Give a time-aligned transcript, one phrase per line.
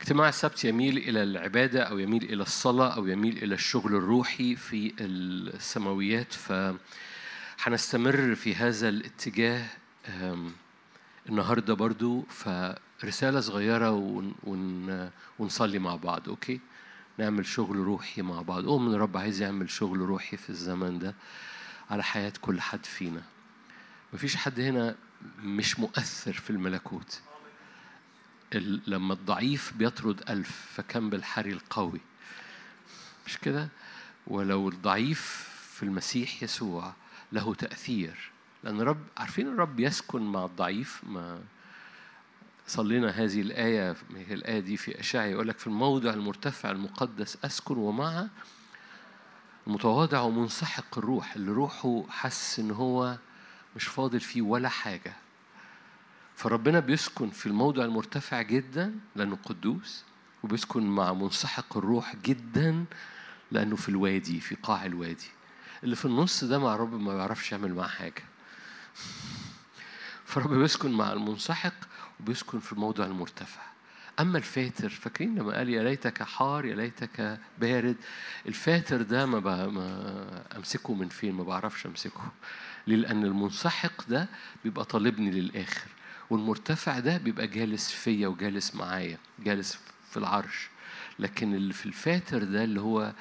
[0.00, 4.92] اجتماع السبت يميل إلى العبادة أو يميل إلى الصلاة أو يميل إلى الشغل الروحي في
[5.00, 6.52] السماويات ف
[7.62, 9.66] هنستمر في هذا الاتجاه
[10.08, 10.52] أم،
[11.28, 16.60] النهارده برضو فرسالة صغيرة ون ون ونصلي مع بعض أوكي؟
[17.18, 18.64] نعمل شغل روحي مع بعض.
[18.68, 21.14] أؤمن الرب عايز يعمل شغل روحي في الزمن ده
[21.90, 23.22] على حياة كل حد فينا.
[24.12, 24.94] مفيش حد هنا
[25.42, 27.20] مش مؤثر في الملكوت.
[27.20, 27.29] ال-
[28.86, 32.00] لما الضعيف بيطرد ألف فكم بالحري القوي.
[33.26, 33.68] مش كده؟
[34.26, 36.92] ولو الضعيف في المسيح يسوع
[37.32, 38.30] له تأثير.
[38.64, 41.42] لأن الرب عارفين الرب يسكن مع الضعيف؟ ما
[42.66, 47.76] صلينا هذه الآية هي الآية دي في أشعيا يقول لك في الموضع المرتفع المقدس أسكن
[47.76, 48.28] ومع
[49.66, 51.34] المتواضع ومنسحق الروح.
[51.34, 53.16] اللي روحه حس إن هو
[53.76, 55.12] مش فاضل فيه ولا حاجة.
[56.40, 60.04] فربنا بيسكن في الموضع المرتفع جدا لأنه قدوس
[60.42, 62.84] وبيسكن مع منسحق الروح جدا
[63.52, 65.28] لأنه في الوادي في قاع الوادي.
[65.84, 68.22] اللي في النص ده مع رب ما بيعرفش يعمل معاه حاجة.
[70.24, 71.74] فرب بيسكن مع المنسحق
[72.20, 73.62] وبيسكن في الموضع المرتفع.
[74.20, 77.96] أما الفاتر فاكرين لما قال يا ليتك حار يا ليتك بارد؟
[78.46, 79.66] الفاتر ده ما.
[79.66, 82.32] ما أمسكه من فين؟ ما بعرفش أمسكه؟
[82.86, 84.28] لأن المنسحق ده
[84.64, 85.99] بيبقى طالبني للآخر.
[86.30, 89.78] والمرتفع ده بيبقى جالس فيا وجالس معايا جالس
[90.10, 90.68] في العرش.
[91.18, 93.12] لكن اللي في الفاتر ده اللي هو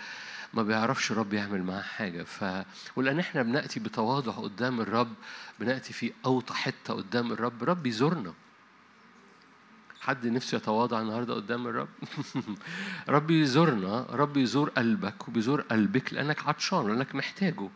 [0.54, 2.24] ما بيعرفش الرب يعمل معاه حاجة.
[2.24, 2.66] ف...
[2.96, 5.14] ولأن إحنا بنأتي بتواضع قدام الرب
[5.60, 8.34] بنأتي في أوطى حتة قدام الرب رب يزورنا.
[10.02, 11.90] حد نفسه يتواضع النهارده قدام الرب؟
[13.10, 17.70] رب يزورنا رب يزور قلبك وبيزور قلبك لأنك عطشان لأنك محتاجه.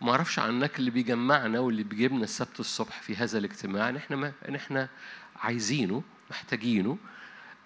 [0.00, 3.88] وما أعرفش عنك اللي بيجمعنا واللي بيجيبنا السبت الصبح في هذا الاجتماع.
[3.88, 4.88] ان إحنا ما ان إحنا
[5.36, 6.98] عايزينه محتاجينه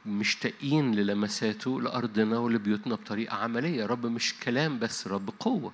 [0.06, 3.86] مشتاقين للمساته لأرضنا ولبيوتنا بطريقة عملية.
[3.86, 5.72] رب مش كلام بس رب قوة.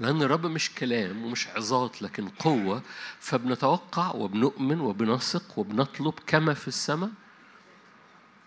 [0.00, 2.82] لأن الرب مش كلام ومش عظات لكن قوة.
[3.20, 7.10] فبنتوقع وبنؤمن وبنثق وبنطلب كما في السماء.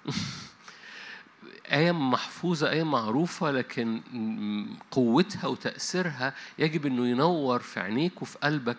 [1.72, 4.02] آية محفوظة آية معروفة لكن
[4.92, 8.78] قوتها وتأثيرها يجب إنه ينور في عينيك وفي قلبك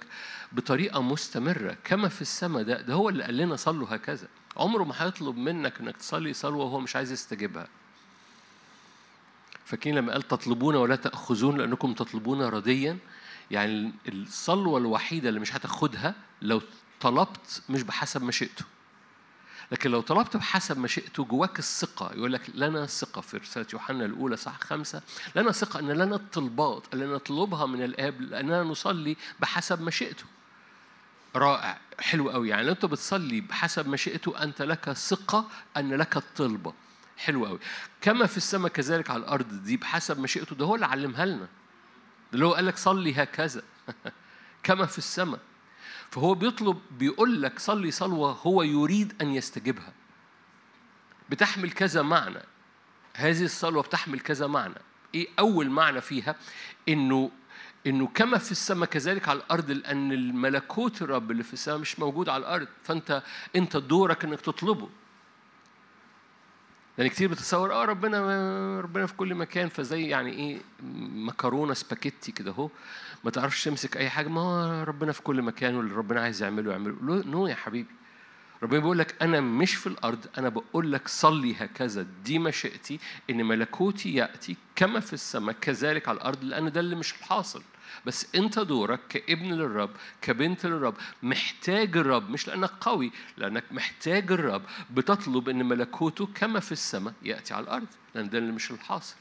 [0.52, 2.62] بطريقة مستمرة كما في السماء.
[2.62, 4.28] ده ده هو اللي قال لنا صلوا هكذا.
[4.56, 7.68] عمره ما هيطلب منك إنك تصلي صلوة وهو مش عايز يستجيبها.
[9.64, 12.98] فاكرين لما قال تطلبون ولا تأخذون لأنكم تطلبون رديا
[13.50, 16.62] يعني الصلوة الوحيدة اللي مش هتاخدها لو
[17.00, 18.64] طلبت مش بحسب مشيئته
[19.72, 24.36] لكن لو طلبت بحسب مشيئته جواك الثقة يقول لك لنا الثقة في رسالة يوحنا الأولى
[24.36, 25.02] صح خمسة
[25.36, 30.24] لنا ثقة أن لنا الطلبات اللي نطلبها من الآب لأننا نصلي بحسب مشيئته
[31.36, 36.72] رائع حلو قوي يعني لو أنت بتصلي بحسب مشيئته أنت لك ثقة أن لك الطلبة.
[37.16, 37.58] حلو قوي
[38.00, 41.48] كما في السماء كذلك على الأرض دي بحسب مشيئته ده هو اللي علمها لنا.
[42.34, 43.62] اللي هو قال لك صلي هكذا.
[44.62, 45.40] كما في السماء.
[46.10, 49.92] فهو بيطلب بيقول لك صلي صلوة هو يريد أن يستجيبها.
[51.30, 52.42] بتحمل كذا معنى.
[53.16, 54.74] هذه الصلوة بتحمل كذا معنى.
[55.14, 56.36] إيه أول معنى فيها؟
[56.88, 57.30] إنه
[57.86, 62.28] إنه كما في السماء كذلك على الأرض لأن الملكوت الرب اللي في السماء مش موجود
[62.28, 62.68] على الأرض.
[62.82, 63.22] فأنت
[63.56, 64.88] أنت دورك إنك تطلبه.
[66.98, 70.58] لأن كتير بتصور آه ربنا ربنا في كل مكان فزي يعني إيه
[71.14, 72.70] مكرونة سباكيتي كده أهو.
[73.24, 76.72] ما تعرفش تمسك أي حاجة ما هو ربنا في كل مكان واللي ربنا عايز يعمله
[76.72, 76.96] يعمله.
[77.26, 77.88] نو يا حبيبي.
[78.62, 82.06] ربنا بيقول لك أنا مش في الأرض أنا بقول لك صلي هكذا.
[82.24, 87.14] دي مشيئتي إن ملكوتي يأتي كما في السماء كذلك على الأرض لأن ده اللي مش
[87.14, 87.62] الحاصل.
[88.06, 89.90] بس انت دورك كابن للرب
[90.22, 96.72] كبنت للرب محتاج الرب مش لأنك قوي لأنك محتاج الرب بتطلب إن ملكوته كما في
[96.72, 99.16] السماء يأتي على الأرض لأن ده اللي مش الحاصل.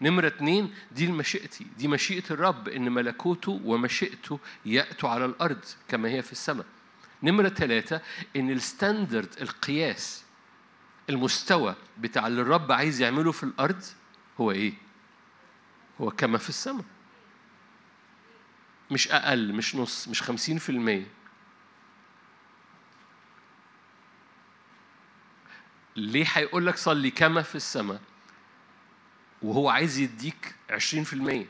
[0.00, 6.22] نمرة اتنين دي مشيئتي دي مشيئة الرب إن ملكوته ومشيئته يأتوا على الأرض كما هي
[6.22, 6.66] في السماء.
[7.22, 8.00] نمرة ثلاثة
[8.36, 10.24] إن الستاندرد القياس
[11.10, 13.82] المستوى بتاع اللي الرب عايز يعمله في الأرض
[14.40, 14.72] هو إيه؟
[16.00, 16.84] هو كما في السماء.
[18.90, 21.06] مش أقل مش نص مش خمسين في المية.
[25.96, 28.00] ليه هيقول لك صلي كما في السماء
[29.42, 31.46] وهو عايز يديك عشرين في المية؟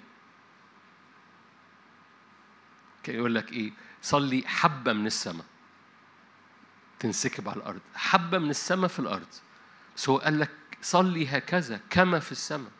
[3.03, 3.73] كان يقول لك إيه؟
[4.03, 5.47] صلي حبة من السماء.
[6.99, 7.81] تنسكب على الأرض.
[7.95, 9.29] حبة من السماء في الأرض.
[9.97, 10.51] بس هو قال لك
[10.83, 12.71] صلي هكذا كما في السماء.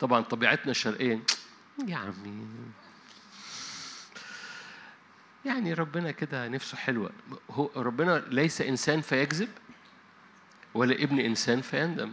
[0.00, 1.22] طبعا طبيعتنا الشرقية
[1.88, 2.46] يا عمي
[5.44, 7.10] يعني ربنا كده نفسه حلوة.
[7.50, 9.48] هو ربنا ليس إنسان فيكذب
[10.74, 12.12] ولا ابن إنسان فيندم.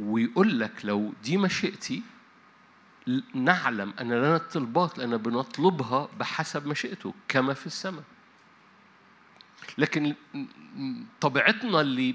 [0.00, 2.02] ويقول لك لو دي مشيئتي
[3.34, 8.04] نعلم أن لنا الطلبات لأن بنطلبها بحسب مشيئته كما في السماء.
[9.78, 10.14] لكن
[11.20, 12.14] طبيعتنا اللي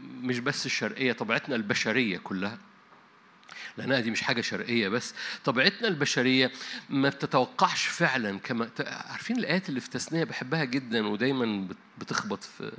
[0.00, 2.58] مش بس الشرقية طبيعتنا البشرية كلها
[3.76, 5.14] لأنها دي مش حاجة شرقية بس.
[5.44, 6.52] طبيعتنا البشرية
[6.90, 11.68] ما بتتوقعش فعلا كما عارفين الآيات اللي في تثنية بحبها جدا ودايما
[11.98, 12.72] بتخبط في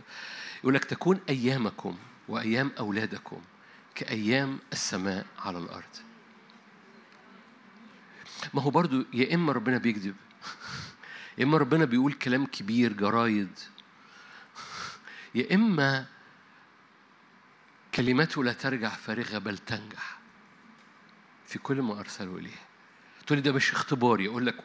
[0.63, 1.97] يقول لك تكون أيامكم
[2.27, 3.41] وأيام أولادكم
[3.95, 5.95] كأيام السماء على الأرض.
[8.53, 10.15] ما هو برضو يا إما ربنا بيكذب
[11.37, 13.59] يا إما ربنا بيقول كلام كبير جرايد.
[15.35, 16.05] يا إما
[17.95, 20.20] كلماته لا ترجع فارغة بل تنجح.
[21.51, 22.59] في كل ما أرسله إليه.
[23.27, 24.27] تقول لي ده مش اختباري.
[24.27, 24.55] أقول لك.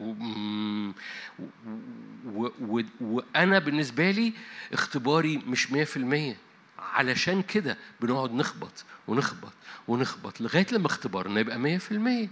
[3.01, 4.33] وأنا بالنسبة لي
[4.73, 6.37] اختباري مش مية في المية.
[6.79, 9.53] علشان كده بنقعد نخبط ونخبط
[9.87, 12.29] ونخبط لغاية لما اختبارنا يبقى مية في المية.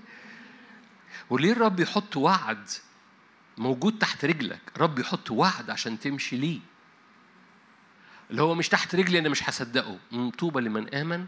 [1.30, 2.70] وليه الرب يحط وعد
[3.58, 6.60] موجود تحت رجلك؟ رب يحط وعد عشان تمشي ليه.
[8.32, 10.00] اللي هو مش تحت رجلي أنا مش هصدقه.
[10.38, 11.26] طوبى لمن آمن.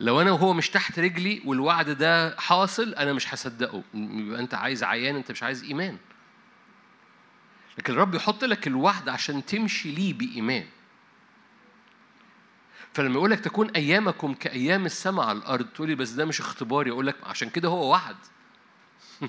[0.00, 3.82] لو أنا وهو مش تحت رجلي والوعد ده حاصل أنا مش هصدقه.
[3.94, 5.98] يبقى أنت عايز عيان أنت مش عايز إيمان.
[7.78, 10.66] لكن الرب يحط لك الوعد عشان تمشي ليه بإيمان.
[12.92, 16.90] فلما يقول لك تكون أيامكم كأيام السماء على الأرض تقول لي بس ده مش اختباري
[16.90, 18.16] أقول لك عشان كده هو وعد.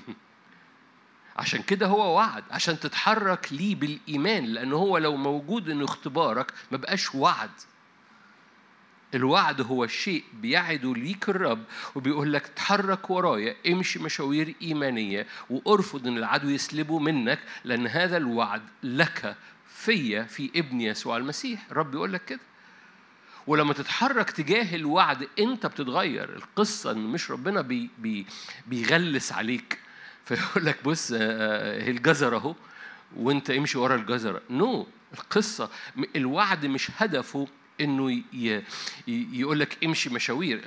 [1.36, 6.76] عشان كده هو وعد عشان تتحرك ليه بالإيمان لأن هو لو موجود إنه اختبارك ما
[6.76, 7.50] بقاش وعد.
[9.14, 11.64] الوعد هو الشيء بيعده ليك الرب
[11.94, 18.62] وبيقول لك تحرك ورايا امشي مشاوير إيمانية وأرفض إن العدو يسلبه منك لأن هذا الوعد
[18.82, 19.36] لك
[19.68, 21.66] فيا في ابن يسوع المسيح.
[21.70, 22.40] الرب بيقول لك كده.
[23.46, 26.36] ولما تتحرك تجاه الوعد أنت بتتغير.
[26.36, 28.26] القصة إن مش ربنا بي بي
[28.66, 29.78] بيغلس عليك.
[30.24, 32.54] فيقول لك بص آه، آه، هي الجزر أهو
[33.16, 34.86] وأنت امشي ورا الجزره نو no.
[35.18, 35.70] القصة
[36.16, 37.48] الوعد مش هدفه
[37.80, 38.22] إنه
[39.08, 40.62] يقول لك امشي مشاوير.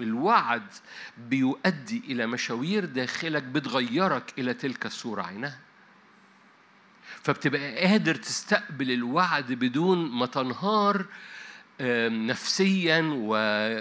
[0.00, 0.66] الوعد
[1.18, 5.58] بيؤدي إلى مشاوير داخلك بتغيرك إلى تلك الصورة عينها.
[7.22, 11.06] فبتبقى قادر تستقبل الوعد بدون ما تنهار
[12.10, 13.10] نفسيا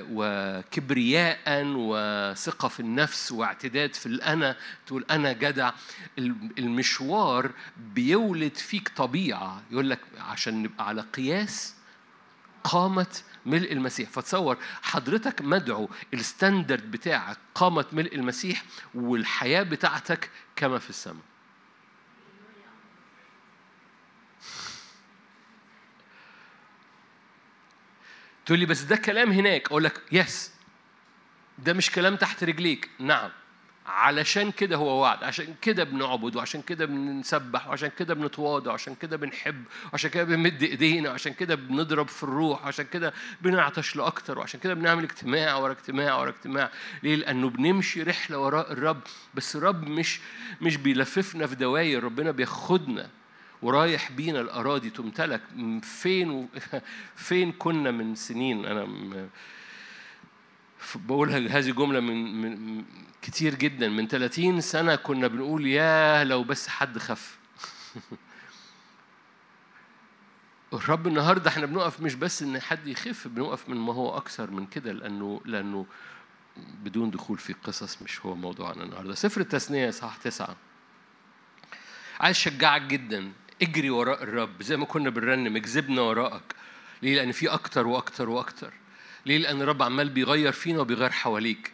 [0.10, 4.58] وكبرياء وثقة في النفس واعتداد في الأنا.
[4.88, 5.72] تقول أنا جدع.
[6.58, 7.52] المشوار
[7.96, 9.62] بيولد فيك طبيعة.
[9.72, 11.77] يقول لك عشان نبقى على قياس
[12.68, 14.10] قامة ملء المسيح.
[14.10, 18.64] فتصور حضرتك مدعو الستاندرد بتاعك قامة ملء المسيح
[18.96, 21.24] والحياة بتاعتك كما في السماء.
[28.46, 29.68] تقول لي بس ده كلام هناك.
[29.68, 30.52] أقول لك yes
[31.58, 32.90] ده مش كلام تحت رجليك.
[33.00, 33.32] نعم.
[33.88, 39.18] علشان كده هو وعد عشان كده بنعبد وعشان كده بنسبح وعشان كده بنتواضع وعشان كده
[39.18, 44.60] بنحب وعشان كده بنمد ايدينا وعشان كده بنضرب في الروح وعشان كده بنعطش لأكتر وعشان
[44.60, 46.70] كده بنعمل اجتماع ورا اجتماع ورا اجتماع.
[47.04, 49.02] ليه؟ لأنه بنمشي رحلة وراء الرب
[49.34, 50.20] بس الرب مش
[50.62, 53.10] مش بيلففنا في دواير ربنا بياخدنا
[53.62, 55.42] ورايح بينا الأراضي تمتلك.
[55.82, 56.48] فين و...
[57.28, 58.88] فين كنا من سنين؟ أنا
[60.96, 62.84] بقول هذه جملة من, من
[63.22, 63.90] كتير جدا.
[63.90, 67.38] من 30 سنة كنا بنقول يا لو بس حد خف.
[70.74, 74.66] الرب النهارده إحنا بنقف مش بس إن حد يخف بنقف من ما هو أكثر من
[74.66, 75.86] كده لأنه لأنه
[76.58, 79.16] بدون دخول في قصص مش هو موضوعنا النهارده.
[79.16, 80.56] سفر التثنية صح تسعة.
[82.20, 83.32] عايز أشجعك جدا.
[83.62, 84.64] اجري وراء الرب.
[84.64, 86.56] زي ما كنا بنرنم اجذبنا وراءك.
[87.02, 88.74] ليه؟ لأن في أكتر وأكتر وأكتر.
[89.28, 91.74] ليه؟ لأن الرب عمال بيغير فينا وبيغير حواليك.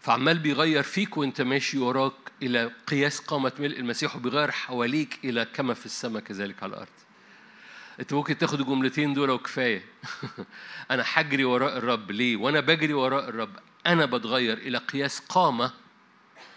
[0.00, 5.74] فعمال بيغير فيك وأنت ماشي وراك إلى قياس قامة ملء المسيح وبيغير حواليك إلى كما
[5.74, 6.88] في السماء كذلك على الأرض.
[8.00, 9.84] أنت ممكن تاخد الجملتين دول وكفايه
[10.90, 12.10] أنا حجري وراء الرب.
[12.10, 13.56] ليه؟ وأنا بجري وراء الرب.
[13.86, 15.72] أنا بتغير إلى قياس قامة.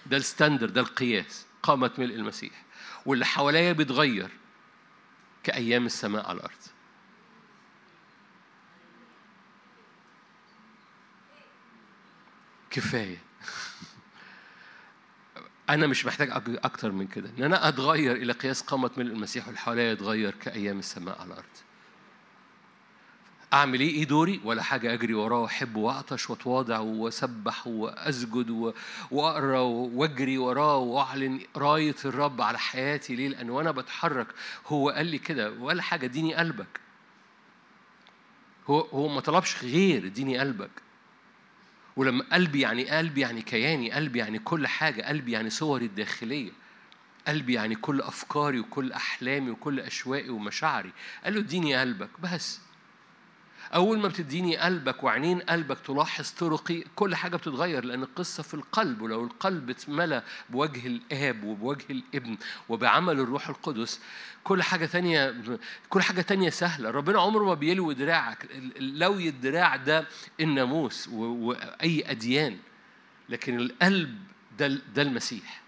[0.06, 1.46] ده الستاندر ده القياس.
[1.64, 2.66] قامة ملء المسيح.
[3.06, 4.30] واللي حواليا بيتغير
[5.44, 6.79] كأيام السماء على الأرض.
[12.70, 13.18] كفاية.
[15.70, 17.30] أنا مش محتاج أكتر من كده.
[17.38, 21.44] إن أنا أتغير إلى قياس قامة من المسيح واللي حواليا يتغير كأيام السماء على الأرض.
[23.54, 24.94] أعمل إيه؟ إيه دوري؟ ولا حاجة.
[24.94, 28.74] أجري وراه وأحب وأعطش وأتواضع وأسبح وأسجد
[29.12, 34.28] وأقرأ وأجري وراه وأعلن راية الرب على حياتي ليه لأن وأنا بتحرك.
[34.68, 35.52] هو قال لي كده.
[35.52, 36.06] ولا حاجة.
[36.06, 36.80] اديني قلبك.
[38.68, 40.72] هو هو ما طلبش غير اديني قلبك.
[42.00, 46.52] ولما قلبي يعني قلبي يعني كياني قلبي يعني كل حاجة قلبي يعني صوري الداخلية
[47.28, 50.92] قلبي يعني كل أفكاري وكل أحلامي وكل اشواقي ومشاعري.
[51.24, 52.60] قال له اديني قلبك بس.
[53.76, 59.02] أول ما بتديني قلبك وعينين قلبك تلاحظ طرقي كل حاجة بتتغير لأن القصة في القلب
[59.02, 62.38] ولو القلب اتملى بوجه الآب وبوجه الابن
[62.70, 64.02] وبعمل الروح القدس
[64.44, 65.42] كل حاجة تانية
[65.90, 66.90] كل حاجة تانية سهلة.
[66.92, 68.48] ربنا عمره ما بيلوي دراعك
[68.80, 70.08] لوي الدراع ده
[70.40, 72.58] الناموس وأي أديان
[73.30, 74.18] لكن القلب
[74.60, 75.62] ده ده المسيح.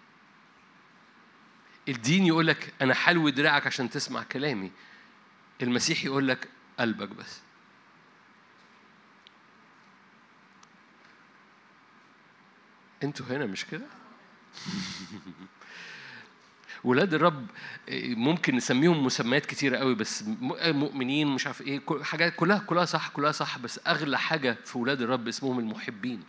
[1.90, 4.72] الدين يقول لك أنا حلوي دراعك عشان تسمع كلامي
[5.62, 6.48] المسيح يقول لك
[6.80, 7.40] قلبك بس.
[13.04, 13.86] أنتوا هنا مش كده؟
[16.84, 17.48] ولاد الرب
[18.04, 20.24] ممكن نسميهم مسميات كتيرة قوي بس
[20.62, 25.02] مؤمنين مش عارف إيه حاجات كلها كلها صح كلها صح بس أغلى حاجة في ولاد
[25.02, 26.24] الرب اسمهم المحبين.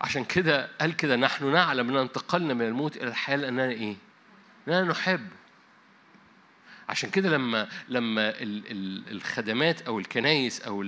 [0.00, 3.96] عشان كده قال كده نحن نعلم أن انتقلنا من الموت إلى الحياة لأننا إيه؟
[4.66, 5.28] لأننا نحب.
[6.88, 8.32] عشان كده لما لما
[9.10, 10.84] الخدمات أو الكنايس أو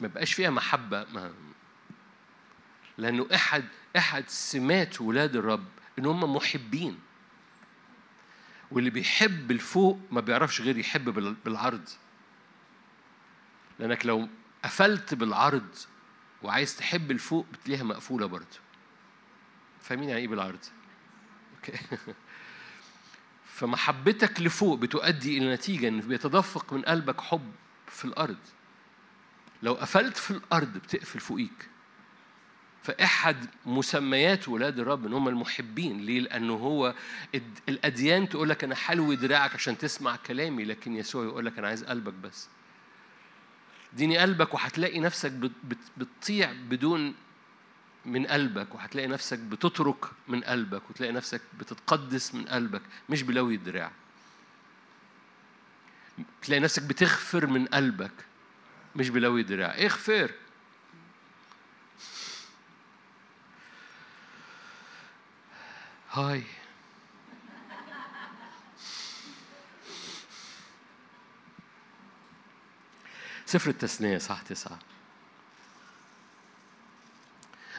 [0.00, 1.32] ما بقاش فيها محبة ما
[2.98, 3.64] لأنه أحد
[3.96, 6.98] أحد سمات ولاد الرب إن هم محبين.
[8.70, 11.04] واللي بيحب الفوق ما بيعرفش غير يحب
[11.44, 11.88] بالعرض.
[13.78, 14.28] لأنك لو
[14.64, 15.76] قفلت بالعرض
[16.42, 18.58] وعايز تحب الفوق بتلاقيها مقفولة برضه.
[19.80, 20.64] فاهمين يعني إيه بالعرض؟
[21.56, 21.78] أوكي.
[23.56, 27.52] فمحبتك لفوق بتؤدي إلى نتيجة إن بيتدفق من قلبك حب
[27.86, 28.38] في الأرض.
[29.62, 31.68] لو قفلت في الأرض بتقفل فوقيك.
[32.82, 36.94] فأحد مسميات ولاد الرب إن هم المحبين ليه؟ لأنه هو
[37.68, 41.84] الأديان تقول لك أنا حلو دراعك عشان تسمع كلامي لكن يسوع يقول لك أنا عايز
[41.84, 42.48] قلبك بس.
[43.94, 45.32] اديني قلبك وهتلاقي نفسك
[45.96, 47.14] بتطيع بدون
[48.04, 53.90] من قلبك وهتلاقي نفسك بتترك من قلبك وتلاقي نفسك بتتقدس من قلبك مش بلوي الدراع.
[56.42, 58.12] تلاقي نفسك بتغفر من قلبك.
[58.96, 59.74] مش بلوي دراع.
[59.78, 60.30] اغفر
[66.10, 66.42] هاي.
[73.46, 74.78] سفر التثنية صح تسعة.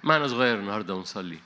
[0.03, 1.39] معنا صغير النهاردة ونصلي.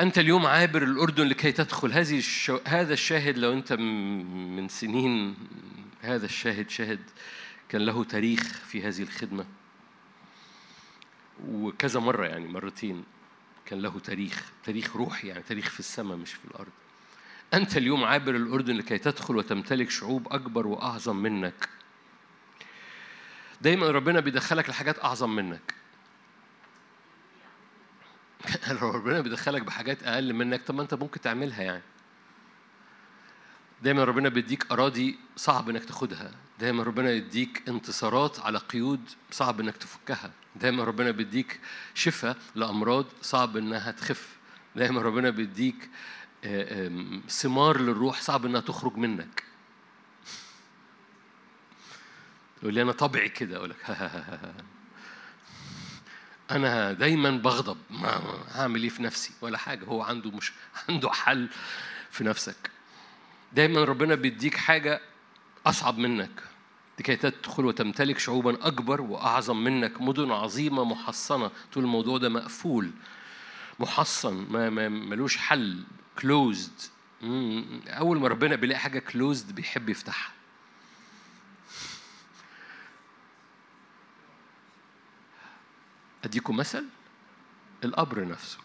[0.00, 1.92] أنت اليوم عابر الأردن لكي تدخل.
[1.92, 2.60] هذه الشو...
[2.66, 5.36] هذا الشاهد لو أنت من سنين
[6.02, 7.00] هذا الشاهد شاهد
[7.72, 9.44] كان له تاريخ في هذه الخدمة.
[11.48, 13.04] وكذا مرة يعني مرتين
[13.66, 16.72] كان له تاريخ تاريخ روحي يعني تاريخ في السماء مش في الأرض.
[17.54, 21.68] أنت اليوم عابر الأردن لكي تدخل وتمتلك شعوب أكبر وأعظم منك.
[23.60, 25.74] دايما ربنا بيدخلك لحاجات أعظم منك.
[28.68, 30.62] لو ربنا بيدخلك بحاجات أقل منك.
[30.62, 31.82] طب ما أنت ممكن تعملها يعني.
[33.82, 36.30] دايما ربنا بيديك أراضي صعب إنك تاخدها.
[36.60, 40.32] دايما ربنا يديك انتصارات على قيود صعب إنك تفكها.
[40.56, 41.60] دايما ربنا بيديك
[41.94, 44.36] شفاء لأمراض صعب إنها تخف.
[44.76, 45.90] دايما ربنا بيديك
[47.28, 49.42] ثمار للروح صعب إنها تخرج منك.
[52.62, 53.56] يقول لي أنا طبعي كده.
[53.56, 53.76] أقول لك
[56.50, 57.78] أنا دايما بغضب.
[57.90, 59.84] ما هعمل إيه في نفسي؟ ولا حاجة.
[59.84, 60.52] هو عنده مش
[60.88, 61.48] عنده حل
[62.10, 62.70] في نفسك.
[63.54, 65.00] دايما ربنا بيديك حاجة
[65.66, 66.42] أصعب منك.
[66.98, 70.00] لكي تدخل وتمتلك شعوبا أكبر وأعظم منك.
[70.00, 71.50] مدن عظيمة محصنة.
[71.72, 72.90] طول الموضوع ده مقفول.
[73.80, 74.34] محصن.
[74.50, 75.84] ما ملوش حل.
[76.18, 76.80] كلوزد
[77.86, 80.32] أول ما ربنا بيلاقي حاجة كلوزد بيحب يفتحها.
[86.24, 86.84] أديكم مثل؟
[87.84, 88.58] القبر نفسه.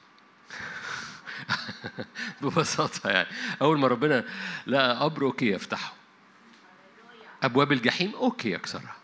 [2.42, 3.28] ببساطة يعني.
[3.62, 4.24] أول ما ربنا
[4.68, 5.94] لقى قبر okay يفتحه.
[7.44, 8.96] أبواب الجحيم okay يكسرها.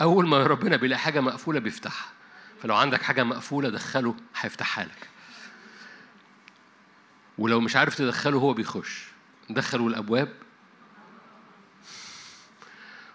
[0.00, 2.08] أول ما ربنا بيلاقي حاجة مقفولة بيفتحها.
[2.62, 5.08] فلو عندك حاجة مقفولة دخله هيفتحها لك.
[7.38, 9.06] ولو مش عارف تدخله هو بيخش.
[9.50, 10.32] دخلوا الأبواب.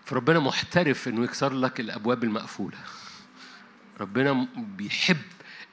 [0.05, 2.77] فربنا محترف إنه يكسر لك الأبواب المقفولة.
[3.99, 5.21] ربنا بيحب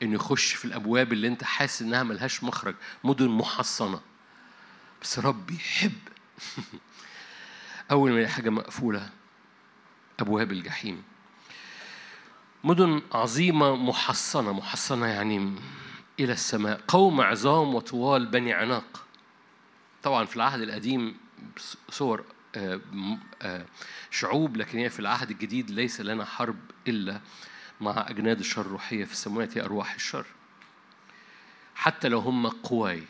[0.03, 2.75] إنه يخش في الأبواب اللي أنت حاسس إنها ملهاش مخرج
[3.05, 4.01] مدن محصنة.
[5.03, 5.93] بس رب يحب.
[7.91, 9.11] أول ما حاجة مقفولة
[10.21, 11.03] أبواب الجحيم.
[12.65, 14.53] مدن عظيمة محصنة.
[14.53, 15.55] محصنة يعني
[16.21, 16.81] إلى السماء.
[16.89, 19.05] قوم عظام وطوال بني عناق.
[20.03, 21.17] طبعا في العهد القديم
[21.91, 22.25] صور
[22.57, 22.81] آه،
[23.43, 23.67] آه،
[24.11, 27.21] شعوب لكن هي في العهد الجديد ليس لنا حرب إلا
[27.81, 30.27] مع أجناد الشر الروحية في السماوات هي أرواح الشر.
[31.75, 33.03] حتى لو هم قواي.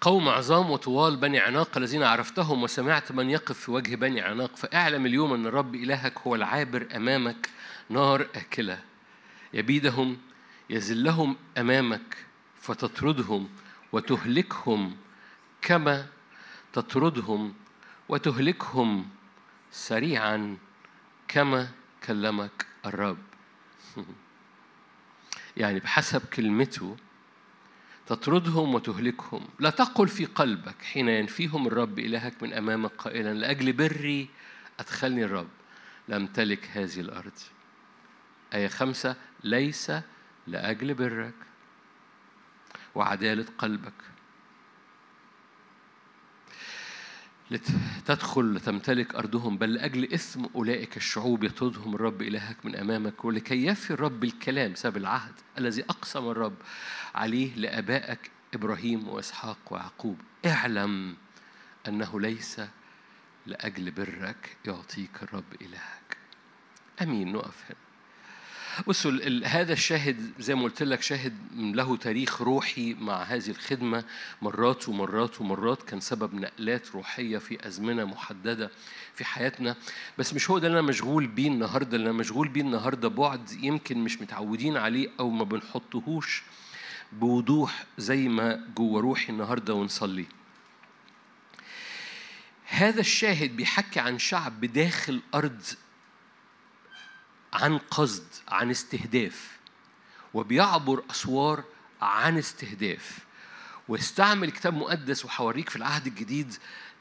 [0.00, 4.56] قوم عظام وطوال بني عناق الذين عرفتهم وسمعت من يقف في وجه بني عناق.
[4.56, 7.50] فأعلم اليوم أن الرب إلهك هو العابر أمامك
[7.90, 8.80] نار آكلة.
[9.54, 10.18] يبيدهم
[10.70, 12.16] يزلهم أمامك
[12.60, 13.48] فتطردهم
[13.92, 14.96] وتهلكهم
[15.62, 16.06] كما
[16.72, 17.54] تطردهم
[18.08, 19.08] وتهلكهم
[19.72, 20.56] سريعا
[21.28, 21.68] كما
[22.06, 22.67] كلمك.
[22.86, 23.18] الرب.
[25.56, 26.96] يعني بحسب كلمته
[28.06, 29.48] تطردهم وتهلكهم.
[29.60, 34.28] لا تقل في قلبك حين ينفيهم الرب إلهك من أمامك قائلا لأجل بري
[34.80, 35.48] أدخلني الرب.
[36.08, 37.32] لأمتلك هذه الأرض.
[38.54, 39.92] آية خمسة ليس
[40.46, 41.34] لأجل برك
[42.94, 44.17] وعدالة قلبك.
[47.50, 53.90] لتدخل لتمتلك أرضهم بل لأجل إثم أولئك الشعوب يطردهم الرب إلهك من أمامك ولكي يفي
[53.90, 56.56] الرب الكلام سبب العهد الذي أقسم الرب
[57.14, 60.20] عليه لآبائك إبراهيم وإسحاق ويعقوب.
[60.46, 61.16] اعلم
[61.88, 62.60] أنه ليس
[63.46, 66.16] لأجل برك يعطيك الرب إلهك.
[67.02, 67.32] أمين.
[67.32, 67.87] نقف هنا.
[68.86, 69.12] بصوا
[69.44, 74.04] هذا الشاهد زي ما قلت لك شاهد له تاريخ روحي مع هذه الخدمة
[74.42, 78.70] مرات ومرات ومرات كان سبب نقلات روحية في أزمنة محددة
[79.14, 79.76] في حياتنا.
[80.18, 81.96] بس مش هو ده اللي أنا مشغول بيه النهاردة.
[81.96, 86.42] اللي أنا مشغول بيه النهاردة بعد يمكن مش متعودين عليه أو ما بنحطهوش
[87.12, 90.26] بوضوح زي ما جوه روحي النهاردة ونصلي.
[92.64, 95.62] هذا الشاهد بيحكي عن شعب داخل أرض
[97.52, 99.58] عن قصد عن استهداف
[100.34, 101.64] وبيعبر أسوار
[102.02, 103.18] عن استهداف.
[103.88, 106.54] واستعمل كتاب مقدس وحوريك في العهد الجديد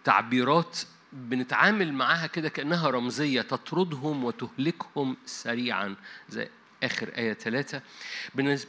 [0.04, 0.80] تعبيرات
[1.14, 5.96] بنتعامل معاها كده كأنها رمزية تطردهم وتهلكهم سريعا
[6.30, 6.50] زي
[6.84, 7.82] آخر آية ثلاثة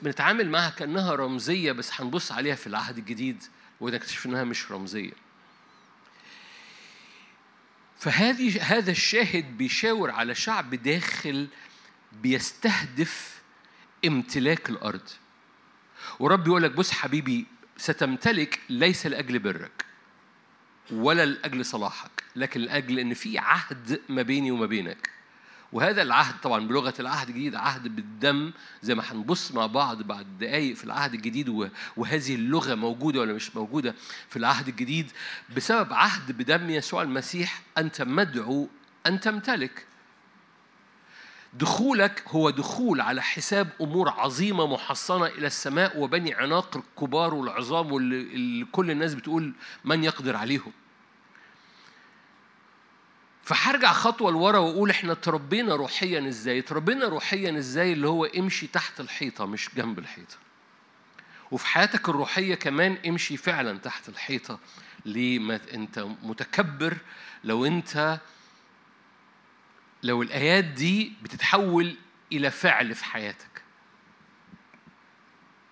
[0.02, 3.42] بنتعامل معاها كأنها رمزية بس هنبص عليها في العهد الجديد
[3.80, 5.12] ونكتشف إنها مش رمزية.
[7.98, 11.48] فهذه هذا الشاهد بيشاور على شعب داخل
[12.12, 13.42] بيستهدف
[14.06, 15.08] امتلاك الأرض.
[16.18, 19.84] ورب يقول لك بص حبيبي ستمتلك ليس لأجل برك
[20.90, 25.10] ولا لأجل صلاحك لكن لأجل إن في عهد ما بيني وما بينك.
[25.72, 28.52] وهذا العهد طبعا بلغة العهد الجديد عهد بالدم
[28.82, 33.56] زي ما هنبص مع بعض بعد دقايق في العهد الجديد وهذه اللغة موجودة ولا مش
[33.56, 33.94] موجودة
[34.28, 35.12] في العهد الجديد.
[35.56, 38.68] بسبب عهد بدم يسوع المسيح أنت مدعو
[39.06, 39.86] أن تمتلك.
[41.54, 48.64] دخولك هو دخول على حساب أمور عظيمة محصنة إلى السماء وبني عناق الكبار والعظام واللي
[48.72, 49.52] كل الناس بتقول
[49.84, 50.72] من يقدر عليهم.
[53.48, 59.00] فهرجع خطوة لورا وأقول إحنا تربينا روحيا إزاي؟ تربينا روحيا إزاي اللي هو امشي تحت
[59.00, 60.36] الحيطة مش جنب الحيطة.
[61.50, 64.58] وفي حياتك الروحية كمان امشي فعلا تحت الحيطة.
[65.04, 66.96] ليه؟ ما أنت متكبر.
[67.44, 68.20] لو أنت
[70.02, 71.96] لو الآيات دي بتتحول
[72.32, 73.62] إلى فعل في حياتك.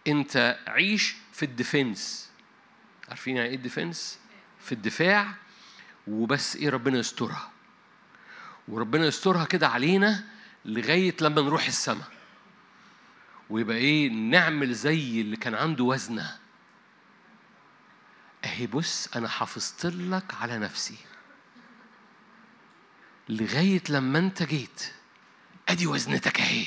[0.06, 2.30] أنت عيش في الديفنس.
[3.08, 4.18] عارفين يعني إيه الديفنس؟
[4.60, 5.34] في الدفاع.
[6.06, 7.55] وبس إيه ربنا يسترها.
[8.68, 10.24] وربنا يسترها كده علينا
[10.64, 12.12] لغاية لما نروح السماء.
[13.50, 16.38] ويبقى إيه نعمل زي اللي كان عنده وزنة.
[18.44, 20.96] أهي بص أنا حافظت لك على نفسي.
[23.28, 24.92] لغاية لما أنت جيت
[25.68, 26.66] أدي وزنتك أهي.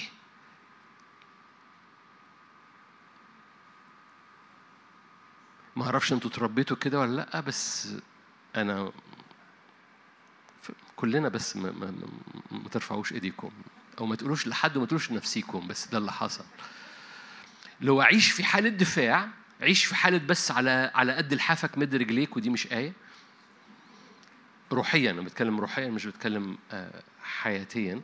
[5.76, 7.88] ما أعرفش أنتوا تربيتوا كده ولا لأ بس
[8.56, 8.92] أنا
[11.00, 11.94] كلنا بس ما, ما,
[12.52, 13.52] ما ترفعوش ايديكم
[14.00, 16.44] أو ما تقولوش لحد وما تقولوش لنفسيكم بس ده اللي حصل.
[17.82, 19.30] لو اعيش في حالة دفاع
[19.62, 22.94] عيش في حالة بس على على قد لحافك مد رجليك ودي مش آية.
[24.72, 28.02] روحيا أنا بتكلم روحيا مش بتكلم آه، حياتيا.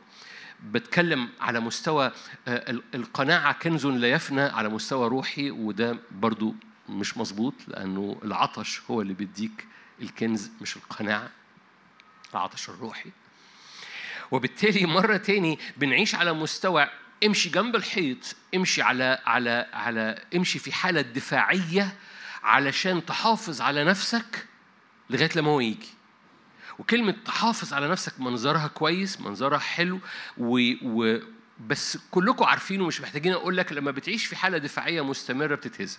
[0.72, 2.12] بتكلم على مستوى
[2.48, 6.54] آه، القناعة كنز لا يفنى على مستوى روحي وده برضو
[6.88, 9.66] مش مظبوط لأنه العطش هو اللي بيديك
[10.02, 11.30] الكنز مش القناعة.
[12.36, 13.10] العطش الروحي
[14.30, 16.88] وبالتالي مرة تاني بنعيش على مستوى
[17.24, 21.96] امشي جنب الحيط امشي على على على امشي في حالة دفاعية
[22.42, 24.46] علشان تحافظ على نفسك
[25.10, 25.88] لغاية لما هو يجي.
[26.78, 30.00] وكلمة تحافظ على نفسك منظرها كويس منظرها حلو
[30.38, 31.18] و, و
[31.66, 35.98] بس كلكم عارفين ومش محتاجين أقول لك لما بتعيش في حالة دفاعية مستمرة بتتهزم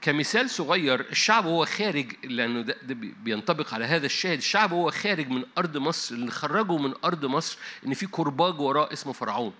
[0.00, 5.28] كمثال صغير الشعب وهو خارج لأنه ده, ده بينطبق على هذا الشاهد الشعب وهو خارج
[5.28, 9.52] من أرض مصر اللي خرجه من أرض مصر إن في كرباج وراه اسمه فرعون.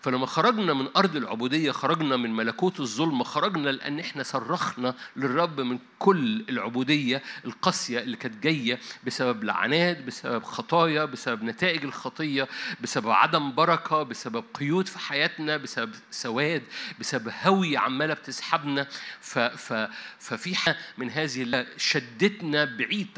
[0.00, 5.78] فلما خرجنا من أرض العبودية خرجنا من ملكوت الظلم خرجنا لأن إحنا صرخنا للرب من
[5.98, 12.48] كل العبودية القاسية اللي كانت جاية بسبب لعنات بسبب خطايا بسبب نتائج الخطية
[12.80, 16.62] بسبب عدم بركة بسبب قيود في حياتنا بسبب سواد
[17.00, 18.86] بسبب هوية عمالة بتسحبنا.
[19.20, 23.08] ف ف ففي من هذه شدتنا بعيد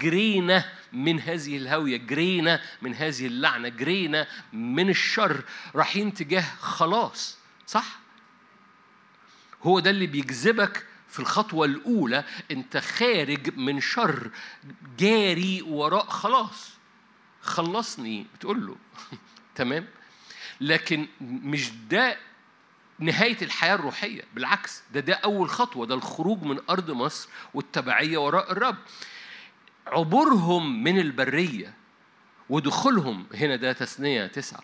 [0.00, 5.42] جرينا من هذه الهوية جرينا من هذه اللعنة جرينا من الشر.
[5.74, 7.98] رايحين تجاه خلاص صح؟
[9.62, 14.30] هو ده اللي بيجذبك في الخطوة الأولى أنت خارج من شر
[14.98, 16.70] جاري وراء خلاص.
[17.42, 18.76] خلصني بتقول له.
[19.54, 19.86] تمام؟
[20.60, 22.18] لكن مش ده
[22.98, 28.52] نهاية الحياة الروحية بالعكس ده ده أول خطوة ده الخروج من أرض مصر والتبعية وراء
[28.52, 28.76] الرب.
[29.86, 31.74] عبورهم من البرية
[32.50, 34.60] ودخولهم هنا ده تثنية تسعة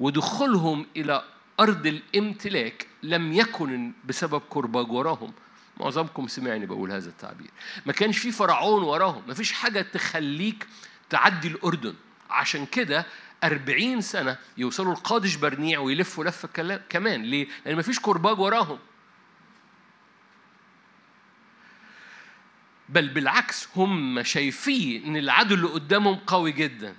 [0.00, 1.24] ودخولهم إلى
[1.60, 5.32] أرض الامتلاك لم يكن بسبب كرباج وراهم.
[5.80, 7.50] معظمكم سمعني بقول هذا التعبير.
[7.86, 9.22] ما كانش في فرعون وراهم.
[9.28, 10.66] ما فيش حاجة تخليك
[11.10, 11.94] تعدي الأردن.
[12.30, 13.06] عشان كده
[13.44, 17.22] أربعين سنة يوصلوا لقادش برنيع ويلفوا لفة كمان.
[17.22, 18.78] ليه؟ لأن ما فيش كرباج وراهم.
[22.88, 26.94] بل بالعكس هم شايفين إن العدو اللي قدامهم قوي جدا.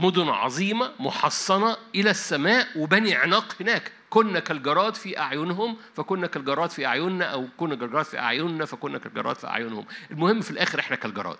[0.00, 3.92] مدن عظيمة محصنة إلى السماء وبني عناق هناك.
[4.10, 9.36] كنا كالجراد في أعينهم فكنا كالجراد في أعيننا أو كنا كالجراد في أعيننا فكنا كالجراد
[9.36, 9.86] في أعينهم.
[10.10, 11.38] المهم في الآخر إحنا كالجراد.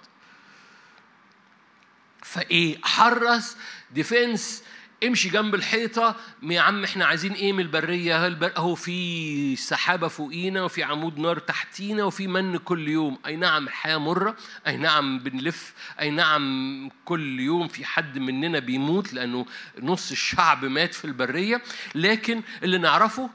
[2.22, 3.56] فإيه؟ حرس
[3.90, 4.64] defense
[5.04, 6.16] امشي جنب الحيطة.
[6.42, 8.52] يا عم إحنا عايزين إيه من البرية؟ البر...
[8.56, 13.18] اهو في سحابة فوقينا وفي عمود نار تحتينا وفي من كل يوم.
[13.26, 14.36] اي نعم الحياة مرة.
[14.66, 15.74] اي نعم بنلف.
[16.00, 19.46] اي نعم كل يوم في حد مننا بيموت لأنه
[19.78, 21.62] نص الشعب مات في البرية.
[21.94, 23.30] لكن اللي نعرفه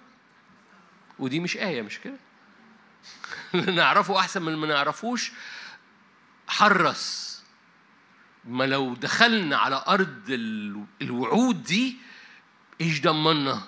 [1.20, 2.18] ودي مش آية مش كده؟
[3.56, 5.32] اللي نعرفه أحسن من اللي ما نعرفوش
[6.48, 7.35] حرص.
[8.48, 10.22] ما لو دخلنا على أرض
[11.02, 11.96] الوعود دي
[12.82, 13.62] إيش ضمنا؟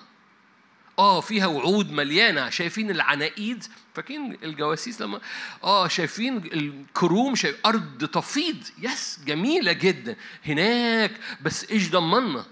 [0.98, 2.50] آه فيها وعود مليانة.
[2.50, 3.64] شايفين العناقيد؟
[3.94, 5.20] فاكرين الجواسيس لما
[5.64, 8.56] آه شايفين الكروم؟ شايف أرض تفيض.
[8.78, 10.16] يس جميلة جدا.
[10.46, 12.46] هناك بس إيش ضمنا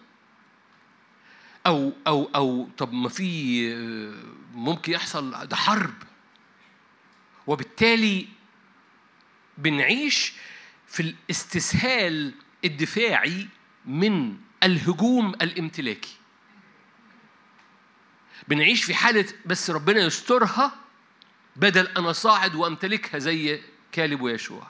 [1.66, 3.74] أو أو أو طب ما في
[4.54, 5.94] ممكن يحصل ده حرب.
[7.46, 8.28] وبالتالي
[9.58, 10.32] بنعيش
[10.96, 13.48] في الاستسهال الدفاعي
[13.86, 16.16] من الهجوم الامتلاكي.
[18.48, 20.72] بنعيش في حالة بس ربنا يسترها
[21.56, 23.60] بدل أنا صاعد وأمتلكها زي
[23.92, 24.66] كالب ويشوع.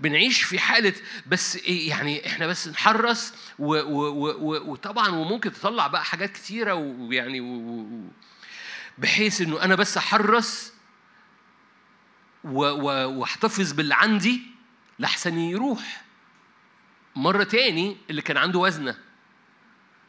[0.00, 0.94] بنعيش في حالة
[1.26, 6.74] بس إيه يعني إحنا بس نحرص و و و وطبعا وممكن تطلع بقى حاجات كتيرة
[6.74, 7.40] ويعني
[8.98, 10.75] بحيث إنه أنا بس أحرص
[12.46, 14.42] واحتفظ باللي عندي
[14.98, 16.04] لحسن يروح.
[17.16, 18.96] مرة تاني اللي كان عنده وزنة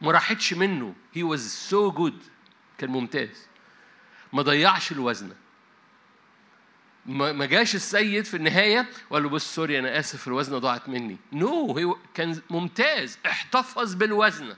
[0.00, 0.94] ما راحتش منه.
[1.12, 2.22] he was so good
[2.78, 3.46] كان ممتاز.
[4.32, 5.34] ما ضيعش الوزنة.
[7.06, 11.16] ما جاش السيد في النهاية وقال له بص sorry أنا آسف الوزنة ضاعت مني.
[11.32, 13.18] no no, هو كان ممتاز.
[13.26, 14.56] احتفظ بالوزنة.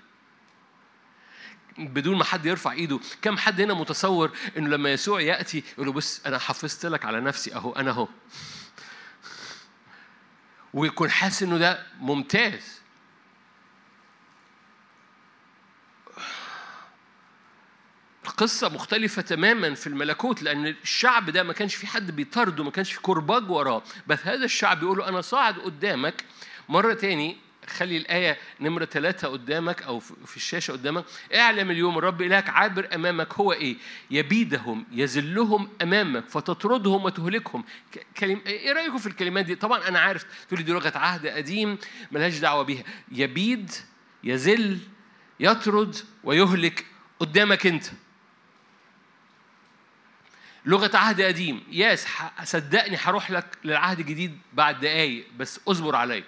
[1.88, 3.00] بدون ما حد يرفع ايده.
[3.22, 7.20] كم حد هنا متصور انه لما يسوع يأتي يقول له بص أنا حفظت لك على
[7.20, 8.08] نفسي أهو أنا أهو.
[10.74, 12.80] ويكون حاسس إنه ده ممتاز.
[18.24, 22.92] القصة مختلفة تماما في الملكوت لأن الشعب ده ما كانش في حد بيطارده ما كانش
[22.92, 23.82] في كرباج وراه.
[24.06, 26.24] بس هذا الشعب بيقول له أنا صاعد قدامك
[26.68, 31.04] مرة تاني خلي الآية نمرة ثلاثة قدامك أو في الشاشة قدامك.
[31.34, 33.76] اعلم اليوم الرب إلهك عابر أمامك هو إيه؟
[34.10, 37.64] يبيدهم يذلهم أمامك فتطردهم وتهلكهم.
[38.16, 38.40] كلم...
[38.46, 41.78] إيه رأيكم في الكلمات دي؟ طبعا أنا عارف تقولي دي لغة عهد قديم
[42.12, 42.84] ملهاش دعوة بيها.
[43.12, 43.70] يبيد
[44.24, 44.78] يذل
[45.40, 46.86] يطرد ويهلك
[47.20, 47.84] قدامك أنت.
[50.64, 51.62] لغة عهد قديم.
[51.70, 52.06] ياس
[52.44, 56.24] صدقني هروح لك للعهد الجديد بعد دقايق بس اصبر عليا.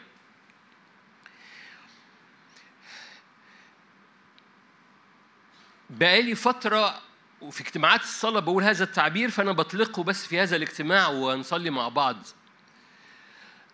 [5.92, 7.00] بقالي فترة
[7.40, 12.16] وفي اجتماعات الصلاة بقول هذا التعبير فأنا بطلقه بس في هذا الاجتماع ونصلي مع بعض.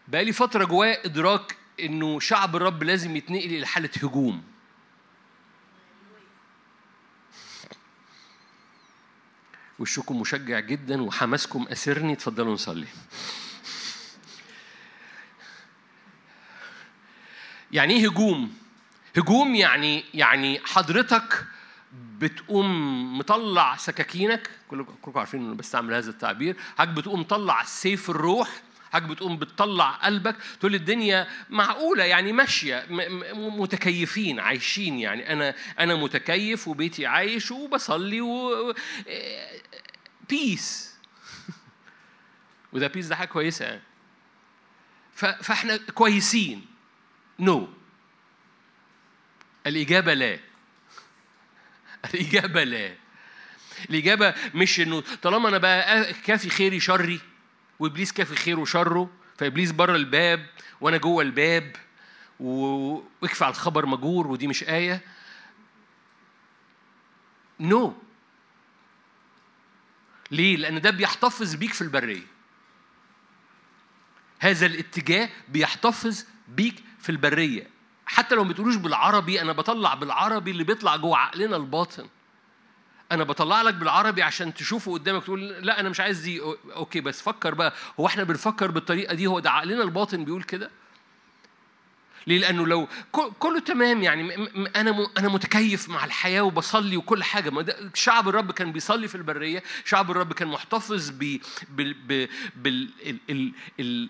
[0.08, 4.42] بقالي فترة جوايا إدراك إنه شعب الرب لازم يتنقل إلى حالة هجوم.
[9.78, 12.86] وشكم مشجع جدا وحماسكم أسرني اتفضلوا نصلي.
[17.72, 18.54] يعني إيه هجوم؟
[19.16, 21.46] هجوم يعني يعني حضرتك
[21.92, 26.56] بتقوم مطلع سكاكينك كلكم عارفين إنه بستعمل هذا التعبير.
[26.78, 30.36] حضرتك بتقوم مطلع سيف الروح حضرتك بتقوم بتطلع قلبك.
[30.60, 32.86] تقول الدنيا معقولة يعني ماشية
[33.34, 35.32] متكيفين عايشين يعني.
[35.32, 38.74] أنا أنا متكيف وبيتي عايش وبصلي و
[40.28, 40.94] peace
[42.72, 43.82] وده peace ده حاجة كويسة يعني.
[45.14, 46.66] فإحنا كويسين.
[47.38, 47.68] no no.
[49.66, 50.47] الإجابة لا.
[52.14, 52.94] الإجابة لا
[53.90, 57.20] الإجابة مش إنه طالما أنا بقى كافي خيري شري
[57.78, 60.46] وإبليس كافي خيره وشره فإبليس بره الباب
[60.80, 61.76] وأنا جوه الباب
[62.40, 65.00] واكفي على الخبر مجور ودي مش آية
[67.60, 68.08] no no.
[70.30, 72.26] ليه؟ لأن ده بيحتفظ بيك في البرية
[74.38, 77.66] هذا الاتجاه بيحتفظ بيك في البرية
[78.08, 82.06] حتى لو ما بتقولوش بالعربي أنا بطلع بالعربي اللي بيطلع جوه عقلنا الباطن.
[83.12, 86.40] أنا بطلع لك بالعربي عشان تشوفه قدامك تقول لا أنا مش عايز دي
[86.76, 90.70] أوكي بس فكر بقى هو إحنا بنفكر بالطريقة دي؟ هو ده عقلنا الباطن بيقول كده؟
[92.28, 92.88] ليه؟ لأنه لو
[93.38, 97.50] كله تمام يعني أنا أنا متكيف مع الحياة وبصلي وكل حاجة.
[97.50, 101.12] ما شعب الرب كان بيصلي في البرية، شعب الرب كان محتفظ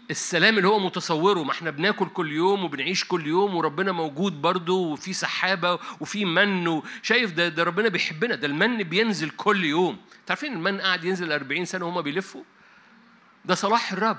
[0.07, 4.75] بالسلام اللي هو متصوره، ما إحنا بناكل كل يوم وبنعيش كل يوم وربنا موجود برضه
[4.75, 10.53] وفي سحابة وفي من شايف ده ده ربنا بيحبنا، ده المن بينزل كل يوم، تعرفين
[10.53, 12.43] المن قاعد ينزل 40 سنة وهما بيلفوا؟
[13.45, 14.19] ده صلاح الرب.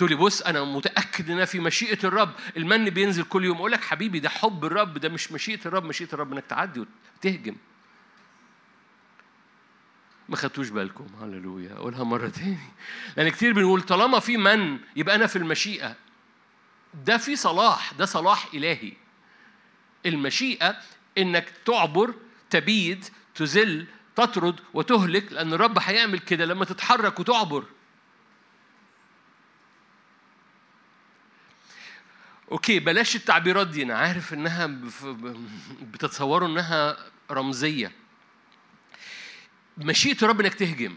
[0.00, 2.30] تقول لي بص أنا متأكد ان في مشيئة الرب.
[2.56, 3.56] المن بينزل كل يوم.
[3.56, 5.84] أقول لك حبيبي ده حب الرب ده مش مشيئة الرب.
[5.84, 6.84] مشيئة الرب إنك تعدي
[7.18, 7.56] وتهجم.
[10.28, 11.06] ما خدتوش بالكم.
[11.22, 11.72] هللويا.
[11.72, 12.58] أقولها مرة تاني.
[13.16, 15.96] لأن كتير بنقول طالما في من يبقى أنا في المشيئة.
[17.06, 17.92] ده في صلاح.
[17.94, 18.92] ده صلاح إلهي.
[20.06, 20.76] المشيئة
[21.18, 22.14] إنك تعبر
[22.50, 23.86] تبيد تزل
[24.16, 27.64] تطرد وتهلك لأن الرب هيعمل كده لما تتحرك وتعبر.
[32.50, 33.82] okay بلاش التعبيرات دي.
[33.82, 34.66] أنا عارف إنها
[35.82, 36.96] بتتصوروا إنها
[37.30, 37.92] رمزية.
[39.78, 40.96] مشيئة الرب إنك تهجم.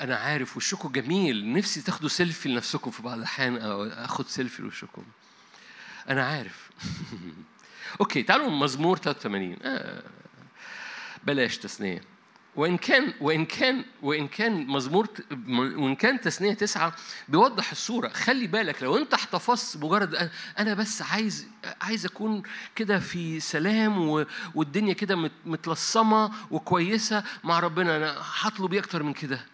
[0.00, 1.52] أنا عارف وشكم جميل.
[1.52, 5.04] نفسي تاخدوا سيلفي لنفسكم في بعض الأحيان أو آخد سيلفي لوشكم.
[6.08, 6.70] أنا عارف.
[8.00, 10.02] okay تعالوا مزمور 83 آه.
[11.24, 12.13] بلاش تثنيه
[12.56, 15.08] وإن كان وإن كان وإن كان مزمور
[15.48, 16.94] وإن كان تثنية تسعة
[17.28, 18.08] بيوضح الصورة.
[18.08, 21.48] خلي بالك لو أنت احتفظت مجرد أنا بس عايز
[21.80, 22.42] عايز أكون
[22.76, 29.46] كده في سلام والدنيا كده متلصمة وكويسة مع ربنا أنا هطلب إيه أكتر من كده؟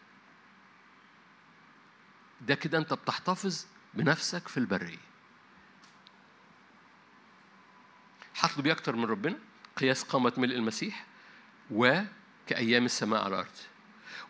[2.41, 4.99] ده كده أنت بتحتفظ بنفسك في البرية.
[8.41, 9.37] هطلب إيه أكتر من ربنا؟
[9.77, 11.05] قياس قامة ملء المسيح
[11.71, 12.01] و
[12.51, 13.57] كأيام السماء على الأرض.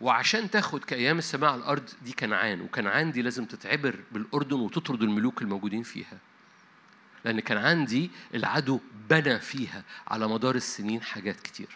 [0.00, 5.42] وعشان تاخد كأيام السماء على الأرض دي كنعان وكنعان دي لازم تتعبر بالأردن وتطرد الملوك
[5.42, 6.18] الموجودين فيها.
[7.24, 8.80] لأن كنعان دي العدو
[9.10, 11.68] بنى فيها على مدار السنين حاجات كتير.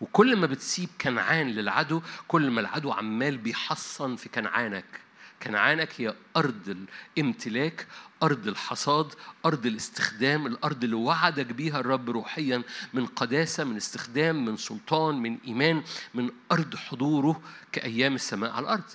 [0.00, 5.00] وكل ما بتسيب كنعان للعدو كل ما العدو عمال بيحصن في كنعانك.
[5.42, 7.86] كنعانك هي أرض الامتلاك
[8.22, 9.14] أرض الحصاد
[9.46, 15.38] أرض الاستخدام الأرض اللي وعدك بيها الرب روحيا من قداسة من استخدام من سلطان من
[15.46, 15.82] إيمان
[16.14, 17.40] من أرض حضوره
[17.72, 18.90] كأيام السماء على الأرض.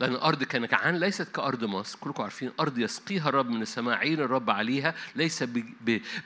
[0.00, 1.98] لأن الأرض كنعان ليست كأرض مصر.
[1.98, 4.94] كلكم عارفين أرض يسقيها الرب من السماء عين الرب عليها.
[5.14, 5.44] ليس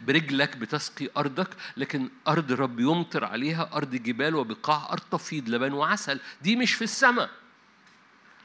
[0.06, 6.20] برجلك بتسقي أرضك لكن أرض الرب يمطر عليها أرض جبال وبقاع أرض تفيض لبن وعسل.
[6.42, 7.30] دي مش في السماء.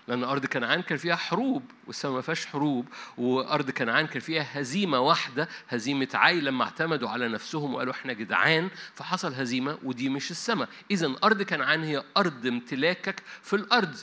[0.07, 2.85] لأن أرض كنعان كان فيها حروب والسماء ما فيهاش حروب
[3.17, 8.69] وأرض كنعان كان فيها هزيمة واحدة هزيمة عاي لما اعتمدوا على نفسهم وقالوا إحنا جدعان
[8.93, 10.69] فحصل هزيمة ودي مش السماء.
[10.91, 13.95] إذا أرض كنعان هي أرض امتلاكك في الأرض.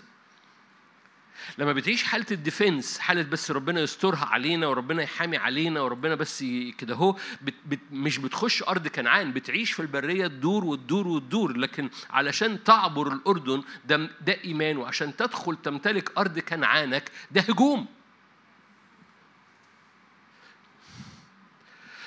[1.58, 6.44] لما بتعيش حالة الديفنس حالة بس ربنا يسترها علينا وربنا يحامي علينا وربنا بس
[6.78, 11.90] كده هو بت بت مش بتخش أرض كنعان بتعيش في البرية تدور وتدور وتدور لكن
[12.10, 17.86] علشان تعبر الأردن ده, ده إيمان وعشان تدخل تمتلك أرض كنعانك ده هجوم.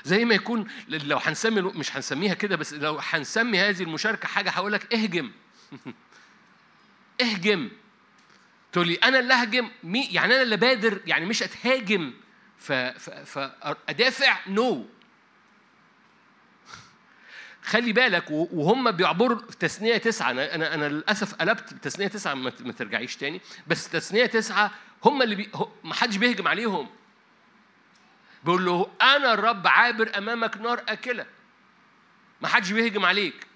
[0.04, 4.74] زي ما يكون لو هنسمي مش هنسميها كده بس لو هنسمي هذه المشاركة حاجة هقول
[4.74, 5.32] لك اهجم.
[7.22, 7.70] اهجم.
[8.76, 12.14] تقول لي أنا اللي مي يعني أنا اللي بادر يعني مش أتهاجم.
[13.26, 14.86] فادافع no.
[17.72, 20.32] خلي بالك وهم بيعبروا تثنية تسعة.
[20.32, 23.42] أنا أنا أنا للأسف قلبت تثنية تسعة ما ترجعيش تاني.
[23.68, 24.72] بس تثنية تسعة
[25.06, 25.50] هم اللي بي
[25.84, 26.90] ما حدش بيهجم عليهم.
[28.44, 31.26] بيقول له أنا الرب عابر أمامك نار أكلة.
[32.42, 33.48] ما حدش بيهجم عليك.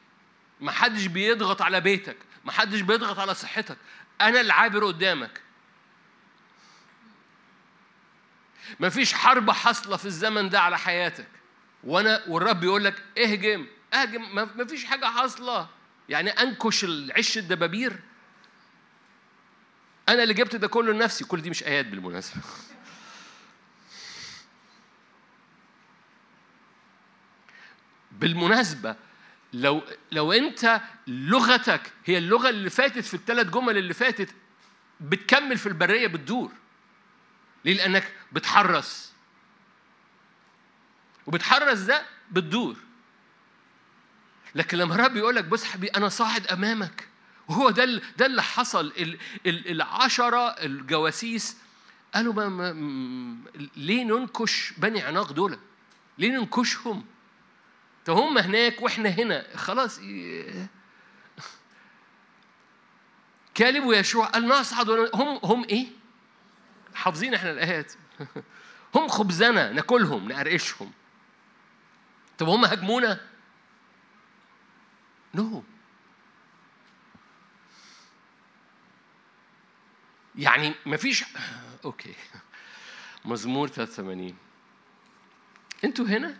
[0.61, 2.17] ما حدش بيضغط على بيتك.
[2.45, 3.77] ما حدش بيضغط على صحتك.
[4.21, 5.41] أنا اللي عابر قدامك.
[8.79, 11.27] ما فيش حرب حاصلة في الزمن ده على حياتك.
[11.83, 14.35] وأنا والرب يقول لك اهجم اهجم.
[14.35, 15.67] ما فيش حاجة حاصلة.
[16.09, 17.99] يعني أنكش العش الدبابير.
[20.09, 21.25] أنا اللي جبت ده كله لنفسي.
[21.25, 22.41] كل دي مش آيات بالمناسبة.
[28.11, 28.95] بالمناسبة
[29.53, 29.81] لو
[30.11, 34.35] لو أنت لغتك هي اللغة اللي فاتت في الثلاث جمل اللي فاتت
[34.99, 36.51] بتكمل في البرية بتدور
[37.65, 39.13] ليه؟ لأنك بتحرس
[41.27, 42.75] وبتحرس ده بتدور
[44.55, 47.07] لكن لما الرب يقول لك بص حبيبي أنا صاعد أمامك
[47.47, 47.85] وهو ده
[48.17, 48.93] ده اللي حصل
[49.45, 51.57] العشرة الجواسيس
[52.13, 53.37] قالوا ما, ما
[53.75, 55.59] ليه ننكش بني عناق دول؟
[56.17, 57.05] ليه ننكشهم؟
[58.05, 59.57] فهم هناك وإحنا هنا.
[59.57, 59.99] خلاص
[63.55, 65.87] كالب ويشوع قال نصعد هم هم إيه؟
[66.95, 67.93] حافظين إحنا الآيات.
[68.95, 70.91] هم خبزنا ناكلهم نقرقشهم.
[72.37, 73.19] طب هم هاجمونا؟
[75.35, 75.63] نو no.
[80.35, 81.23] يعني مفيش
[81.85, 82.15] أوكي.
[83.25, 84.35] مزمور 83
[85.83, 86.37] أنتوا هنا؟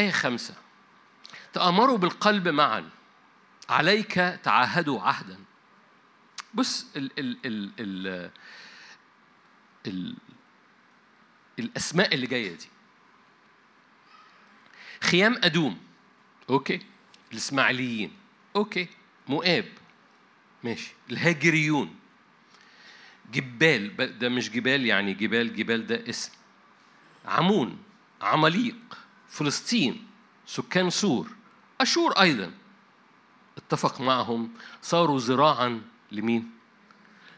[0.00, 0.54] آية خمسة.
[1.52, 2.90] تأمروا بالقلب معا.
[3.68, 5.38] عليك تعاهدوا عهدا.
[6.54, 8.30] بص ال ال ال ال
[9.86, 10.16] ال
[11.58, 12.68] الأسماء اللي جاية دي.
[15.02, 15.80] خيام أدوم.
[16.50, 16.80] okay.
[17.32, 18.12] الإسماعيليين.
[18.56, 18.88] okay.
[19.28, 19.68] مؤاب.
[20.64, 20.92] ماشي.
[21.10, 21.94] الهاجريون.
[23.32, 24.18] جبال.
[24.18, 26.32] ده مش جبال يعني جبال جبال ده اسم.
[27.26, 27.82] عمون.
[28.22, 28.76] عماليق.
[29.30, 30.06] فلسطين
[30.46, 31.30] سكان سور
[31.80, 32.52] أشور أيضا.
[33.56, 36.50] اتفق معهم صاروا ذراعا لمين؟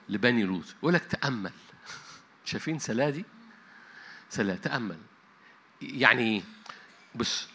[0.09, 1.53] لبني لوط يقول لك تأمل.
[2.45, 3.25] شايفين سلا دي؟
[4.31, 4.99] سلا تأمل.
[5.83, 6.45] يعني
[7.15, 7.49] بص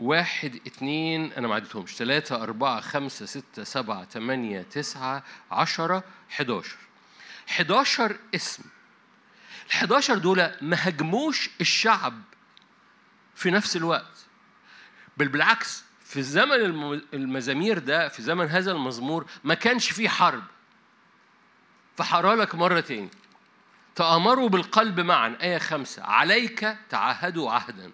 [0.00, 1.96] واحد اتنين أنا ما عدتهمش.
[1.96, 6.76] ثلاثة أربعة خمسة ستة سبعة ثمانية تسعة عشرة حداشر.
[7.46, 8.62] حداشر اسم.
[9.66, 12.22] الحداشر دول ما هجموش الشعب
[13.36, 14.26] في نفس الوقت.
[15.16, 16.54] بل بالعكس في زمن
[17.14, 20.42] المزامير ده في زمن هذا المزمور ما كانش فيه حرب.
[21.96, 23.10] فحرالك مرة تاني.
[23.94, 25.36] تأمروا بالقلب معا.
[25.40, 26.02] آية خمسة.
[26.02, 27.92] عليك تعهدوا عهدا.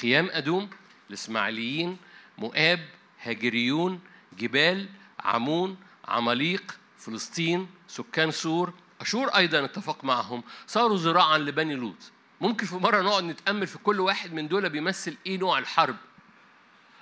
[0.00, 0.70] خيام أدوم
[1.08, 1.96] الإسماعيليين
[2.38, 2.88] مؤاب
[3.22, 4.00] هاجريون
[4.38, 4.88] جبال
[5.20, 5.76] عمون
[6.08, 8.72] عماليق فلسطين سكان سور.
[9.00, 10.44] أشور أيضا اتفق معهم.
[10.66, 12.13] صاروا ذراعا لبني لوط.
[12.44, 15.96] ممكن في مرة نقعد نتأمل في كل واحد من دول بيمثل إيه نوع الحرب.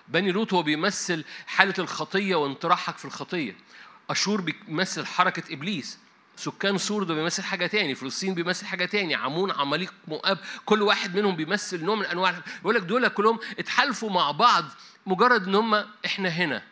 [0.08, 3.56] بني لوط هو بيمثل حالة الخطية وانطراحك في الخطية.
[4.10, 5.98] أشور بيمثل حركة إبليس.
[6.36, 7.94] سكان سور ده بيمثل حاجة تاني.
[7.94, 9.14] فلسطين بيمثل حاجة تاني.
[9.14, 14.10] عمون عماليق مؤاب كل واحد منهم بيمثل نوع من أنواع بيقول لك دول كلهم اتحالفوا
[14.10, 14.64] مع بعض
[15.06, 16.62] مجرد إن هم إحنا هنا.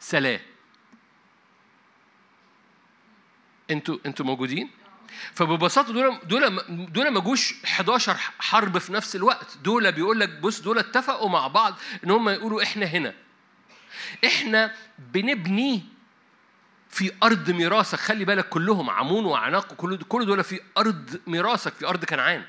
[0.00, 0.40] سلام.
[3.70, 4.70] أنتوا أنتوا موجودين؟
[5.34, 9.58] فببساطة دول دول دول ما جوش 11 حرب في نفس الوقت.
[9.64, 11.74] دول بيقول لك بص دول اتفقوا مع بعض
[12.04, 13.14] إن هم يقولوا إحنا هنا.
[14.24, 15.82] إحنا بنبني
[16.90, 17.98] في أرض ميراثك.
[17.98, 22.44] خلي بالك كلهم عمون وعناق كل كل دول في أرض ميراثك في أرض كنعان.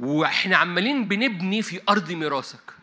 [0.00, 2.77] وإحنا عمالين بنبني في أرض ميراثك.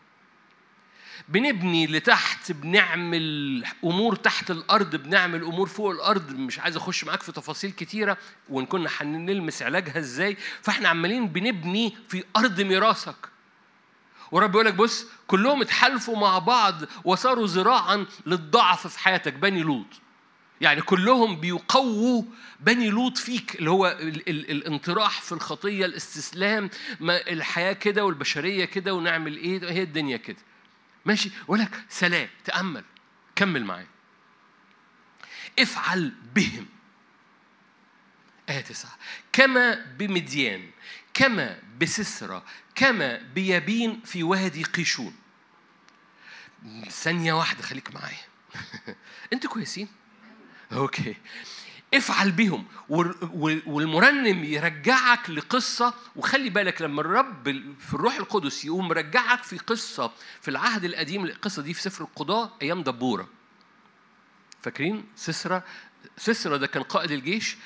[1.29, 6.31] بنبني لتحت بنعمل أمور تحت الأرض بنعمل أمور فوق الأرض.
[6.31, 8.17] مش عايز أخش معاك في تفاصيل كتيرة
[8.49, 10.37] وإن كنا هنلمس علاجها إزاي.
[10.61, 13.15] فإحنا عمالين بنبني في أرض ميراثك.
[14.31, 19.85] ورب يقول لك بص كلهم اتحالفوا مع بعض وصاروا ذراعا للضعف في حياتك بني لوط.
[20.61, 22.23] يعني كلهم بيقووا
[22.59, 26.69] بني لوط فيك اللي هو ال ال الانطراح في الخطية الاستسلام
[26.99, 30.37] ما الحياة كده والبشرية كده ونعمل إيه؟ هي الدنيا كده.
[31.05, 32.83] ماشي؟ ولك سلام تأمل
[33.35, 33.87] كمل معايا.
[35.59, 36.65] افعل بهم.
[38.49, 38.97] آية تسعة.
[39.33, 40.71] كما بمديان
[41.13, 42.45] كما بسسرة
[42.75, 45.15] كما بيابين في وادي قيشون.
[46.89, 48.25] ثانية واحدة خليك معايا.
[49.33, 49.87] أنتوا كويسين؟
[50.71, 51.15] أوكي.
[51.97, 52.65] افعل بهم.
[53.65, 55.93] والمرنم يرجعك لقصة.
[56.15, 57.43] وخلي بالك لما الرب
[57.79, 62.57] في الروح القدس يقوم مرجعك في قصة في العهد القديم القصة دي في سفر القضاء
[62.61, 63.29] أيام دبورة.
[64.61, 65.63] فاكرين سسرة؟
[66.17, 67.57] سسرة ده كان قائد الجيش.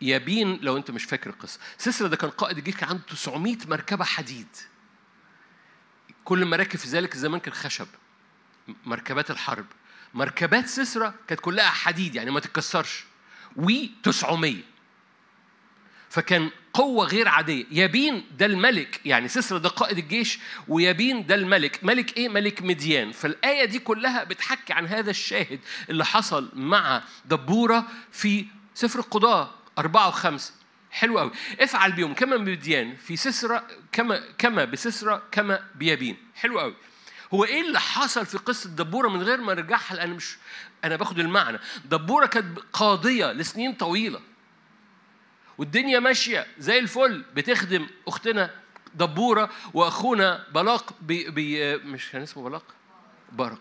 [0.00, 1.60] يابين لو أنت مش فاكر القصة.
[1.78, 4.46] سيسرا ده كان قائد الجيش كان عنده 900 مركبة حديد.
[6.24, 7.86] كل مراكب في ذلك الزمان كان خشب.
[8.84, 9.66] مركبات الحرب.
[10.14, 13.04] مركبات سيسرا كانت كلها حديد يعني ما تتكسرش.
[13.56, 13.70] و
[14.02, 14.54] 900
[16.10, 17.64] فكان قوة غير عادية.
[17.70, 20.38] يابين ده الملك يعني سيسرا ده قائد الجيش
[20.68, 21.84] ويابين ده الملك.
[21.84, 23.12] ملك إيه؟ ملك مديان.
[23.12, 30.08] فالآية دي كلها بتحكي عن هذا الشاهد اللي حصل مع دبورة في سفر القضاء أربعة
[30.08, 30.52] وخمسة.
[30.90, 31.30] حلو قوي
[31.60, 36.16] افعل بيهم كما بمديان في سسرة كما كما بسسرة كما بيابين.
[36.34, 36.74] حلو قوي
[37.34, 40.36] هو إيه اللي حصل في قصة دبورة من غير ما أرجعها؟ لأن مش
[40.86, 41.58] أنا باخد المعنى.
[41.84, 44.20] دبورة كانت قاضية لسنين طويلة.
[45.58, 47.24] والدنيا ماشية زي الفل.
[47.34, 48.50] بتخدم أختنا
[48.94, 52.64] دبورة وأخونا بلاق بي بي مش كان اسمه بلاق؟
[53.32, 53.60] برق.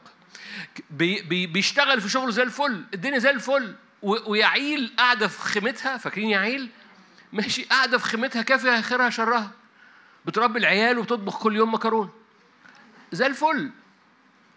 [0.90, 2.84] بي بي بيشتغل في شغله زي الفل.
[2.94, 3.76] الدنيا زي الفل.
[4.02, 5.98] ويعيل قاعدة في خيمتها.
[5.98, 6.70] فاكرين يعيل؟
[7.34, 7.64] ماشي.
[7.64, 9.52] قاعدة في خيمتها كافية خيرها شرها.
[10.26, 12.10] بتربي العيال وبتطبخ كل يوم مكرونة.
[13.12, 13.72] زي الفل.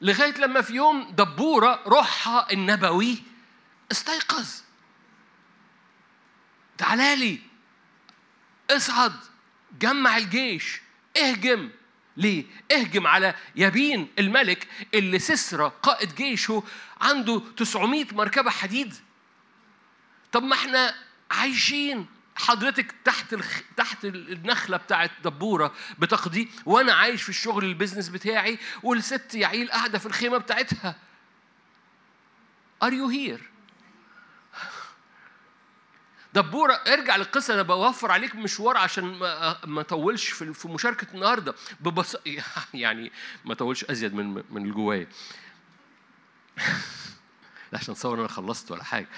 [0.01, 3.23] لغاية لما في يوم دبورة روحها النبوي
[3.93, 4.49] استيقظ.
[6.79, 7.39] تعالى لي
[8.71, 9.13] اصعد
[9.81, 10.81] جمع الجيش
[11.17, 11.71] اهجم.
[12.17, 16.63] ليه؟ اهجم على يابين الملك اللي سسرة قائد جيشه
[17.01, 18.95] عنده 900 مركبة حديد.
[20.33, 20.95] طب ما إحنا
[21.31, 22.07] عايشين.
[22.39, 23.61] حضرتك تحت الخ...
[23.77, 29.99] تحت النخلة بتاعت دبورة بتقضي وأنا عايش في الشغل ال business بتاعي والست يعيل قاعدة
[29.99, 30.97] في الخيمة بتاعتها.
[32.83, 33.51] are you here
[36.35, 41.55] دبورة ارجع للقصة أنا بوفر عليك مشوار عشان ما ما اطولش في في مشاركة النهارده.
[41.81, 42.17] ببص
[42.75, 43.13] يعني
[43.45, 45.09] ما اطولش أزيد من من اللي جوايا.
[47.73, 49.09] عشان تصور أنا خلصت ولا حاجة.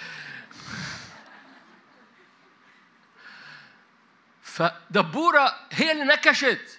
[4.51, 6.79] فدبورة هي اللي نكشت.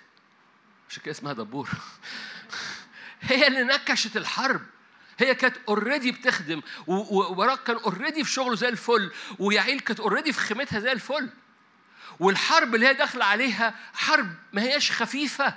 [0.89, 1.69] عشان كده اسمها دبورة.
[3.21, 4.61] هي اللي نكشت الحرب.
[5.19, 10.39] هي كانت اوريدي بتخدم وبراك كان already في شغله زي الفل ويعيل كانت already في
[10.39, 11.29] خيمتها زي الفل.
[12.19, 15.53] والحرب اللي هي داخلة عليها حرب ما هياش خفيفة.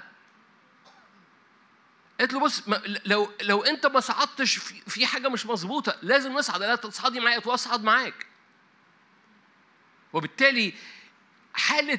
[2.20, 2.62] قالت له بص
[3.06, 4.56] لو لو انت ما صعدتش
[4.86, 8.26] في حاجة مش مظبوطة لازم نصعد لا تصعدي معايا واصعد معاك.
[10.12, 10.74] وبالتالي
[11.54, 11.98] حالة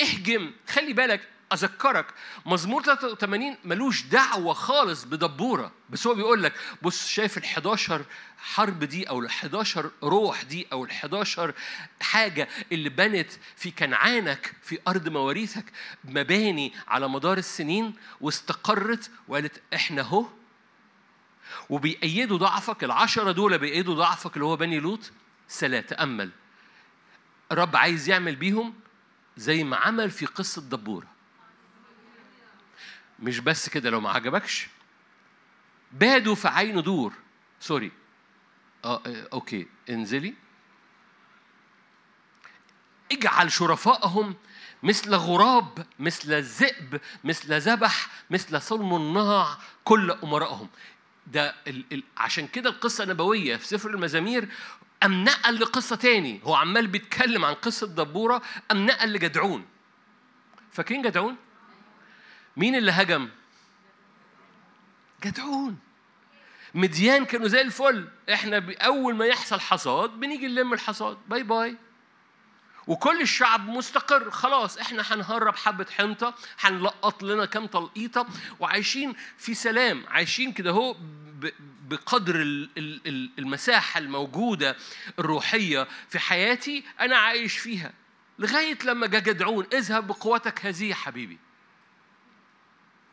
[0.00, 0.52] اهجم.
[0.68, 2.06] خلي بالك أذكرك
[2.46, 5.72] مزمور 83 ملوش دعوة خالص بدبورة.
[5.90, 8.04] بس هو بيقول لك بص شايف ال 11
[8.38, 11.54] حرب دي أو ال 11 روح دي أو ال 11
[12.00, 15.64] حاجة اللي بنت في كنعانك في أرض مواريثك
[16.04, 20.26] مباني على مدار السنين واستقرت وقالت إحنا هو
[21.70, 25.12] وبيأيدوا ضعفك العشرة دول بيأيدوا ضعفك اللي هو بني لوط.
[25.48, 26.30] سلا تأمل.
[27.52, 28.74] الرب عايز يعمل بيهم
[29.36, 31.06] زي ما عمل في قصة دبورة.
[33.20, 34.68] مش بس كده لو ما عجبكش
[35.92, 37.12] بادوا في عين دور.
[37.60, 37.92] sorry.
[38.84, 40.34] آه, آه، okay انزلي.
[43.12, 44.34] اجعل شرفائهم
[44.82, 50.68] مثل غراب مثل الذئب مثل ذبح مثل صلم الناع كل أمرائهم
[51.26, 54.48] ده ال ال عشان كده القصة النبوية في سفر المزامير
[55.06, 56.40] أم نقل لقصة تاني.
[56.44, 59.66] هو عمال بيتكلم عن قصة دبورة أم نقل لجدعون.
[60.72, 61.36] فاكرين جدعون؟
[62.56, 63.28] مين اللي هجم؟
[65.24, 65.78] جدعون.
[66.74, 68.08] مديان كانوا زي الفل.
[68.32, 71.18] إحنا أول ما يحصل حصاد بنيجي نلم الحصاد.
[71.28, 71.76] باي باي.
[72.86, 74.30] وكل الشعب مستقر.
[74.30, 78.26] خلاص إحنا هنهرب حبة حنطة هنلقط لنا كام تلقيطة
[78.60, 80.96] وعايشين في سلام عايشين كده أهو
[81.88, 82.34] بقدر
[83.38, 84.76] المساحة الموجودة
[85.18, 87.92] الروحية في حياتي أنا عايش فيها.
[88.38, 91.38] لغاية لما جا جدعون اذهب بقوتك هذه يا حبيبي.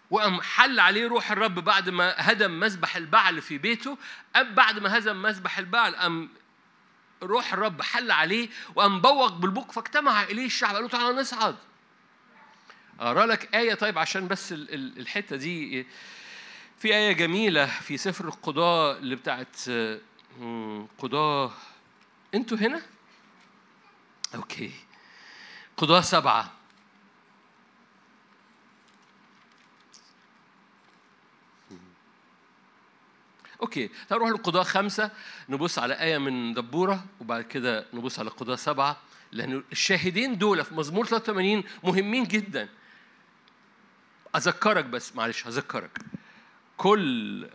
[0.09, 3.97] وقام حل عليه روح الرب بعد ما هدم مذبح البعل في بيته.
[4.35, 6.29] أم بعد ما هزم مذبح البعل أم
[7.23, 11.55] روح الرب حل عليه وقام بوق بالبوق فاجتمع إليه الشعب قالوا تعالى نصعد.
[12.99, 15.87] أقرأ لك آية طيب عشان بس الحتة دي.
[16.79, 19.57] في آية جميلة في سفر القضاء اللي بتاعت
[20.99, 21.51] قضاء
[22.33, 22.81] أنتوا هنا؟
[24.35, 24.71] okay.
[25.77, 26.51] قضاة سبعة.
[33.63, 35.11] okay تعالوا نروح للقضاة خمسة
[35.49, 38.97] نبص على آية من دبورة وبعد كده نبص على قضاة سبعة
[39.31, 42.69] لأن الشاهدين دول في مزمور 83 مهمين جدا.
[44.35, 45.99] أذكرك بس معلش هذكرك
[46.77, 47.47] كل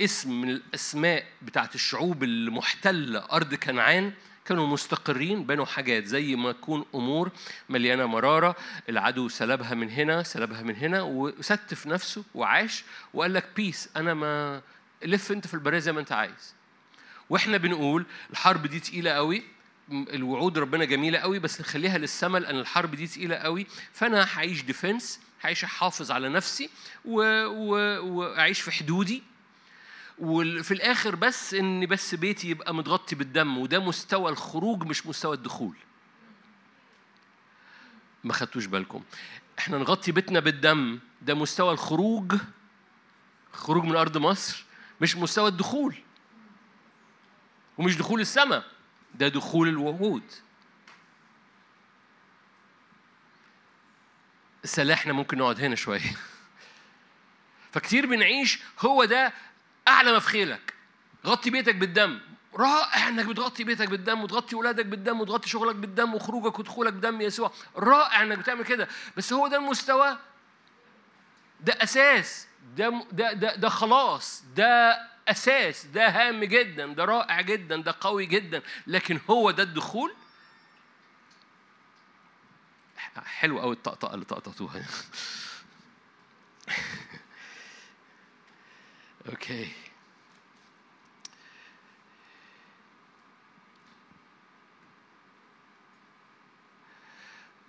[0.00, 4.12] اسم من الأسماء بتاعت الشعوب المحتلة أرض كنعان
[4.44, 7.30] كانوا مستقرين بنوا حاجات زي ما تكون أمور
[7.68, 8.56] مليانة مرارة.
[8.88, 14.62] العدو سلبها من هنا سلبها من هنا وستف نفسه وعاش وقال لك بيس أنا ما
[15.04, 16.54] لف انت في البريه زي ما انت عايز.
[17.30, 19.42] وإحنا بنقول الحرب دي تقيلة قوي
[19.90, 23.66] الوعود ربنا جميلة قوي بس نخليها للسما لأن الحرب دي تقيلة قوي.
[23.92, 26.70] فأنا هعيش ديفنس هعيش أحافظ على نفسي.
[27.04, 27.20] و...
[27.98, 29.22] وأعيش في حدودي.
[30.18, 35.74] وفي الآخر بس إن بس بيتي يبقى متغطي بالدم وده مستوى الخروج مش مستوى الدخول.
[38.24, 39.02] ما خدتوش بالكم.
[39.58, 42.34] إحنا نغطي بيتنا بالدم ده مستوى الخروج
[43.52, 44.64] خروج من أرض مصر.
[45.00, 45.96] مش مستوى الدخول.
[47.78, 48.64] ومش دخول السماء
[49.14, 50.22] ده دخول الوعود
[54.64, 56.16] سلاحنا ممكن نقعد هنا شوية.
[57.72, 59.32] فكتير بنعيش هو ده
[59.88, 60.74] أعلى ما في خيلك.
[61.26, 62.20] غطي بيتك بالدم.
[62.54, 67.52] رائع إنك بتغطي بيتك بالدم وتغطي ولادك بالدم وتغطي شغلك بالدم وخروجك ودخولك بدم يسوع.
[67.76, 68.88] رائع إنك بتعمل كده.
[69.16, 70.18] بس هو ده المستوى.
[71.60, 72.46] ده أساس.
[72.64, 74.98] ده ده ده, ده خلاص ده
[75.28, 78.62] أساس ده هام جدا ده رائع جدا ده قوي جدا.
[78.86, 80.14] لكن هو ده الدخول؟
[83.24, 84.82] حلو قوي الطقطقة اللي طقطقتوها.
[89.28, 89.72] أوكي.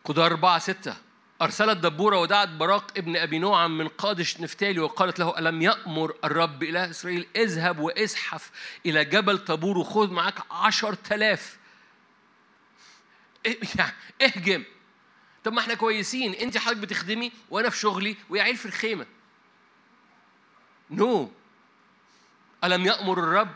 [0.03, 1.04] قضاء أربعة ستة.
[1.41, 6.63] أرسلت دبورة ودعت براق ابن أبي نوعم من قادش نفتالي وقالت له ألم يأمر الرب
[6.63, 8.51] إله إسرائيل؟ اذهب وإزحف
[8.85, 11.57] إلى جبل طابور وخذ معك عشر تلاف.
[13.45, 14.63] يعني اهجم.
[15.43, 16.33] طب ما إحنا كويسين.
[16.33, 19.05] أنت حضرتك بتخدمي وأنا في شغلي ويا عيل في الخيمة.
[20.91, 21.25] نو.
[21.25, 21.29] no.
[22.63, 23.55] ألم يأمر الرب؟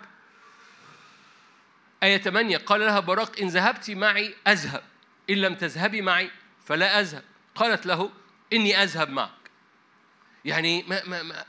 [2.03, 4.83] آية 8 قال لها براق إن ذهبت معي أذهب.
[5.29, 6.31] إن لم تذهبي معي
[6.65, 7.23] فلا أذهب.
[7.59, 8.11] قالت له
[8.53, 9.29] إني أذهب معك.
[10.45, 11.45] يعني ما ما ما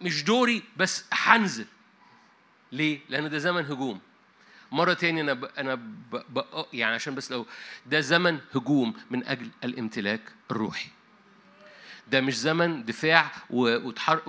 [0.00, 1.66] مش دوري بس هنزل
[2.72, 4.00] ليه؟ لأن ده زمن هجوم.
[4.72, 5.44] مرة تاني أنا ب...
[5.44, 6.22] أنا ب...
[6.28, 6.64] ب...
[6.72, 7.46] يعني عشان بس لو
[7.86, 10.88] ده زمن هجوم من أجل الامتلاك الروحي.
[12.06, 14.20] ده مش زمن دفاع وتحر...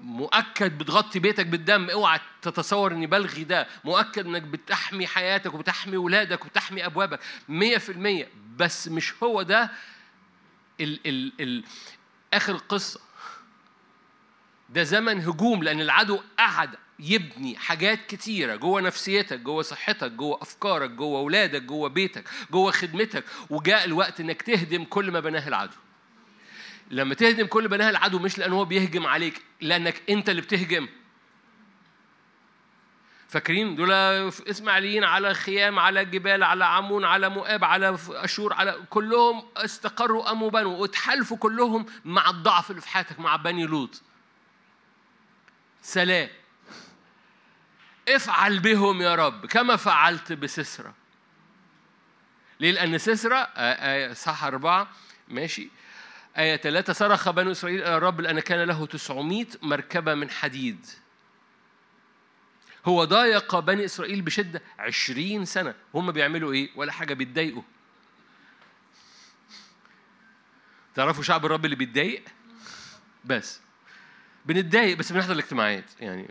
[0.00, 1.90] مؤكد بتغطي بيتك بالدم.
[1.90, 7.92] اوعى تتصور اني بلغي ده مؤكد انك بتحمي حياتك وبتحمي ولادك وبتحمي ابوابك مية في
[7.92, 8.28] المية.
[8.56, 9.70] بس مش هو ده
[10.80, 11.00] ال...
[11.06, 11.32] ال...
[11.40, 11.64] ال...
[12.34, 13.00] آخر القصة
[14.70, 20.90] ده زمن هجوم لأن العدو قعد يبني حاجات كتيرة جوه نفسيتك جوه صحتك جوه أفكارك
[20.90, 23.24] جوه أولادك جوه بيتك جوه خدمتك.
[23.50, 25.76] وجاء الوقت إنك تهدم كل ما بناه العدو.
[26.90, 30.88] لما تهدم كل بناها العدو مش لأن هو بيهجم عليك لأنك أنت اللي بتهجم.
[33.28, 33.92] فاكرين؟ دول
[34.50, 40.50] إسماعيليين على خيام على جبال على عمون على مؤاب على أشور على كلهم استقروا قاموا
[40.50, 40.76] بنوا.
[40.76, 44.02] واتحالفوا كلهم مع الضعف اللي في حياتك مع بني لوط.
[45.82, 46.28] سلام.
[48.08, 50.94] افعل بهم يا رب كما فعلت بسسرة.
[52.60, 54.88] ليه؟ لأن سسرة آية صح أربعة
[55.28, 55.70] ماشي؟
[56.38, 60.86] آية ثلاثة صرخ بنو إسرائيل إلى الرب لأن كان له 900 مركبة من حديد.
[62.86, 65.74] هو ضايق بني إسرائيل بشدة عشرين سنة.
[65.94, 67.62] هم بيعملوا إيه؟ ولا حاجة بيتضايقوا.
[70.94, 72.24] تعرفوا شعب الرب اللي بيتضايق؟
[73.24, 73.60] بس.
[74.46, 75.84] بنتضايق بس بنحضر الاجتماعات.
[76.00, 76.28] يعني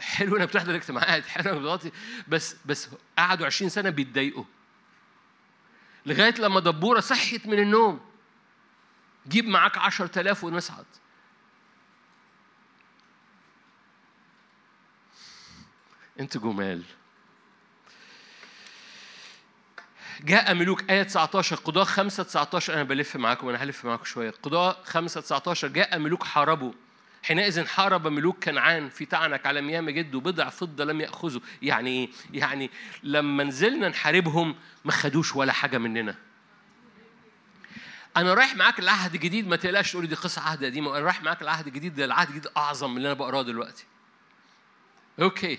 [0.00, 1.26] حلو إنك بتحضر الاجتماعات.
[1.34, 1.92] حلو إنك بتغطي.
[2.28, 2.88] بس بس
[3.18, 4.44] قعدوا 20 سنة بيتضايقوا.
[6.06, 8.15] لغاية لما دبورة صحت من النوم.
[9.28, 10.84] جيب معاك عشر تلاف ونصعد
[16.20, 16.82] انت جمال.
[20.20, 24.30] جاء ملوك آية 19 قضاء 5 19 أنا بلف معاكم أنا هلف معاكم شوية.
[24.42, 26.72] قضاء 5 19 جاء ملوك حاربوا.
[27.22, 31.40] حينئذ حارب ملوك كنعان في تعنك على مياه مجد وبضع فضة لم يأخذوا.
[31.62, 32.70] يعني إيه؟ يعني
[33.02, 34.54] لما نزلنا نحاربهم
[34.84, 36.25] ما خدوش ولا حاجة مننا.
[38.16, 41.42] أنا رايح معاك العهد الجديد ما تقلقش تقولي دي قصة عهد قديمة أنا رايح معاك
[41.42, 43.84] العهد الجديد ده العهد الجديد اعظم من اللي أنا بقراه دلوقتي.
[45.20, 45.58] أوكي.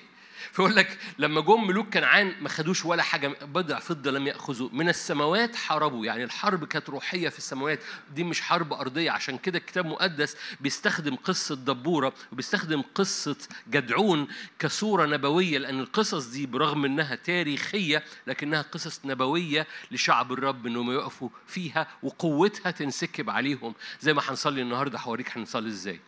[0.52, 4.70] فيقول لك لما جم ملوك كنعان ما خدوش ولا حاجة بضع فضة لم يأخذوا.
[4.74, 6.06] من السماوات حاربوا.
[6.06, 7.80] يعني الحرب كانت روحية في السماوات.
[8.16, 9.12] دي مش حرب أرضية.
[9.12, 13.36] عشان كده الكتاب المقدس بيستخدم قصة دبورة وبيستخدم قصة
[13.70, 14.28] جدعون
[14.60, 21.30] كصورة نبوية لأن القصص دي برغم إنها تاريخية لكنها قصص نبوية لشعب الرب إنهم يقفوا
[21.48, 23.74] فيها وقوتها تنسكب عليهم.
[24.02, 26.00] زي ما هنصلي النهارده هوريك هنصلي إزاي.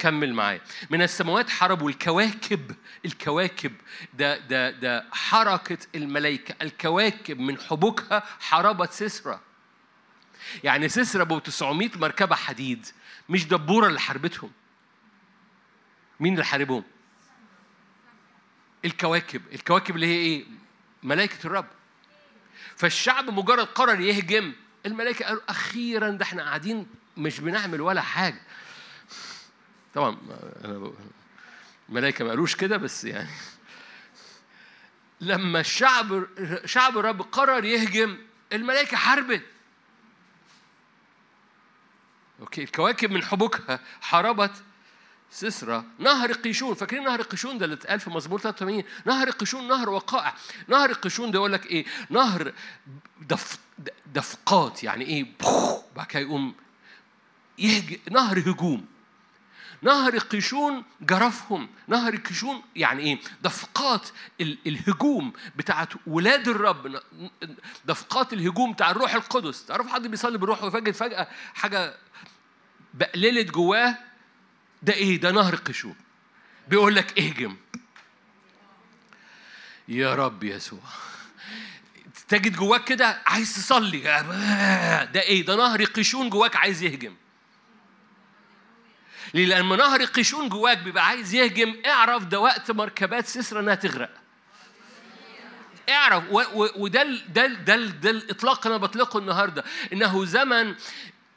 [0.00, 0.60] كمل معايا.
[0.90, 2.72] من السماوات حربوا الكواكب
[3.04, 3.72] الكواكب
[4.14, 6.54] ده ده ده حركة الملائكة.
[6.62, 9.40] الكواكب من حبوكها حاربت سسرة
[10.64, 12.86] يعني سسرة ب 900 مركبة حديد
[13.28, 14.50] مش دبورة اللي حاربتهم.
[16.20, 16.84] مين اللي حاربهم؟
[18.84, 19.42] الكواكب.
[19.52, 20.44] الكواكب اللي هي إيه؟
[21.02, 21.66] ملائكة الرب.
[22.76, 24.52] فالشعب مجرد قرر يهجم.
[24.86, 26.86] الملائكة قالوا أخيرا ده إحنا قاعدين
[27.16, 28.40] مش بنعمل ولا حاجة.
[29.94, 30.16] طبعا
[30.64, 30.92] أنا
[31.88, 33.28] الملائكه ما قالوش كده بس يعني
[35.20, 36.26] لما الشعب
[36.64, 38.18] شعب الرب قرر يهجم
[38.52, 39.42] الملائكه حاربت.
[42.40, 44.52] أوكي الكواكب من حبوكها حاربت.
[45.32, 49.90] سسرة نهر قيشون فاكرين نهر قيشون ده اللي اتقال في مزمور 83 نهر قيشون نهر
[49.90, 50.34] وقائع.
[50.68, 52.52] نهر قيشون ده يقول لك إيه؟ نهر
[53.20, 53.58] دف
[54.06, 55.26] دفقات يعني إيه؟
[55.96, 56.54] بعد كده يقوم
[57.58, 58.86] يهج نهر هجوم.
[59.82, 61.68] نهر قيشون جرفهم.
[61.88, 64.08] نهر قيشون يعني إيه؟ دفقات
[64.40, 67.00] الهجوم بتاعت ولاد الرب.
[67.84, 69.64] دفقات الهجوم بتاع الروح القدس.
[69.64, 71.94] تعرف حد بيصلي بالروح وفجأة فجأة حاجة
[72.94, 73.98] بقللت جواه؟
[74.82, 75.96] ده إيه؟ ده نهر قيشون.
[76.68, 77.56] بيقول لك اهجم.
[79.88, 80.80] يا رب يسوع.
[82.28, 84.00] تجد جواك كده عايز تصلي.
[85.12, 87.14] ده إيه؟ ده نهر قيشون جواك عايز يهجم.
[89.34, 94.10] لما نهر قيشون جواك بيبقى عايز يهجم اعرف ده وقت مركبات سسرة إنها تغرق.
[95.88, 96.24] اعرف
[96.76, 100.74] وده ده ده ده الإطلاق أنا بطلقه النهارده إنه زمن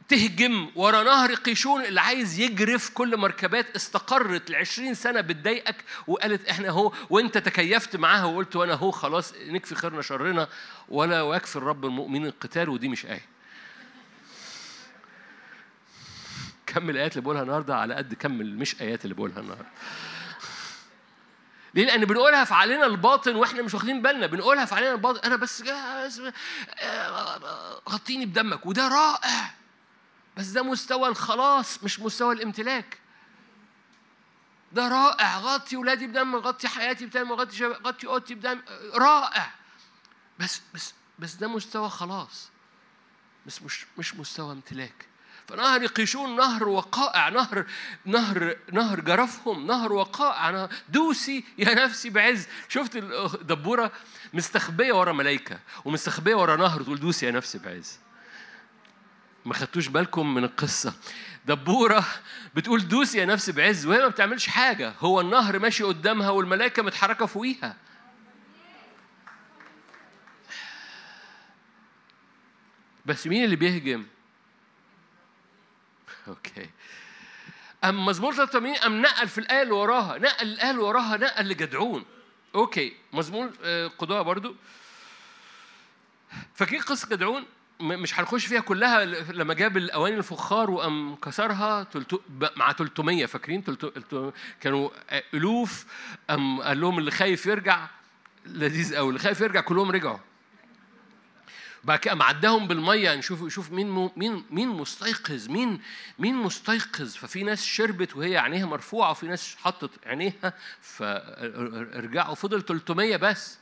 [0.07, 5.75] تهجم ورا نهر قيشون اللي عايز يجرف كل مركبات استقرت ل 20 سنة بتضايقك
[6.07, 10.47] وقالت إحنا أهو وأنت تكيفت معاها وقلت وأنا أهو خلاص نكفي خيرنا شرنا
[10.89, 13.32] ولا يكفي الرب المؤمنين القتال ودي مش آية.
[16.65, 19.69] كم الآيات اللي بقولها النهارده على قد كم مش آيات اللي بقولها النهارده
[21.73, 25.35] ليه؟ لأن بنقولها في علينا الباطن وإحنا مش واخدين بالنا، بنقولها في علينا الباطن أنا
[25.35, 26.31] بس جاهز
[27.89, 29.53] غطيني بدمك وده رائع.
[30.37, 32.97] بس ده مستوى الخلاص مش مستوى الامتلاك.
[34.71, 38.61] ده رائع غطي ولادي بدم غطي حياتي بدم غطي شباب غطي أوضتي بدم
[38.93, 39.51] رائع.
[40.39, 42.49] بس بس بس ده مستوى خلاص.
[43.45, 45.12] بس مش مش مستوى امتلاك.
[45.47, 47.65] فنهر قيشون نهر وقائع نهر
[48.05, 50.49] نهر نهر جرفهم نهر وقائع.
[50.49, 52.47] نهر دوسي يا نفسي بعز.
[52.69, 53.91] شفت الدبوره
[54.33, 57.99] مستخبية ورا ملائكه ومستخبية ورا نهر تقول دوسي يا نفسي بعز.
[59.45, 60.93] ما خدتوش بالكم من القصة.
[61.45, 62.05] دبورة
[62.55, 64.93] بتقول دوسي يا نفسي بعز وهي ما بتعملش حاجة.
[64.99, 67.75] هو النهر ماشي قدامها والملائكه متحركة فوقيها.
[73.05, 74.05] بس مين اللي بيهجم؟
[76.27, 76.69] okay
[77.83, 82.05] أم مزمور 83 أم نقل في الآية اللي وراها نقل الآية اللي وراها نقل لجدعون.
[82.55, 83.51] okay مزمور
[83.97, 84.55] قضاء برضو.
[86.55, 87.45] فاكرين قصة جدعون؟
[87.79, 91.87] مش هنخش فيها كلها لما جاب الأواني الفخار وقام كسرها
[92.55, 93.63] مع 300 فاكرين؟
[94.61, 94.89] كانوا
[95.33, 95.85] ألوف.
[96.29, 97.87] قام قال لهم اللي خايف يرجع
[98.45, 100.19] لذيذ قوي اللي خايف يرجع كلهم رجعوا.
[101.83, 103.15] بعد كده معداهم بالمية.
[103.15, 105.81] نشوف يشوف مين مين مين مستيقظ مين
[106.19, 107.15] مين مستيقظ.
[107.15, 113.57] ففي ناس شربت وهي عينيها مرفوعة وفي ناس حطت عينيها فرجعوا فضل 300 بس.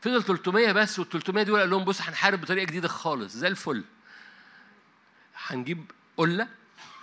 [0.00, 3.32] فضل 300 بس وال 300 دول قال لهم بص هنحارب بطريقة جديدة خالص.
[3.32, 3.84] زي الفل.
[5.46, 6.48] هنجيب قلة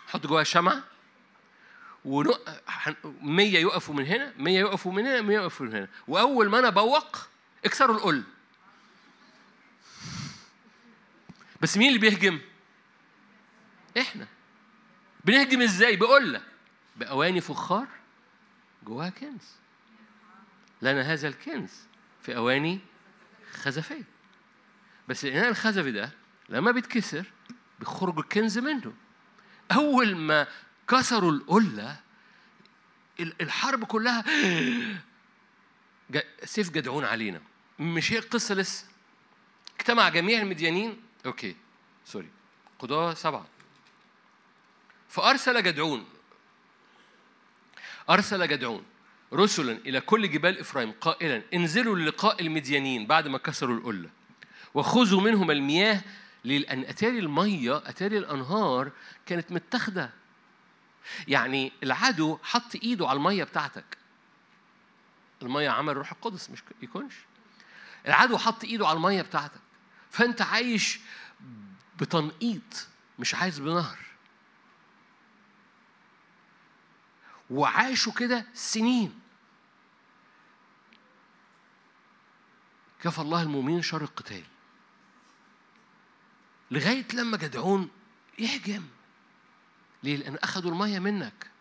[0.07, 0.83] نحط جواها شمعة
[2.05, 2.23] و
[3.21, 5.87] 100 يقفوا من هنا 100 يقفوا من هنا 100 يقفوا من هنا.
[6.07, 7.17] وأول ما أنا بوق
[7.65, 8.23] اكسروا القلة.
[11.65, 12.39] بس مين اللي بيهجم؟
[13.97, 14.27] إحنا.
[15.23, 16.41] بنهجم إزاي؟ بقول
[16.95, 17.87] بأواني فخار
[18.83, 19.55] جواها كنز.
[20.81, 21.71] لنا هذا الكنز
[22.21, 22.79] في أواني
[23.53, 24.03] خزفية.
[25.07, 26.11] بس الإناء الخزفي ده
[26.49, 27.25] لما بيتكسر
[27.79, 28.93] بيخرج الكنز منه.
[29.71, 30.47] أول ما
[30.87, 31.99] كسروا القلة
[33.19, 34.25] الحرب كلها
[36.43, 37.41] سيف جدعون علينا.
[37.79, 38.85] مش هي القصة لسه؟
[39.79, 41.55] اجتمع جميع المديانين okay
[42.05, 42.29] sorry.
[42.79, 43.45] قضاة سبعة.
[45.09, 46.05] فأرسل جدعون.
[48.09, 48.83] أرسل جدعون
[49.33, 54.09] رسلا إلى كل جبال إفرايم قائلا انزلوا للقاء المديانين بعد ما كسروا القلة
[54.73, 56.01] وخذوا منهم المياه
[56.43, 58.91] لأن أتاري المية أتاري الأنهار
[59.25, 60.09] كانت متاخدة.
[61.27, 63.97] يعني العدو حط إيده على المية بتاعتك.
[65.41, 67.15] المية عمل روح القدس مش يكونش.
[68.07, 69.61] العدو حط إيده على المية بتاعتك.
[70.15, 70.99] فأنت عايش
[71.99, 72.87] بتنقيط
[73.19, 73.97] مش عايز بنهر.
[77.49, 79.19] وعاشوا كده سنين.
[83.01, 84.43] كفى الله المؤمنين شر القتال.
[86.71, 87.89] لغاية لما جدعون
[88.39, 88.83] يهجم
[90.03, 91.51] ليه؟ لأن أخذوا المية منك.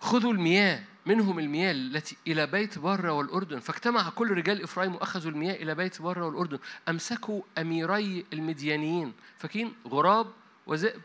[0.00, 0.84] خذوا المياه.
[1.06, 3.60] منهم المياه التي إلى بيت برة والأردن.
[3.60, 6.58] فاجتمع كل رجال إفرايم وأخذوا المياه إلى بيت برة والأردن.
[6.88, 9.12] أمسكوا أميري المديانيين.
[9.38, 10.26] فاكرين؟ غراب
[10.66, 11.00] وذئب.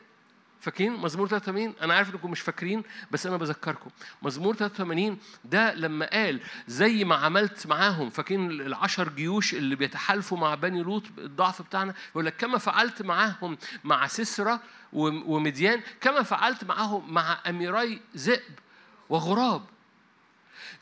[0.61, 3.89] فاكرين؟ مزمور 83 أنا عارف إنكم مش فاكرين بس أنا بذكركم.
[4.21, 8.09] مزمور 83 ده لما قال زي ما عملت معاهم.
[8.09, 13.57] فاكرين العشر جيوش اللي بيتحالفوا مع بني لوط الضعف بتاعنا؟ يقول لك كما فعلت معاهم
[13.83, 14.59] مع سسرة
[14.93, 18.59] ومديان كما فعلت معاهم مع أميري ذئب
[19.09, 19.61] وغراب.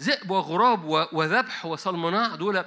[0.01, 0.83] ذئب وغراب
[1.13, 2.65] وذبح وصلمناع دول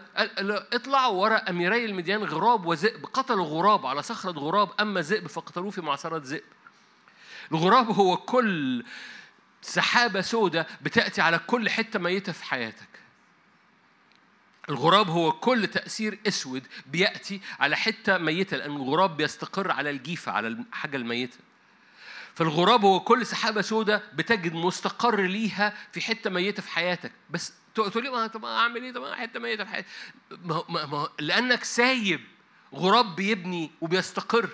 [0.73, 5.81] اطلعوا وراء أميري المديان غراب وذئب قتلوا غراب على صخرة غراب أما ذئب فقتلوه في
[5.81, 6.43] معصره ذئب.
[7.53, 8.85] الغراب هو كل
[9.63, 12.89] سحابة سوداء بتأتي على كل حتة ميتة في حياتك.
[14.69, 20.49] الغراب هو كل تأثير أسود بيأتي على حتة ميتة لأن الغراب بيستقر على الجيفة على
[20.49, 21.39] الحاجة الميتة.
[22.35, 27.13] فالغراب هو كل سحابة سوداء بتجد مستقر ليها في حتة ميتة في حياتك.
[27.31, 29.89] بس تقول لي ما طب أعمل إيه؟ طب حتة ميتة في حياتي.
[30.31, 32.21] ما ما لأنك سايب
[32.75, 34.51] غراب بيبني وبيستقر.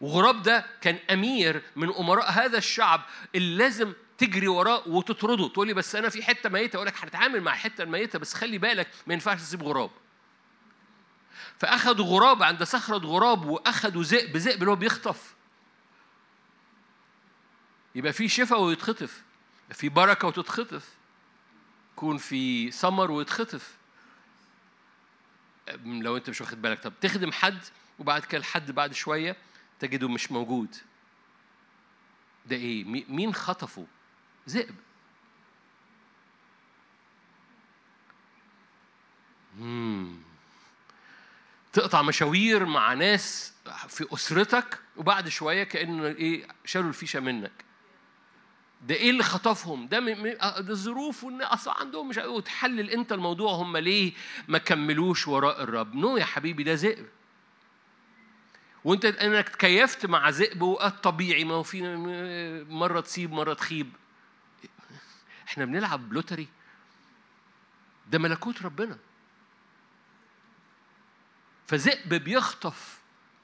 [0.00, 3.02] وغراب ده كان أمير من أمراء هذا الشعب
[3.34, 5.48] اللي لازم تجري وراه وتطرده.
[5.48, 6.76] تقول لي بس أنا في حتة ميتة.
[6.76, 9.90] أقول لك هنتعامل مع الحته الميته بس خلي بالك ما ينفعش تسيب غراب.
[11.58, 14.36] فأخذوا غراب عند صخرة غراب وأخذوا ذئب.
[14.36, 15.35] ذئب اللي هو بيخطف.
[17.96, 19.22] يبقى في شفاء ويتخطف.
[19.70, 20.94] في بركة وتتخطف.
[21.92, 23.76] يكون في سمر ويتخطف.
[25.84, 26.82] لو أنت مش واخد بالك.
[26.82, 27.58] طب تخدم حد
[27.98, 29.36] وبعد كده الحد بعد شوية
[29.80, 30.76] تجده مش موجود.
[32.46, 33.86] ده إيه؟ مين خطفه؟
[34.48, 34.74] ذئب.
[41.72, 43.52] تقطع مشاوير مع ناس
[43.88, 47.65] في أسرتك وبعد شوية كان إيه؟ شالوا الفيشة منك.
[48.82, 53.52] ده إيه اللي خطفهم؟ ده, آه، ده الظروف وان أصلا عندهم مش وتحلل أنت الموضوع
[53.52, 54.12] هم ليه
[54.48, 57.06] ما كملوش وراء الرب؟ نو يا حبيبي ده ذئب.
[58.84, 61.82] وأنت إنك تكيفت مع ذئب الطبيعي ما هو في
[62.68, 63.92] مرة تصيب مرة تخيب.
[65.48, 66.48] إحنا بنلعب لوتري.
[68.10, 68.98] ده ملكوت ربنا.
[71.66, 72.98] فذئب بيخطف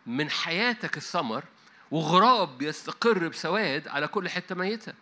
[0.07, 1.45] من حياتك الثمر
[1.91, 4.95] وغراب بيستقر بسواد على كل حتة ميتة.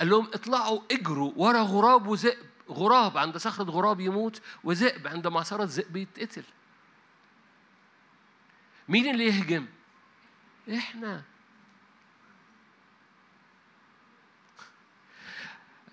[0.00, 2.50] قال لهم اطلعوا اجروا ورا غراب وذئب.
[2.70, 6.44] غراب عند صخرة غراب يموت وذئب عند معصرة ذئب يتقتل.
[8.88, 9.66] مين اللي يهجم؟
[10.74, 11.22] إحنا.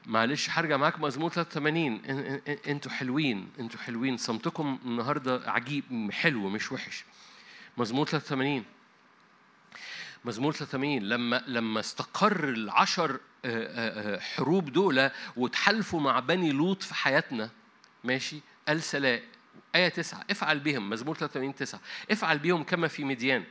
[0.06, 2.06] معلش هرجع معاك مزمور 83
[2.68, 4.18] أنتوا حلوين أنتوا حلوين.
[4.18, 7.06] صمتكم النهارده عجيب حلو مش وحش.
[7.78, 8.66] مزمور 83
[10.26, 16.84] مزمور 83 لما لما استقر العشر آه، آه، آه، حروب دول وتحالفوا مع بني لوط
[16.84, 17.50] في حياتنا
[18.04, 19.20] ماشي قال سلام
[19.76, 20.26] آية تسعة.
[20.30, 20.90] افعل بهم.
[20.90, 21.82] مزمور 83 تسعة.
[22.12, 23.44] افعل بهم كما في مديان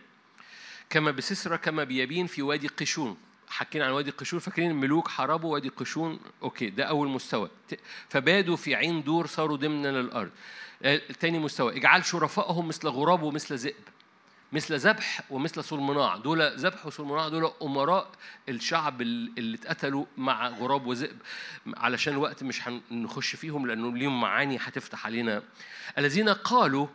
[0.90, 3.16] كما بسسرة كما بيابين في وادي قشون.
[3.48, 7.50] حكينا عن وادي قشون فاكرين الملوك حاربوا وادي قشون؟ أوكي ده أول مستوى.
[8.08, 10.30] فبادوا في عين دور صاروا ضمنا للارض
[11.20, 11.76] تاني مستوى.
[11.76, 13.74] اجعل شرفائهم مثل غراب ومثل ذئب.
[14.53, 18.11] مثل ذبح ومثل صلمناع دول ذبح وصلمناع دول أمراء
[18.49, 21.18] الشعب اللي اتقتلوا مع غراب وذئب.
[21.76, 25.42] علشان الوقت مش هنخش فيهم لأنه ليهم معاني هتفتح علينا.
[25.99, 26.86] الذين قالوا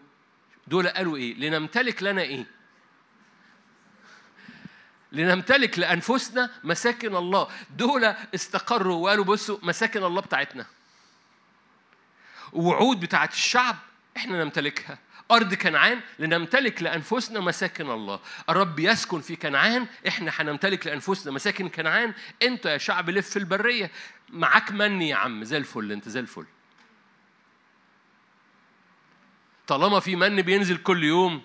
[0.67, 2.45] دول قالوا إيه؟ لنمتلك لنا إيه؟
[5.11, 7.47] لنمتلك لأنفسنا مساكن الله.
[7.77, 10.65] دول استقروا وقالوا بصوا مساكن الله بتاعتنا.
[12.53, 13.75] وعود بتاعت الشعب
[14.17, 14.99] إحنا نمتلكها.
[15.31, 18.19] أرض كنعان لنمتلك لأنفسنا مساكن الله.
[18.49, 22.13] الرب يسكن في كنعان إحنا هنمتلك لأنفسنا مساكن كنعان.
[22.43, 23.91] أنت يا شعب لف في البرية.
[24.29, 25.43] معاك مني يا عم.
[25.43, 26.45] زي الفل أنت زي الفل.
[29.67, 31.41] طالما في من بينزل كل يوم.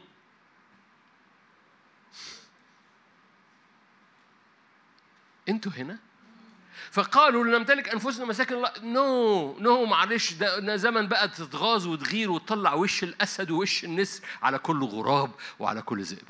[5.49, 6.06] أنتوا هنا؟
[6.97, 8.73] فقالوا لنمتلك أنفسنا مساكن الله.
[8.83, 14.85] no no معلش ده زمن بقى تتغاظ وتغير وتطلع وش الأسد ووش النسر على كل
[14.85, 16.29] غراب وعلى كل ذئب.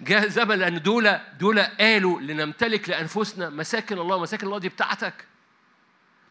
[0.00, 4.20] جاء زمن لأن دول دول قالوا لنمتلك لأنفسنا مساكن الله.
[4.20, 5.14] مساكن الله دي بتاعتك.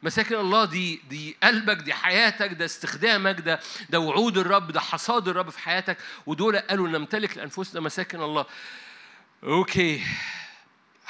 [0.04, 3.60] مساكن الله دي دي قلبك دي حياتك ده استخدامك ده
[3.90, 5.98] ده وعود الرب ده حصاد الرب في حياتك.
[6.26, 8.46] ودول قالوا نمتلك لأنفسنا مساكن الله.
[9.44, 10.04] okay.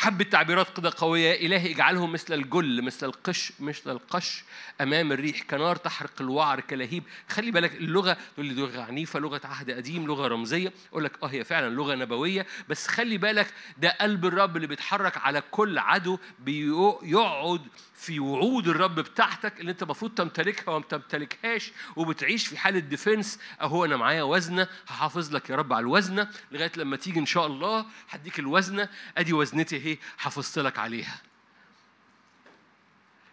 [0.01, 1.45] حبة تعبيرات كده قوية.
[1.45, 4.43] إلهي اجعلهم مثل الجل مثل القش مثل القش
[4.81, 7.03] أمام الريح كنار تحرق الوعر كلهيب.
[7.29, 10.73] خلي بالك اللغة تقول لي لغة عنيفة لغة عهد قديم لغة رمزية.
[10.91, 12.45] أقول لك أه هي فعلا لغة نبوية.
[12.69, 17.61] بس خلي بالك ده قلب الرب اللي بيتحرك على كل عدو بيقعد
[18.01, 23.85] في وعود الرب بتاعتك اللي انت المفروض تمتلكها وما تمتلكهاش وبتعيش في حالة defense أهو
[23.85, 27.85] أنا معايا وزنة هحافظ لك يا رب على الوزنة لغاية لما تيجي إن شاء الله
[28.09, 28.89] هديك الوزنة.
[29.17, 31.21] أدي وزنتي أهي حافظت لك عليها.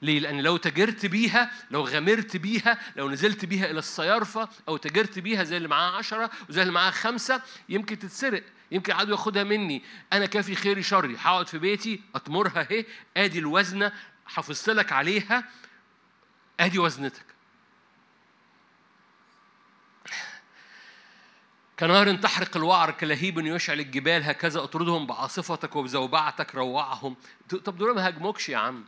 [0.03, 5.19] ليه؟ لأن لو تجرت بيها لو غامرت بيها لو نزلت بيها إلى الصيارفة أو تجرت
[5.19, 8.43] بيها زي اللي معاه عشرة وزي اللي معاه خمسة يمكن تتسرق
[8.73, 9.83] يمكن عدو ياخدها مني.
[10.12, 12.85] أنا كافي خيري شري هقعد في بيتي أطمرها أهي.
[13.16, 13.93] آدي الوزنة
[14.29, 15.45] حافظت لك عليها
[16.61, 17.24] أدي وزنتك.
[21.79, 27.16] كنار تحرق الوعر كلهيب يشعل الجبال هكذا أطردهم بعاصفتك وبزوبعتك روعهم.
[27.64, 28.85] طب دول ما هاجموكش يا عم.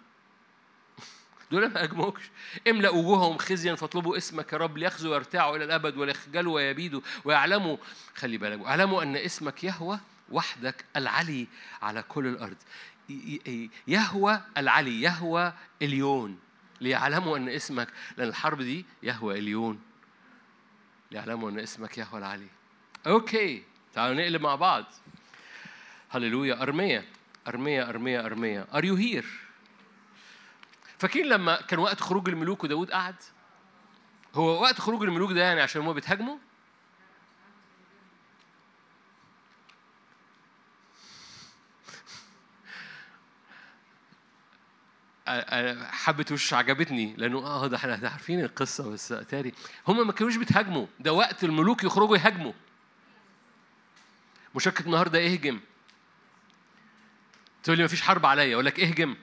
[1.50, 2.22] دول ما هاجموكش.
[2.68, 7.76] املأ وجوههم خزيا فاطلبوا اسمك يا رب ليخزوا ويرتاعوا إلى الأبد ويخجلوا ويبيدوا ويعلموا
[8.14, 11.46] خلي بالك ويعلموا أن اسمك يهوى وحدك العلي
[11.82, 12.56] على كل الأرض.
[13.88, 15.52] يهوى العلي يهوى
[15.82, 16.38] اليون.
[16.80, 19.80] ليعلموا أن اسمك لأن الحرب دي يهوى اليون.
[21.10, 22.48] ليعلموا أن اسمك يهوى العلي.
[23.06, 23.62] okay
[23.94, 24.84] تعالوا نقلب مع بعض.
[26.10, 26.62] هللويا.
[26.62, 27.04] ارميه
[27.48, 29.26] ارميه ارميه ارميه are you here
[30.98, 33.14] فاكرين لما كان وقت خروج الملوك وداود قعد
[34.34, 36.36] هو وقت خروج الملوك ده يعني عشان هم بيتهاجموا؟
[45.90, 49.52] حبة وش عجبتني لأنه آه ده إحنا عارفين القصة بس تاري.
[49.88, 50.86] هم ما كانوش بيتهاجموا.
[51.00, 52.52] ده وقت الملوك يخرجوا يهاجموا.
[54.54, 55.60] مشاركة النهاردة اهجم.
[57.62, 59.16] تقول لي مفيش حرب عليا أقول لك اهجم.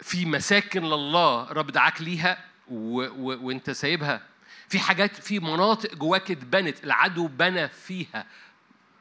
[0.00, 3.00] في مساكن لله رب دعاك ليها و...
[3.00, 3.46] و...
[3.46, 4.22] وانت سايبها.
[4.68, 8.26] في حاجات في مناطق جواك اتبنت العدو بنى فيها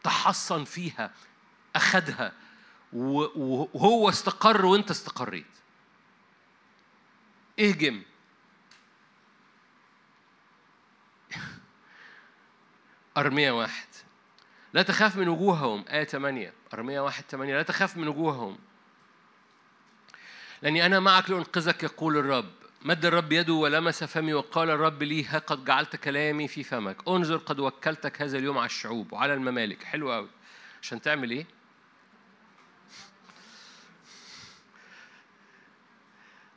[0.04, 1.12] تحصن فيها
[1.76, 2.32] أخدها.
[2.94, 5.46] وهو استقر وانت استقريت.
[7.60, 8.02] اهجم
[13.18, 13.88] أرمية واحد.
[14.74, 15.86] لا تخاف من وجوههم.
[15.90, 18.58] آية 8 أرمية واحد 8 لا تخاف من وجوههم.
[20.62, 22.52] لأني أنا معك لأنقذك يقول الرب.
[22.82, 27.08] مد الرب يده ولمس فمي وقال الرب لي ها قد جعلت كلامي في فمك.
[27.08, 29.84] انظر قد وكلتك هذا اليوم على الشعوب وعلى الممالك.
[29.84, 30.30] حلو قوي
[30.82, 31.59] عشان تعمل إيه؟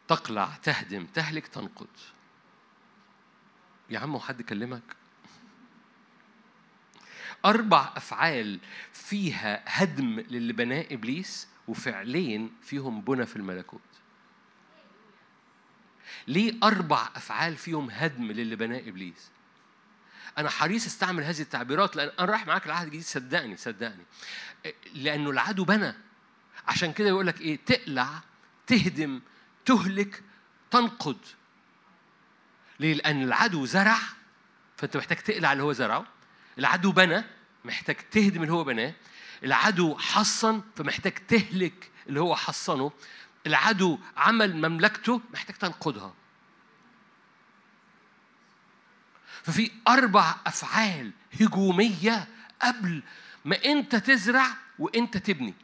[0.08, 1.88] تقلع تهدم تهلك تنقض
[3.90, 4.96] يا عم حد كلمك
[7.44, 8.60] أربع أفعال
[8.92, 13.80] فيها هدم للي بناه إبليس وفعلين فيهم بنى في الملكوت.
[16.28, 19.30] ليه أربع أفعال فيهم هدم للي بناه إبليس؟
[20.38, 24.04] أنا حريص أستعمل هذه التعبيرات لأن أنا رايح معاك العهد الجديد صدقني صدقني.
[24.94, 25.94] لأنه العدو بنى.
[26.68, 28.20] عشان كده يقول لك إيه؟ تقلع
[28.66, 29.20] تهدم
[29.64, 30.22] تهلك
[30.70, 31.18] تنقض
[32.80, 33.98] ليه؟ لأن العدو زرع
[34.76, 36.06] فأنت محتاج تقلع اللي هو زرعه.
[36.58, 37.24] العدو بنى
[37.64, 38.94] محتاج تهدم اللي هو بناه.
[39.44, 42.92] العدو حصن فمحتاج تهلك اللي هو حصنه.
[43.46, 46.14] العدو عمل مملكته محتاج تنقضها
[49.42, 52.28] ففي أربع أفعال هجومية
[52.62, 53.02] قبل
[53.44, 54.46] ما أنت تزرع
[54.78, 55.54] وأنت تبني.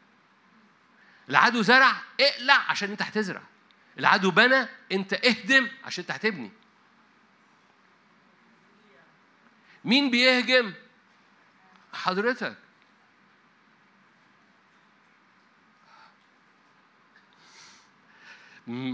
[1.30, 3.42] العدو زرع اقلع عشان أنت هتزرع.
[3.98, 6.50] العدو بنى انت اهدم عشان انت هتبني.
[9.84, 10.74] مين بيهجم؟
[11.92, 12.56] حضرتك.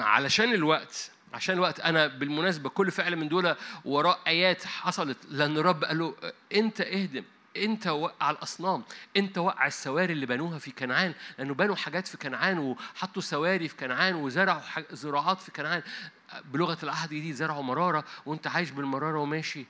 [0.01, 5.85] علشان الوقت عشان الوقت أنا بالمناسبة كل فعل من دول وراء آيات حصلت لأن الرب
[5.85, 6.17] قال له
[6.55, 7.25] أنت اهدم.
[7.57, 8.83] أنت وقع الأصنام
[9.17, 13.77] أنت وقع السواري اللي بنوها في كنعان لأنه بنوا حاجات في كنعان وحطوا سواري في
[13.77, 14.61] كنعان وزرعوا
[14.93, 15.83] زراعات في كنعان.
[16.45, 19.67] بلغة العهد الجديد زرعوا مرارة وأنت عايش بالمرارة وماشي.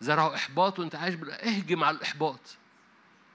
[0.00, 1.30] زرعوا إحباط وأنت عايش بال...
[1.30, 2.40] اهجم على الإحباط.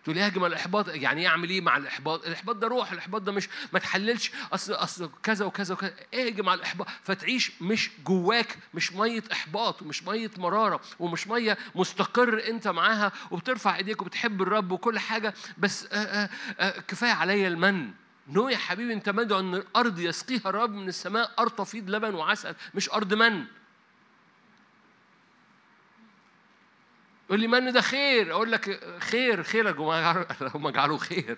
[0.03, 3.79] تقول يهجم الاحباط يعني يعمل إيه مع الاحباط؟ الاحباط ده روح الاحباط ده مش ما
[3.79, 5.93] تحللش أصل أصل كذا وكذا وكذا.
[6.13, 12.43] اهجم على الاحباط فتعيش مش جواك مش مية إحباط ومش مية مرارة ومش مية مستقر
[12.47, 15.33] أنت معاها وبترفع إيديك وبتحب الرب وكل حاجة.
[15.57, 16.29] بس آآ آآ
[16.59, 17.91] آآ كفاية عليا المن.
[18.27, 22.55] نو يا حبيبي أنت مدعو أن الأرض يسقيها الرب من السماء أرض تفيض لبن وعسل
[22.73, 23.45] مش أرض من.
[27.25, 29.75] يقول لي من ده خير؟ أقول لك خير خير
[30.55, 31.37] هم جعلوا خير.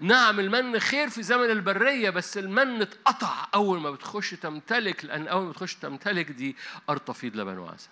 [0.00, 5.44] نعم المن خير في زمن البرية بس المن اتقطع أول ما بتخش تمتلك لأن أول
[5.44, 6.56] ما بتخش تمتلك دي
[6.90, 7.88] أرض تفيض لبن وعسل.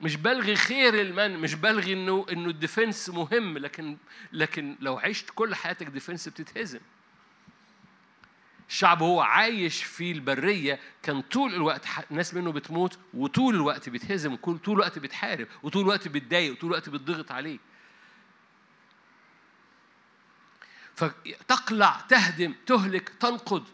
[0.00, 3.96] مش بلغي خير المن مش بلغي إنه إنه ال defense مهم لكن
[4.32, 6.80] لكن لو عشت كل حياتك defense بتتهزم.
[8.70, 14.60] الشعب هو عايش في البرية كان طول الوقت ناس منه بتموت وطول الوقت بيتهزم طول
[14.68, 17.58] الوقت بيتحارب وطول الوقت بيتضايق وطول الوقت بيتضغط عليه.
[20.94, 23.64] فتقلع تهدم تهلك تنقض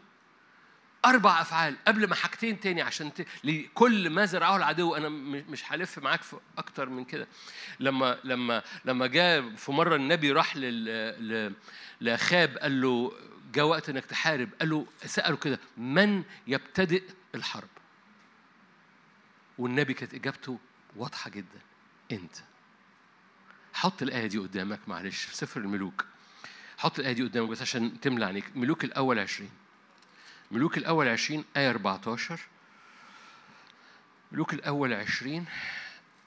[1.05, 3.27] أربع أفعال قبل ما حاجتين تاني عشان ت...
[3.45, 4.95] لكل ما زرعه العدو.
[4.95, 5.09] أنا
[5.49, 7.29] مش هلف معاك في أكتر من كده.
[7.81, 11.55] لما لما لما جاء في مرة النبي راح لل...
[12.01, 13.13] لأخاب قال له
[13.57, 14.49] جاء وقت إنك تحارب.
[14.61, 17.03] قال له سأله كده من يبتدئ
[17.35, 17.69] الحرب؟
[19.59, 20.59] والنبي كانت إجابته
[20.97, 21.61] واضحة جدا
[22.13, 22.37] أنت.
[23.75, 26.05] حط الآية دي قدامك معلش في سفر الملوك.
[26.79, 29.51] حط الآية دي قدامك بس عشان تملى عينيك ملوك الأول 20
[30.51, 32.41] ملوك الأول 20 آية 14
[34.33, 35.45] ملوك الأول 20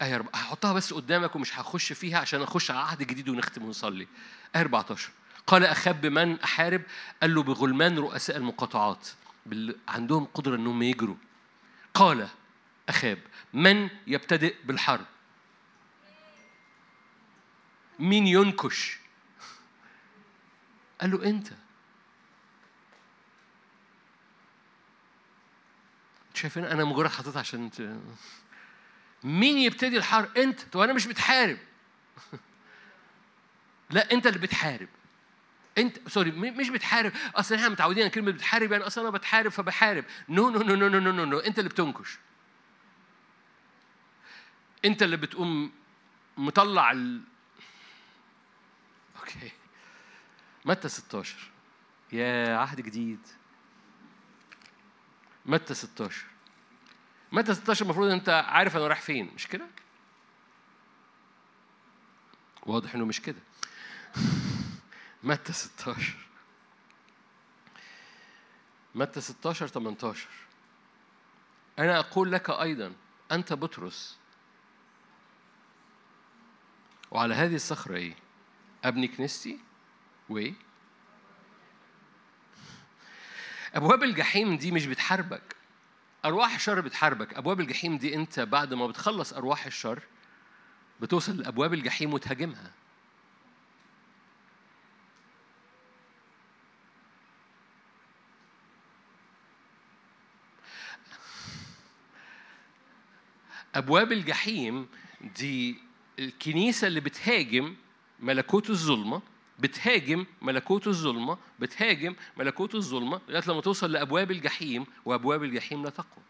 [0.02, 4.08] آية 4 هحطها بس قدامك ومش هخش فيها عشان أخش على عهد جديد ونختم ونصلي.
[4.56, 5.10] آية 14
[5.50, 6.82] قال أخاب بمن أحارب؟
[7.22, 9.08] قال له بغلمان رؤساء المقاطعات
[9.88, 11.16] عندهم قدرة أنهم يجروا.
[11.94, 12.28] قال
[12.90, 13.20] أخاب
[13.54, 15.06] من يبتدئ بالحرب؟
[18.00, 19.00] مين ينكش؟
[21.02, 21.48] قال له أنت.
[26.34, 28.00] شايفين أنا مجرد حطيتها عشان ت...
[29.24, 30.62] مين يبتدي الحرب؟ أنت.
[30.62, 31.58] طب أنا مش بتحارب.
[33.90, 34.88] لا أنت اللي بتحارب.
[35.80, 37.12] انت sorry مش بتحارب.
[37.36, 40.06] أصل إحنا متعودين على كلمة بتحارب يعني أصل أنا بتحارب فبحارب.
[40.30, 42.18] no no no no no no no أنت اللي بتنكش.
[44.86, 45.72] أنت اللي بتقوم
[46.38, 47.22] مطلع ال...
[49.20, 49.52] أوكي.
[50.66, 51.36] متى 16
[52.12, 53.20] يا عهد جديد.
[55.46, 56.26] متى 16
[57.32, 59.68] متى 16 المفروض أنت عارف أنا رايح فين مش كده؟
[62.66, 63.40] واضح إنه مش كده.
[65.24, 66.14] متى 16
[68.96, 70.28] متى 16 18
[71.80, 72.94] أنا أقول لك أيضا
[73.32, 74.18] أنت بطرس.
[77.12, 78.16] وعلى هذه الصخرة إيه؟
[78.84, 79.60] أبني كنيستي؟
[80.30, 80.54] وإيه؟
[83.76, 85.56] أبواب الجحيم دي مش بتحاربك.
[86.26, 87.34] أرواح الشر بتحاربك.
[87.34, 90.04] أبواب الجحيم دي أنت بعد ما بتخلص أرواح الشر
[91.00, 92.72] بتوصل لأبواب الجحيم وتهاجمها.
[103.76, 104.88] أبواب الجحيم
[105.38, 105.76] دي
[106.20, 107.76] الكنيسة اللي بتهاجم
[108.20, 109.22] ملكوت الظلمة
[109.60, 116.24] بتهاجم ملكوت الظلمة بتهاجم ملكوت الظلمة لغاية لما توصل لأبواب الجحيم وأبواب الجحيم لا تقوى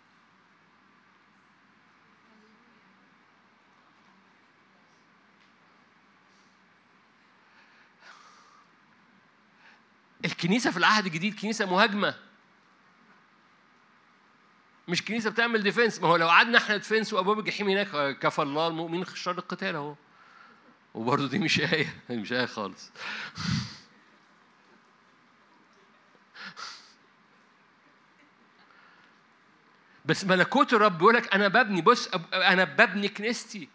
[10.25, 12.28] الكنيسة في العهد الجديد كنيسة مهاجمة.
[14.89, 18.67] مش كنيسة بتعمل defense ما هو لو قعدنا إحنا defense وابواب الجحيم هناك كفى الله
[18.67, 19.95] المؤمنين شر القتال أهو.
[20.93, 21.95] وبرضه دي مش آية.
[22.09, 22.91] مش آية خالص.
[30.05, 33.69] بس ملكوت الرب بيقول لك أنا ببني بص أنا ببني كنيستي.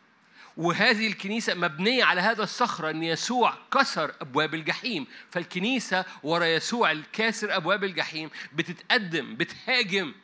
[0.56, 5.06] وهذه الكنيسة مبنية على هذا الصخرة أن يسوع كسر أبواب الجحيم.
[5.30, 10.14] فالكنيسة ورا يسوع الكاسر أبواب الجحيم بتتقدم بتهاجم.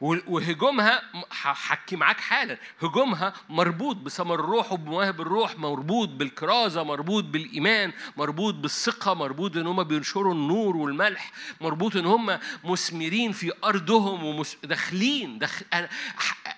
[0.00, 2.58] وهجومها حكي معاك حالا.
[2.82, 9.82] هجومها مربوط بثمر الروح وبمواهب الروح مربوط بالكرازة مربوط بالإيمان مربوط بالثقة مربوط إن هم
[9.82, 14.24] بينشروا النور والملح مربوط إن هم مثمرين في أرضهم
[14.64, 15.88] وداخلين دخل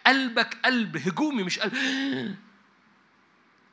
[0.07, 2.37] قلبك قلب هجومي مش قلب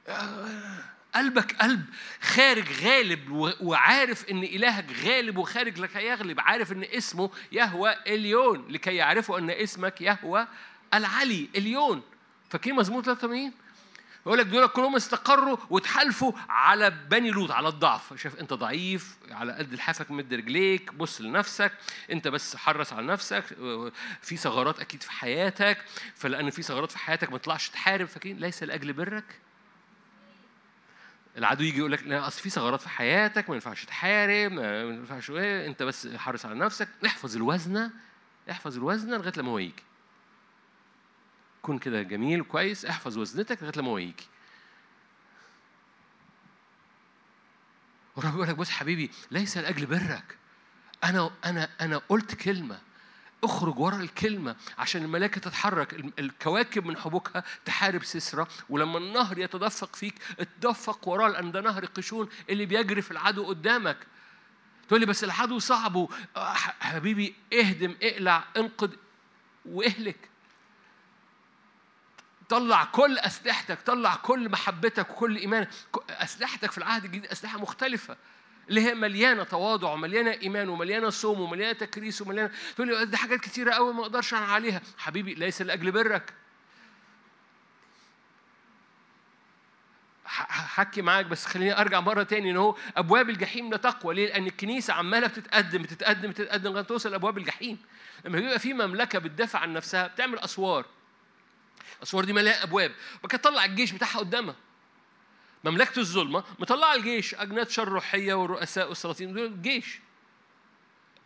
[1.15, 1.85] قلبك قلب
[2.21, 8.95] خارج غالب وعارف إن إلهك غالب وخارج لكي يغلب عارف إن اسمه يهوى إليون لكي
[8.95, 10.47] يعرفوا إن اسمك يهوى
[10.93, 12.01] العلي إليون.
[12.49, 13.51] فاكرين مزمور 83
[14.25, 18.21] يقول لك دول كلهم استقروا وتحالفوا على بني لوط على الضعف.
[18.21, 21.71] شايف أنت ضعيف على قد لحافك مد رجليك بص لنفسك
[22.11, 23.43] أنت بس حرص على نفسك
[24.21, 25.77] في ثغرات أكيد في حياتك
[26.15, 28.07] فلأن في ثغرات في حياتك ما تطلعش تحارب.
[28.07, 29.44] فاكرين ليس لأجل برك؟
[31.37, 35.29] العدو يجي يقول لك لا أصل في ثغرات في حياتك ما ينفعش تحارب ما ينفعش
[35.31, 36.89] إيه أنت بس حرص على نفسك.
[37.05, 37.91] احفظ الوزنه
[38.51, 39.83] احفظ الوزنه لغاية لما هو يجي.
[41.61, 44.27] كن كده جميل كويس احفظ وزنتك لغاية لما هو يجي.
[48.15, 50.37] ورب يقول لك بص حبيبي ليس لأجل برك.
[51.03, 52.79] أنا أنا أنا قلت كلمة.
[53.45, 55.93] اخرج ورا الكلمة عشان الملائكة تتحرك.
[56.19, 62.29] الكواكب من حبوكها تحارب سسرة ولما النهر يتدفق فيك اتدفق وراه لأن ده نهر قشون
[62.49, 63.97] اللي بيجري في العدو قدامك.
[64.87, 66.07] تقول لي بس العدو صعب
[66.79, 68.89] حبيبي اهدم اقلع انقذ
[69.65, 70.29] واهلك.
[72.49, 75.69] طلع كل أسلحتك طلع كل محبتك وكل إيمانك.
[76.09, 78.17] أسلحتك في العهد الجديد أسلحة مختلفة.
[78.69, 83.39] اللي هي مليانة تواضع ومليانة إيمان ومليانة صوم ومليانة تكريس ومليانه تقول لي دي حاجات
[83.39, 84.81] كتيرة قوي ما أقدرش عليها.
[84.97, 86.33] حبيبي ليس لأجل برك.
[90.25, 94.15] حكي معاك بس خليني أرجع مرة تاني إن هو أبواب الجحيم لا تقوى.
[94.15, 97.77] ليه؟ لأن الكنيسة عمالة بتتقدم بتتقدم بتتقدم لغاية توصل لأبواب الجحيم.
[98.25, 100.85] لما بيبقى في مملكة بتدافع عن نفسها بتعمل أسوار.
[101.97, 102.91] الأسوار دي مليانه أبواب.
[103.23, 104.55] وكانت تطلع الجيش بتاعها قدامها.
[105.65, 109.99] مملكة الظلمة مطلعة الجيش أجناد شر روحية والرؤساء والسلاطين دول الجيش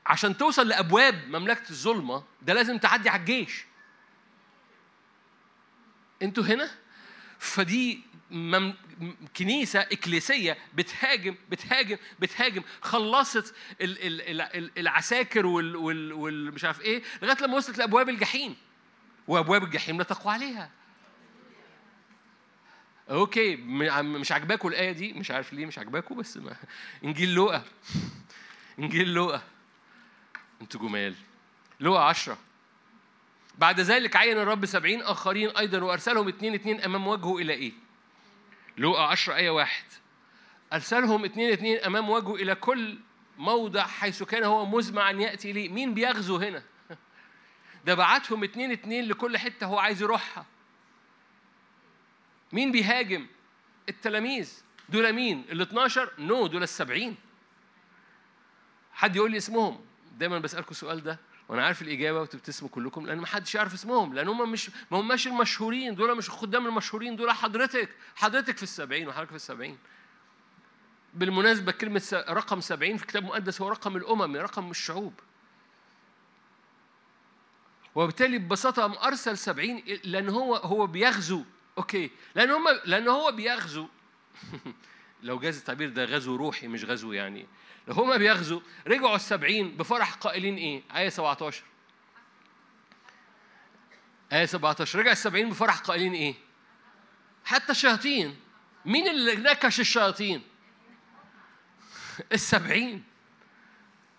[0.06, 3.66] عشان توصل لأبواب مملكة الظلمة ده لازم تعدي على الجيش.
[6.22, 6.72] أنتوا هنا؟
[7.40, 8.74] فدي مم...
[9.38, 14.22] كنيسة إكليسية بتهاجم بتهاجم بتهاجم خلصت ال...
[14.22, 14.42] ال...
[14.42, 14.72] ال...
[14.80, 15.76] العساكر وال...
[15.76, 16.14] وال...
[16.14, 16.54] وال...
[16.54, 18.56] مش عارف إيه لغاية لما وصلت لأبواب الجحيم.
[19.28, 20.72] وأبواب الجحيم لا تقوى عليها.
[23.10, 26.55] أوكي مش عاجباكوا الآية دي؟ مش عارف ليه مش عاجباكوا بس ما
[27.03, 27.64] إنجيل لوقا.
[28.80, 29.41] إنجيل لوقا.
[30.62, 31.16] أنتوا جمال.
[31.80, 32.38] لوقا عشرة.
[33.57, 37.72] بعد ذلك عين الرب سبعين آخرين أيضا وأرسلهم اتنين اتنين أمام وجهه إلى إيه؟
[38.78, 39.84] لوقا عشرة آية واحد.
[40.74, 42.99] أرسلهم اتنين اتنين أمام وجهه إلى كل
[43.38, 46.64] موضع حيث كان هو مزمع أن يأتي إليه مين بيغزو هنا؟
[47.86, 50.45] ده بعتهم اتنين اتنين لكل حتة هو عايز يروحها.
[52.52, 53.28] مين بيهاجم؟
[53.89, 54.54] التلاميذ.
[54.89, 57.16] دول مين؟ ال 12 نو دول السبعين.
[58.93, 59.86] حد يقول لي اسمهم؟
[60.18, 61.20] دايما بسألكم السؤال ده
[61.50, 65.28] وأنا عارف الإجابة وتبتسموا كلكم لأن ما حدش يعرف اسمهم لأن هم مش ما هماش
[65.28, 65.95] المشهورين.
[65.95, 69.78] دول مش الخدام المشهورين دول حضرتك حضرتك في السبعين وحضرتك في السبعين.
[71.14, 75.14] بالمناسبة كلمة رقم سبعين في الكتاب المقدس هو رقم الأمم رقم الشعوب.
[77.95, 81.43] وبالتالي ببساطة أرسل سبعين؟ لأن هو هو بيغزو
[81.80, 83.88] أوكي لأن هم لأن هو بيغزو
[85.23, 87.47] لو جاز التعبير ده غزو روحي مش غزو يعني
[87.88, 91.63] لو هما بيغزوا رجعوا السبعين بفرح قائلين إيه؟ آية 17
[94.34, 96.36] آية 17 رجع السبعين بفرح قائلين إيه؟
[97.45, 98.39] حتى الشياطين
[98.86, 100.41] مين اللي نكش الشياطين؟
[102.32, 103.03] السبعين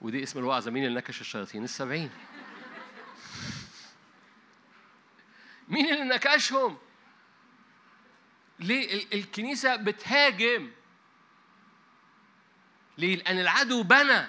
[0.01, 2.11] ودي اسم الوعظة مين اللي نكش الشياطين؟ السبعين
[5.69, 6.79] مين اللي نكشهم؟
[8.61, 10.71] ليه الكنيسة بتهاجم؟
[12.99, 14.27] ليه؟ لأن العدو بنى.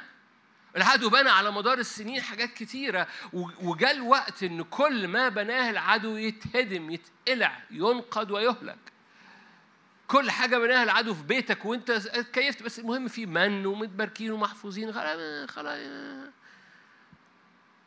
[0.77, 3.07] العدو بنى على مدار السنين حاجات كتيرة.
[3.33, 8.77] وجاء الوقت إن كل ما بناه العدو يتهدم يتقلع ينقض ويهلك.
[10.07, 11.91] كل حاجة بناها العدو في بيتك وأنت
[12.33, 14.93] كيفت بس المهم في من ومتباركين ومحفوظين.
[14.93, 15.79] خلاص خلاص.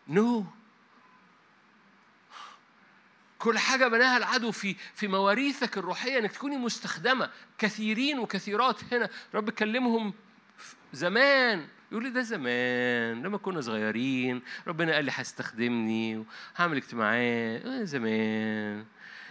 [0.09, 0.64] نو no.
[3.45, 7.31] كل حاجة بناها العدو في في مواريثك الروحية إنك تكوني مستخدمة.
[7.59, 9.11] كثيرين وكثيرات هنا.
[9.35, 10.15] رب كلمهم
[10.93, 11.67] زمان.
[11.93, 14.43] يقول لي ده زمان لما كنا صغيرين.
[14.67, 16.25] ربنا قال لي هستخدمني
[16.57, 17.65] وهعمل اجتماعات.
[17.67, 18.85] آه، زمان.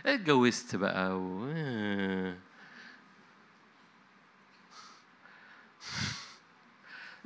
[0.05, 1.51] اتجوزت بقى و...
[1.55, 2.37] آه.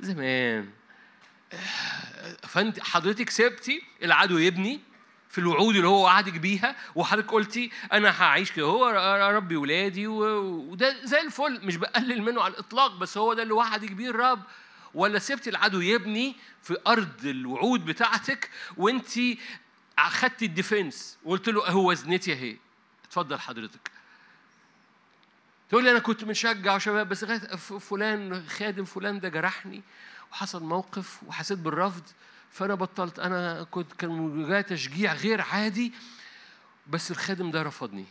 [0.00, 0.70] زمان.
[2.42, 4.87] فانت حضرتك سبتي العدو يبني؟
[5.30, 8.88] في الوعود اللي هو وعدك بيها وحضرتك قلتي أنا هعيش كده هو
[9.36, 13.90] ربي ولادي وده زي الفل مش بقلل منه على الإطلاق بس هو ده اللي وعدك
[13.92, 14.42] بيه الرب
[14.94, 19.08] ولا سبت العدو يبني في أرض الوعود بتاعتك وأنت
[19.98, 22.56] أخدتي الديفنس وقلت له هو وزنتي أهي.
[23.04, 23.90] اتفضل حضرتك.
[25.68, 27.24] تقول لي أنا كنت مشجع شباب بس
[27.80, 29.82] فلان خادم فلان ده جرحني
[30.32, 32.02] وحصل موقف وحسيت بالرفض.
[32.50, 33.18] فأنا بطلت.
[33.18, 35.92] أنا كنت كان جاي تشجيع غير عادي
[36.86, 38.06] بس الخادم ده رفضني.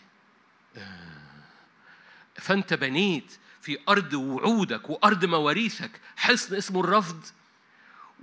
[2.35, 7.23] فأنت بنيت في أرض وعودك وأرض مواريثك حصن اسمه الرفض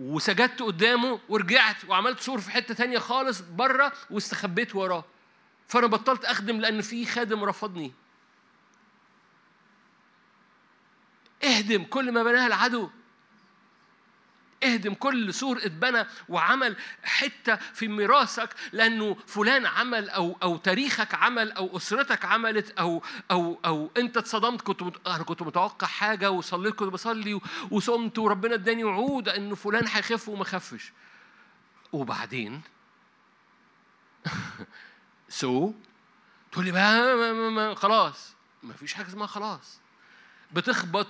[0.00, 5.04] وسجدت قدامه ورجعت وعملت سور في حتة تانية خالص بره واستخبيت وراه.
[5.68, 7.92] فأنا بطلت أخدم لأن في خادم رفضني.
[11.44, 12.90] اهدم كل ما بناه العدو.
[14.64, 21.52] اهدم كل سور اتبنى وعمل حتة في ميراثك لأنه فلان عمل أو أو تاريخك عمل
[21.52, 24.82] أو أسرتك عملت أو أو أو أنت اتصدمت كنت.
[25.06, 30.44] أنا كنت متوقع حاجة وصليت كنت بصلي وصمت وربنا اداني وعود انه فلان هيخف وما
[30.44, 30.92] خفش.
[31.92, 32.62] وبعدين؟
[35.28, 35.72] so؟
[36.52, 38.34] تقول لي بقى ما ما ما خلاص.
[38.62, 39.78] ما فيش حاجة اسمها خلاص.
[40.52, 41.06] بتخبط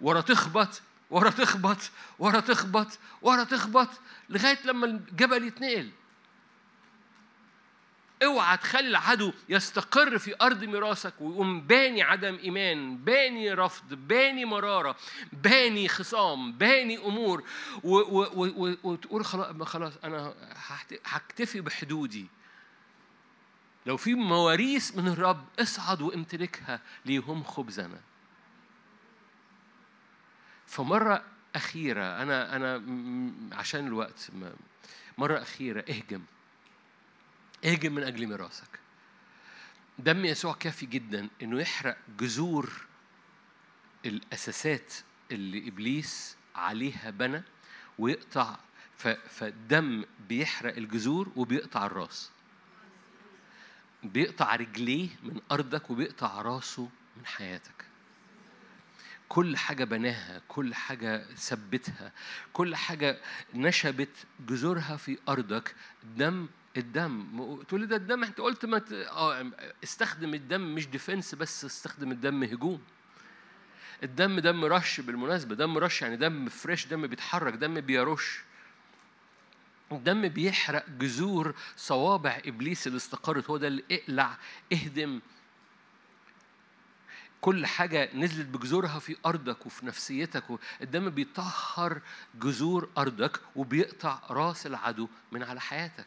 [0.00, 0.82] ورا تخبط
[1.12, 3.88] ورا تخبط ورا تخبط ورا تخبط
[4.28, 5.90] لغاية لما الجبل يتنقل.
[8.22, 14.96] اوعى تخلي العدو يستقر في أرض ميراثك ويقوم باني عدم إيمان باني رفض باني مرارة
[15.32, 17.44] باني خصام باني أمور
[17.84, 20.34] وتقول خلاص خلاص أنا
[21.04, 22.26] هكتفي بحدودي.
[23.86, 28.00] لو في مواريث من الرب اصعد وامتلكها ليهم خبزنا.
[30.72, 31.24] فمرة
[31.54, 32.82] أخيرة أنا أنا
[33.52, 34.30] عشان الوقت
[35.18, 36.22] مرة أخيرة اهجم.
[37.64, 38.78] اهجم من أجل ميراثك.
[39.98, 42.86] دم يسوع كافي جدا إنه يحرق جذور
[44.06, 44.92] الأساسات
[45.32, 47.42] اللي إبليس عليها بنى
[47.98, 48.58] ويقطع
[49.28, 52.30] فالدم بيحرق الجذور وبيقطع الراس.
[54.02, 57.91] بيقطع رجليه من أرضك وبيقطع راسه من حياتك.
[59.32, 62.12] كل حاجة بناها كل حاجة ثبتها
[62.52, 63.20] كل حاجة
[63.54, 64.08] نشبت
[64.48, 65.74] جذورها في أرضك.
[66.16, 67.62] دم الدم.
[67.68, 68.92] تقول لي ده الدم أنت قلت ما ت...
[68.92, 69.50] آه
[69.84, 72.82] استخدم الدم مش ديفنس بس استخدم الدم هجوم.
[74.02, 75.54] الدم دم رش بالمناسبة.
[75.54, 78.40] دم رش يعني دم فريش دم بيتحرك دم بيرش.
[79.92, 83.50] الدم بيحرق جذور صوابع إبليس اللي استقرت.
[83.50, 84.38] هو ده اللي اقلع
[84.72, 85.20] اهدم
[87.42, 90.44] كل حاجة نزلت بجذورها في أرضك وفي نفسيتك
[90.82, 92.00] الدم بيطهر
[92.34, 96.06] جذور أرضك وبيقطع رأس العدو من على حياتك.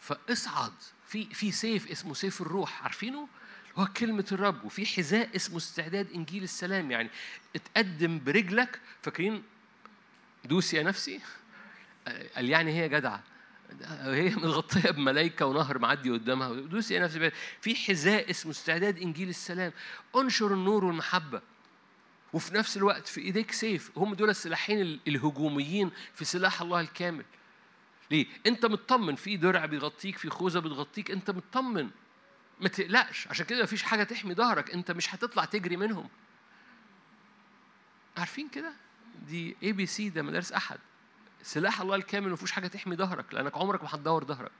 [0.00, 0.72] فاصعد.
[1.06, 3.28] في في سيف اسمه سيف الروح عارفينه؟
[3.78, 4.64] هو كلمة الرب.
[4.64, 6.90] وفي حذاء اسمه استعداد إنجيل السلام.
[6.90, 7.10] يعني
[7.56, 8.80] اتقدم برجلك.
[9.02, 9.42] فاكرين
[10.44, 11.20] دوس يا نفسي؟
[12.36, 13.22] قال يعني هي جدعة.
[14.18, 16.52] هي متغطيه بملائكه ونهر معدي قدامها.
[16.52, 17.30] دوسي نفسي
[17.60, 19.72] في حذاء اسمه استعداد إنجيل السلام.
[20.16, 21.42] انشر النور والمحبة.
[22.32, 23.90] وفي نفس الوقت في إيديك سيف.
[23.96, 27.24] هم دول السلاحين الهجوميين في سلاح الله الكامل.
[28.10, 31.10] ليه؟ أنت مطمن في درع بيغطيك في خوذة بتغطيك.
[31.10, 31.90] أنت مطمن
[32.60, 33.28] ما تقلقش.
[33.28, 34.70] عشان كده مفيش حاجة تحمي ظهرك.
[34.70, 36.08] أنت مش هتطلع تجري منهم.
[38.16, 38.72] عارفين كده؟
[39.28, 40.78] دي اي بي سي ده مدارس أحد.
[41.42, 44.52] سلاح الله الكامل ما فيهوش حاجة تحمي ظهرك لأنك عمرك ما هتدور ظهرك.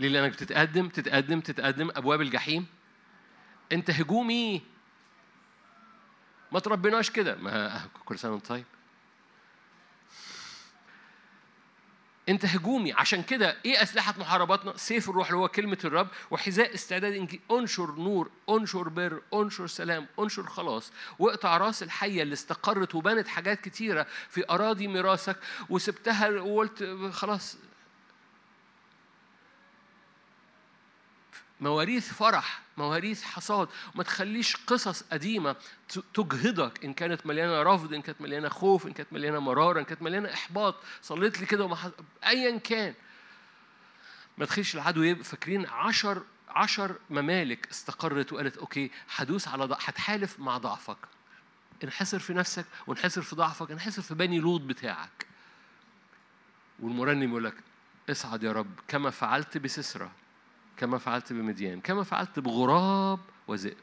[0.00, 2.66] ليه؟ لأنك بتتقدم تتقدم تتقدم أبواب الجحيم.
[3.72, 4.62] أنت هجومي.
[6.52, 7.36] ما تربيناش كده.
[7.36, 8.64] ما كل سنة طيب.
[12.28, 12.92] انت هجومي.
[12.92, 17.92] عشان كده إيه أسلحة محارباتنا؟ سيف الروح اللي هو كلمة الرب وحذاء استعداد انك انشر
[17.94, 20.92] نور انشر بر انشر سلام انشر خلاص.
[21.18, 25.36] واقطع راس الحية اللي استقرت وبنت حاجات كتيرة في أراضي ميراثك
[25.68, 27.56] وسبتها وقلت خلاص.
[31.60, 32.62] مواريث فرح.
[32.78, 33.68] مواريث حصاد.
[33.94, 35.56] وما تخليش قصص قديمة
[36.14, 36.84] تجهضك.
[36.84, 40.32] إن كانت مليانة رفض إن كانت مليانة خوف إن كانت مليانة مرارة إن كانت مليانة
[40.32, 40.74] إحباط.
[41.02, 41.92] صليت لي كده وما
[42.26, 42.94] أيا كان.
[44.38, 49.76] ما تخليش العدو يبقى فاكرين عشر عشر ممالك استقرت وقالت أوكي هدوس على ضع...
[49.80, 50.96] هتحالف مع ضعفك.
[51.84, 53.70] انحسر في نفسك وانحسر في ضعفك.
[53.70, 55.26] انحسر في بني لوط بتاعك.
[56.80, 57.54] والمرنم يقول لك
[58.10, 60.10] اصعد يا رب كما فعلت بسسرة.
[60.78, 63.76] كما فعلت بمديان كما فعلت بغراب وذئب.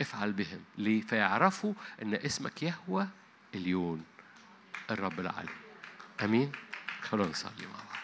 [0.00, 3.08] افعل بهم ليه فيعرفوا أن اسمك يهوى
[3.54, 4.04] اليون
[4.90, 5.48] الرب العلي
[6.22, 6.52] آمين.
[7.02, 7.97] خلونا نصلي مع بعض.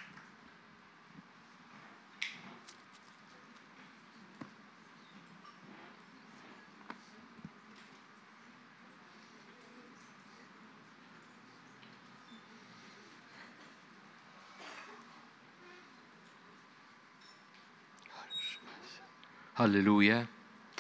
[19.57, 20.27] هللويا.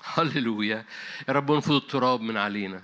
[0.05, 0.84] هللويا.
[1.28, 2.82] يا رب انفض التراب من علينا.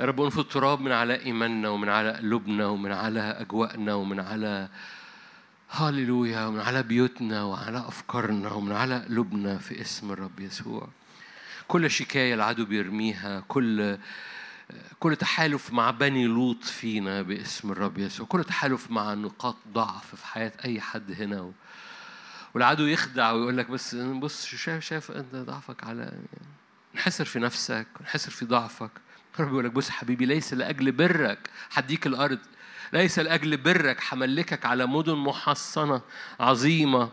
[0.00, 4.68] يا رب انفض التراب من على إيماننا ومن على قلوبنا ومن على أجواءنا ومن على
[5.70, 10.88] هللويا ومن على بيوتنا وعلى أفكارنا ومن على قلوبنا في اسم الرب يسوع.
[11.68, 13.98] كل شكاية العدو بيرميها كل
[15.00, 18.26] كل تحالف مع بني لوط فينا باسم الرب يسوع.
[18.26, 21.40] كل تحالف مع نقاط ضعف في حياة أي حد هنا.
[21.40, 21.52] و...
[22.56, 26.12] والعدو يخدع ويقول لك بس بص شايف شايف أنت ضعفك على
[26.94, 28.90] انحسر في نفسك انحسر في ضعفك.
[29.40, 32.38] رب يقول لك بص حبيبي ليس لأجل برك حديك الأرض.
[32.92, 36.00] ليس لأجل برك حملكك على مدن محصنة
[36.40, 37.10] عظيمة.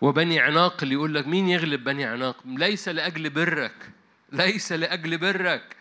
[0.00, 3.90] وبني عناق اللي يقول لك مين يغلب بني عناق؟ ليس لأجل برك
[4.32, 5.76] ليس لأجل برك.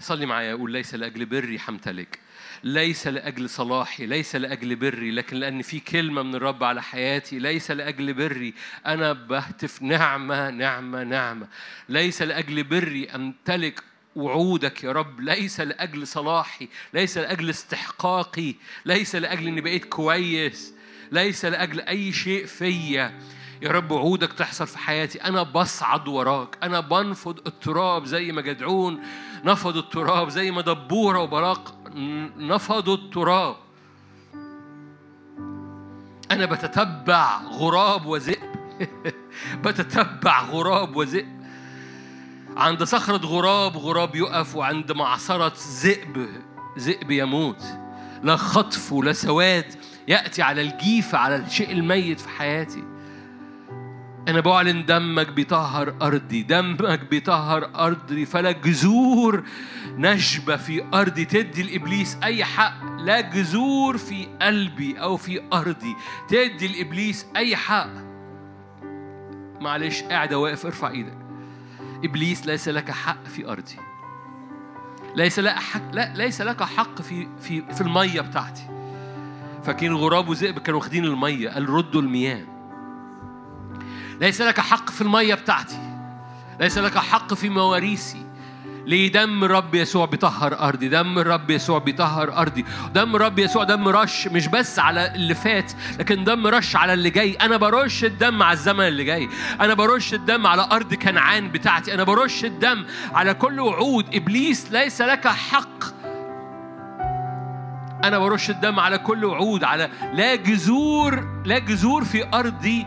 [0.00, 2.18] صلي معايا يقول ليس لأجل بري حمتلك.
[2.64, 7.70] ليس لأجل صلاحي ليس لأجل بري لكن لأن في كلمة من الرب على حياتي ليس
[7.70, 8.54] لأجل بري.
[8.86, 11.46] أنا بهتف نعمة نعمة نعمة.
[11.88, 13.82] ليس لأجل بري أمتلك
[14.16, 15.20] وعودك يا رب.
[15.20, 18.54] ليس لأجل صلاحي ليس لأجل استحقاقي.
[18.84, 20.74] ليس لأجل إني بقيت كويس.
[21.12, 23.18] ليس لأجل أي شيء فيا.
[23.62, 25.24] يا رب وعودك تحصل في حياتي.
[25.24, 26.56] أنا بصعد وراك.
[26.62, 29.02] أنا بنفض التراب زي ما جدعون
[29.44, 31.79] نفض التراب زي ما دبورة وبراق.
[32.36, 33.56] نفضوا التراب.
[36.30, 38.50] أنا بتتبع غراب وذئب.
[39.64, 41.40] بتتبع غراب وذئب.
[42.56, 45.52] عند صخرة غراب غراب يقف وعند معصرة
[45.82, 46.28] ذئب
[46.78, 47.62] ذئب يموت.
[48.22, 49.74] لا خطف ولا سواد.
[50.08, 52.84] يأتي على الجيفة على الشيء الميت في حياتي.
[54.28, 58.26] أنا بعلن دمك بيطهر أرضي دمك بيطهر أرضي.
[58.26, 59.42] فلا جذور
[59.86, 65.96] نشبة في أرضي تدي لإبليس أي حق لا جذور في قلبي أو في أرضي.
[66.28, 67.90] تدي لإبليس أي حق.
[69.60, 71.18] معلش قاعدة واقف ارفع إيدك.
[72.04, 73.76] إبليس ليس لك حق في أرضي.
[75.16, 78.62] ليس لك حق لا ليس لك حق في في في المية بتاعتي.
[79.64, 82.59] فاكرين الغراب وذئب كانوا واخدين المية قال ردوا المياه.
[84.20, 85.78] ليس لك حق في المية بتاعتي
[86.60, 88.26] ليس لك حق في مواريثي.
[88.86, 92.64] ليه؟ دم الرب يسوع بيطهر أرضي دم الرب يسوع بيطهر أرضي.
[92.94, 97.10] دم الرب يسوع دم رش مش بس على اللي فات لكن دم رش على اللي
[97.10, 97.32] جاي.
[97.32, 99.28] أنا برش الدم على الزمن اللي جاي.
[99.60, 101.94] أنا برش الدم على أرض كنعان بتاعتي.
[101.94, 104.14] أنا برش الدم على كل وعود.
[104.14, 105.84] إبليس ليس لك حق.
[108.04, 112.86] أنا برش الدم على كل وعود على لا جذور لا جذور في أرضي.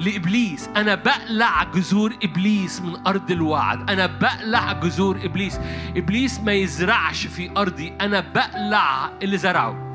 [0.00, 0.68] لإبليس.
[0.76, 3.90] أنا بقلع جذور إبليس من أرض الوعد.
[3.90, 5.60] أنا بقلع جذور إبليس.
[5.96, 7.92] إبليس ما يزرعش في أرضي.
[8.00, 9.86] أنا بقلع اللي زرعه.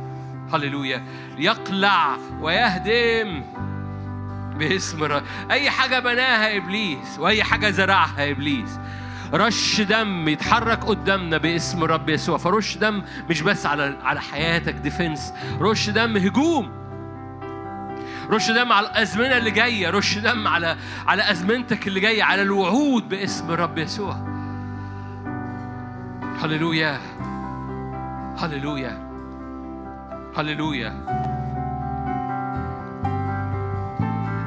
[0.53, 1.03] هللويا.
[1.37, 3.43] يقلع ويهدم
[4.59, 5.23] باسم رب.
[5.51, 8.79] أي حاجة بناها إبليس وأي حاجة زرعها إبليس.
[9.33, 12.37] رش دم يتحرك قدامنا باسم الرب يسوع.
[12.37, 15.33] فرش دم مش بس على على حياتك ديفنس.
[15.59, 16.84] رش دم هجوم.
[18.29, 19.89] رش دم على الأزمنة اللي جاية.
[19.89, 20.77] رش دم على
[21.07, 24.15] على أزمنتك اللي جاية على الوعود باسم الرب يسوع.
[26.41, 26.99] هللويا.
[28.39, 29.05] هللويا.
[30.37, 31.05] هللويا.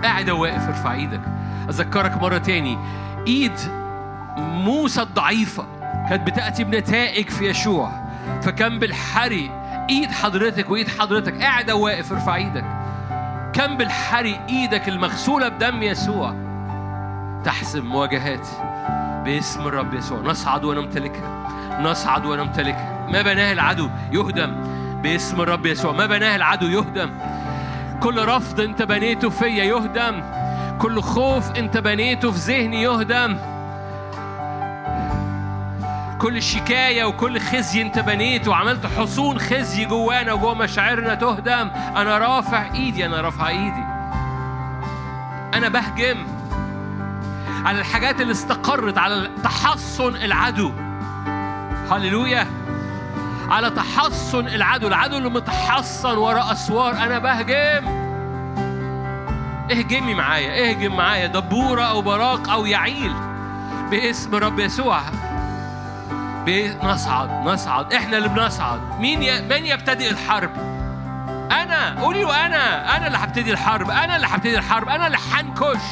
[0.02, 1.20] قاعد واقف ارفع إيدك.
[1.68, 2.78] أذكرك مرة تاني.
[3.26, 3.52] إيد
[4.38, 5.66] موسى الضعيفة
[6.08, 7.92] كانت بتأتي بنتائج في يشوع.
[8.42, 9.50] فكان بالحري.
[9.90, 11.42] إيد حضرتك وإيد حضرتك.
[11.42, 12.64] قاعد واقف ارفع إيدك.
[13.52, 16.34] كم بالحري إيدك المغسولة بدم يسوع.
[17.44, 18.48] تحسم مواجهات
[19.24, 20.18] باسم الرب يسوع.
[20.18, 21.48] نصعد ونمتلكها
[21.82, 24.54] نصعد ونمتلكها ما بناه العدو يهدم
[25.02, 25.92] باسم الرب يسوع.
[25.92, 27.10] ما بناه العدو يهدم.
[28.02, 30.22] كل رفض انت بنيته فيا يهدم.
[30.78, 33.38] كل خوف انت بنيته في ذهني يهدم.
[36.18, 38.50] كل شكاية وكل خزي انت بنيته.
[38.50, 41.70] وعملت حصون خزي جوانا وجوا مشاعرنا تهدم.
[41.96, 43.84] أنا رافع إيدي أنا رافع إيدي.
[45.54, 46.26] أنا بهجم
[47.64, 50.72] على الحاجات اللي استقرت على تحصن العدو.
[51.90, 52.46] هللويا.
[53.48, 54.86] على تحصن العدو.
[54.86, 56.96] العدو اللي متحصن وراء أسوار.
[56.96, 58.08] أنا بهجم.
[59.70, 61.26] اهجمي معايا اهجم معايا.
[61.26, 63.14] دبورة أو براق أو يعيل.
[63.90, 65.00] باسم رب يسوع.
[66.82, 67.92] نصعد نصعد.
[67.92, 68.80] إحنا اللي بنصعد.
[69.00, 69.40] مين ي...
[69.42, 70.50] من يبتدئ الحرب؟
[71.50, 72.00] أنا.
[72.00, 72.96] قولي له أنا.
[72.96, 73.90] أنا اللي هبتدي الحرب.
[73.90, 74.88] أنا اللي هبتدي الحرب.
[74.88, 75.82] أنا اللي هنكش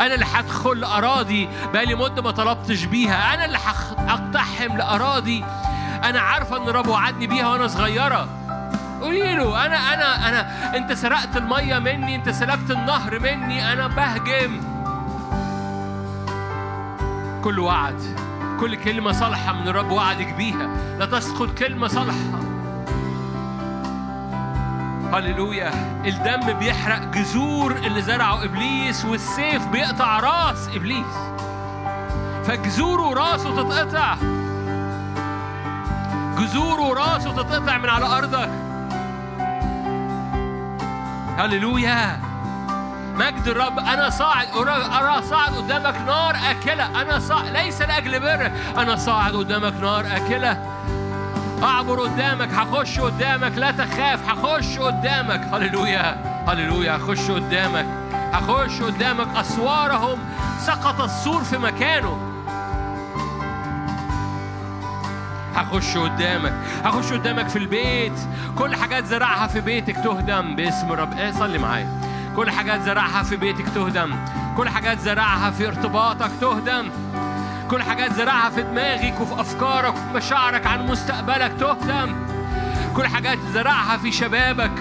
[0.00, 3.34] أنا اللي هدخل أراضي بقالي مدة ما طلبتش بيها.
[3.34, 3.58] أنا اللي
[4.08, 5.44] هقتحم لأراضي
[6.04, 8.28] أنا عارفة إن الرب وعدني بيها وأنا صغيرة.
[9.00, 10.76] قولي له أنا أنا أنا.
[10.76, 12.14] أنت سرقت المية مني.
[12.14, 13.72] أنت سلبت النهر مني.
[13.72, 14.60] أنا بهجم.
[17.44, 18.25] كل وعد
[18.60, 20.68] كل كلمة صالحة من الرب وعدك بيها.
[20.98, 22.40] لا تسقط كلمة صالحة.
[25.12, 25.70] هللويا.
[26.06, 31.16] الدم بيحرق جذور اللي زرعه إبليس والسيف بيقطع راس إبليس.
[32.44, 34.16] فجذوره وراسه تتقطع.
[36.38, 38.50] جذوره وراسه تتقطع من على أرضك.
[41.38, 42.25] هللويا.
[43.16, 47.02] مجد الرب أنا صاعد ارى صاعد قدامك نار آكلة.
[47.02, 48.50] أنا صاعد ليس لأجل بر.
[48.76, 50.62] أنا صاعد قدامك نار آكلة.
[51.62, 53.52] أعبر قدامك هخش قدامك.
[53.58, 55.40] لا تخاف هخش قدامك.
[55.54, 56.16] هللويا
[56.48, 57.86] هللويا هخش قدامك.
[58.32, 59.36] هخش قدامك.
[59.36, 60.18] أسوارهم
[60.60, 62.18] سقط السور في مكانه.
[65.54, 68.18] هخش قدامك هخش قدامك في البيت.
[68.58, 72.15] كل حاجات زرعها في بيتك تهدم باسم رب إيه صلي معايا.
[72.36, 74.16] كل حاجات زرعها في بيتك تهدم.
[74.56, 76.90] كل حاجات زرعها في ارتباطك تهدم.
[77.70, 82.16] كل حاجات زرعها في دماغك وفي أفكارك وفي مشاعرك عن مستقبلك تهدم.
[82.96, 84.72] كل حاجات زرعها في شبابك.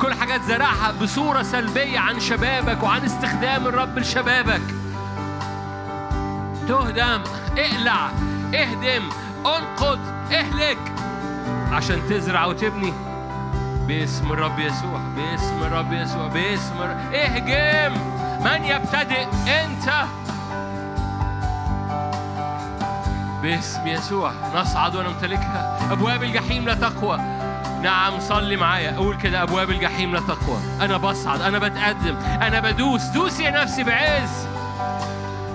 [0.00, 4.62] كل حاجات زرعها بصورة سلبية عن شبابك وعن استخدام الرب لشبابك.
[6.68, 7.22] تهدم.
[7.58, 8.10] اقلع.
[8.54, 9.02] اهدم.
[9.46, 9.98] انقض.
[10.32, 10.78] اهلك.
[11.72, 13.11] عشان تزرع وتبني.
[13.88, 17.92] باسم الرب يسوع باسم الرب يسوع باسم الرب اهجم!
[18.44, 20.04] من يبتدئ؟ انت!
[23.42, 25.92] باسم يسوع نصعد ونمتلكها.
[25.92, 27.16] أبواب الجحيم لا تقوى.
[27.82, 28.96] نعم صلي معايا.
[28.96, 30.58] قول كده أبواب الجحيم لا تقوى.
[30.80, 33.04] أنا بصعد أنا بتقدم أنا بدوس.
[33.04, 34.46] دوس يا نفسي بعز.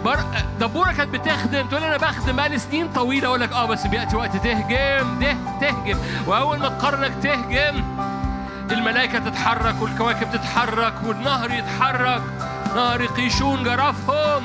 [0.05, 0.19] بر...
[0.59, 1.67] دبورة كانت بتخدم.
[1.67, 3.27] تقول أنا بخدم بقالي سنين طويلة.
[3.27, 5.97] أقول لك آه بس بيأتي وقت تهجم ده تهجم.
[6.27, 7.83] وأول ما تقرر إنك تهجم
[8.71, 12.21] الملائكة تتحرك والكواكب تتحرك والنهر يتحرك.
[12.75, 14.43] نهر قيشون جرفهم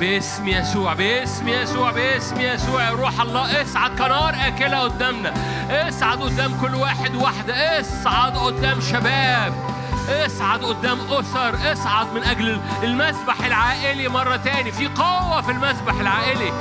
[0.00, 2.82] باسم يسوع باسم يسوع باسم يسوع.
[2.84, 5.32] يا روح الله اصعد كنار اكله قدامنا.
[5.88, 9.52] اصعد قدام كل واحد واحدة اصعد قدام شباب.
[10.08, 11.72] اصعد قدام أسر.
[11.72, 14.72] اصعد من أجل المسبح العائلي مرة تاني.
[14.72, 16.52] في قوة في المسبح العائلي.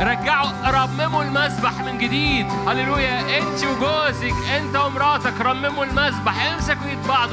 [0.00, 2.46] رجعوا رمموا المسبح من جديد.
[2.68, 3.38] هللويا.
[3.38, 7.28] انت وجوزك انت ومراتك رمموا المسبح امسكوا ايد بعض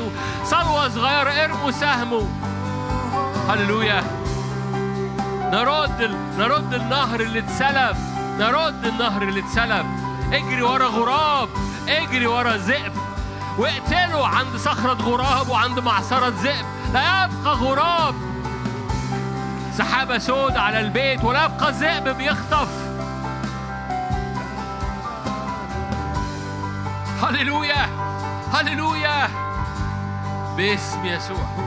[0.46, 2.28] صلوة صغيرة ارموا سهمه.
[3.50, 4.04] هللويا.
[5.52, 7.98] نرد نرد النهر اللي اتسلب.
[8.40, 9.86] نرد النهر اللي اتسلب.
[10.34, 11.50] اجري ورا غراب.
[11.88, 12.94] اجري ورا ذئب.
[13.58, 16.66] واقتله عند صخرة غراب وعند معصرة ذئب.
[16.94, 18.16] لا يبقى غراب.
[19.78, 22.68] سحابة سود على البيت ولا يبقى ذئب بيخطف.
[27.24, 27.90] هللويا
[28.54, 29.28] هللويا.
[30.58, 31.67] باسم يسوع.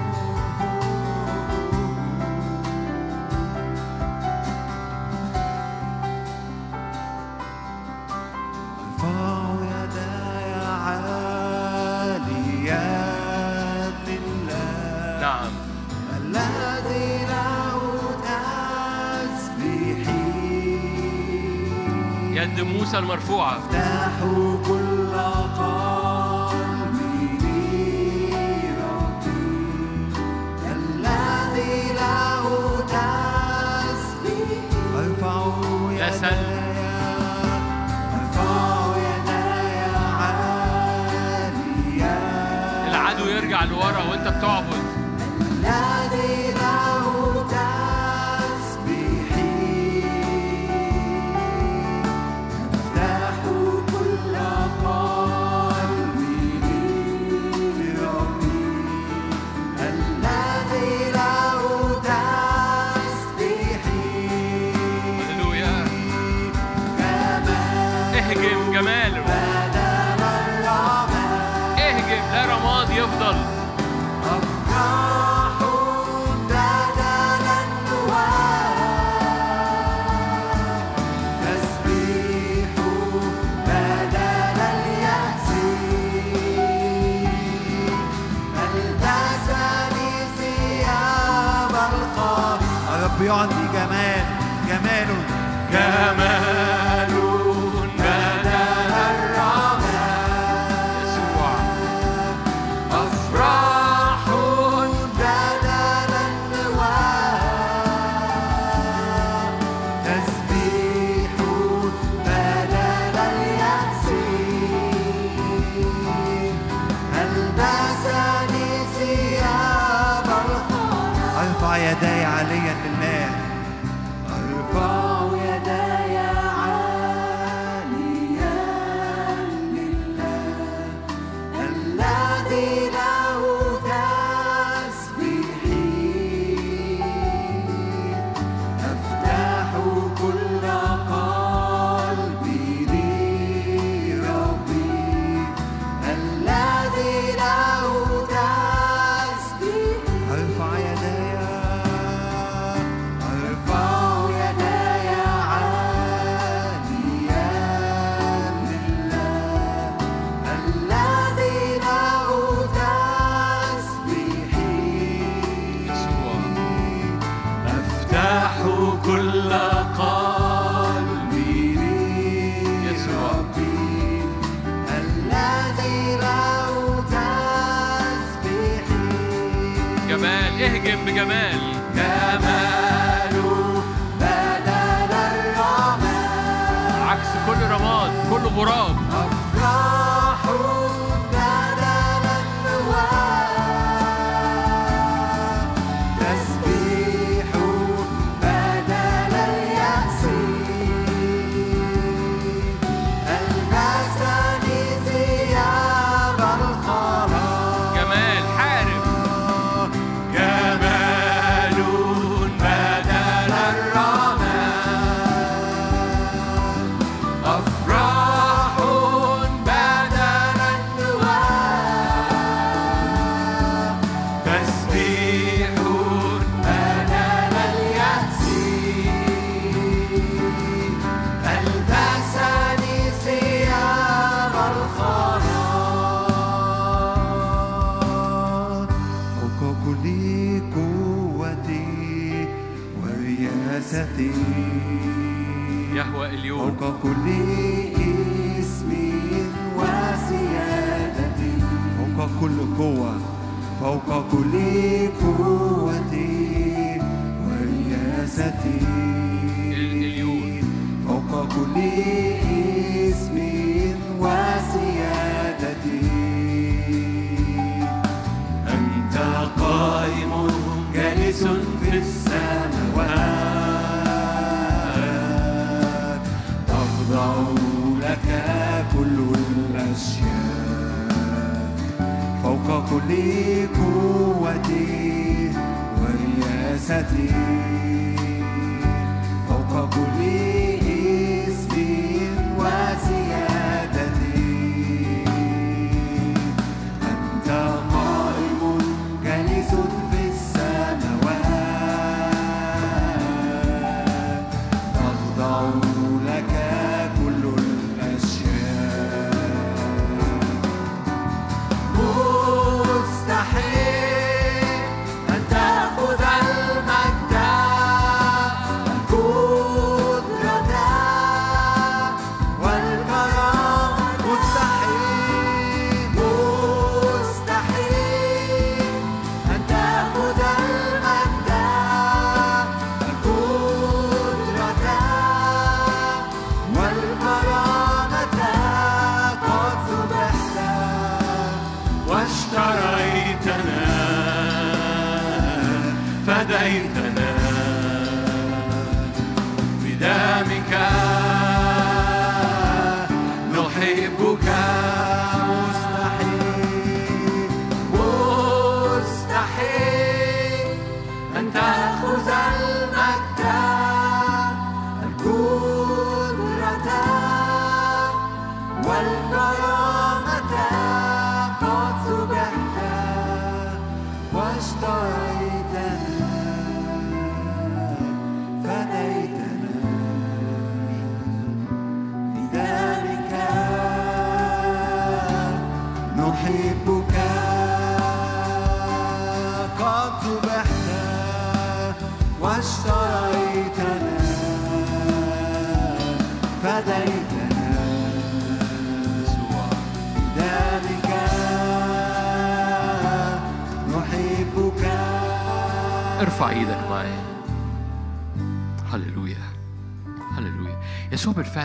[23.01, 23.57] المرفوعة.
[23.59, 24.50] افتحوا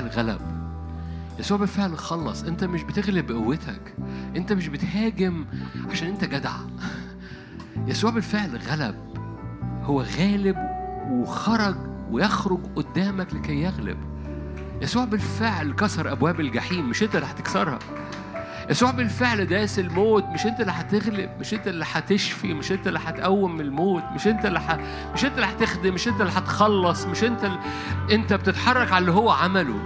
[0.02, 0.42] بالفعل غلب.
[1.40, 2.44] يسوع بالفعل خلص.
[2.44, 3.96] انت مش بتغلب بقوتك
[4.36, 5.46] انت مش بتهاجم
[5.92, 6.56] عشان انت جدع.
[7.88, 8.96] يسوع بالفعل غلب.
[9.84, 10.58] هو غالب
[11.12, 11.76] وخرج
[12.12, 13.98] ويخرج قدامك لكي يغلب.
[14.82, 16.90] يسوع بالفعل كسر أبواب الجحيم.
[16.90, 17.80] مش انت اللي هتكسرها.
[18.70, 20.24] يسوع بالفعل داس الموت.
[20.24, 21.30] مش انت اللي هتغلب.
[21.40, 22.54] مش انت اللي هتشفي.
[22.54, 24.04] مش انت اللي هتقوم الموت.
[24.16, 24.78] مش انت اللي ح...
[25.14, 25.94] مش انت اللي هتخدم.
[25.94, 27.06] مش انت اللي هتخلص.
[27.06, 27.58] مش انت ال...
[28.12, 29.80] انت بتتحرك على اللي هو عمله.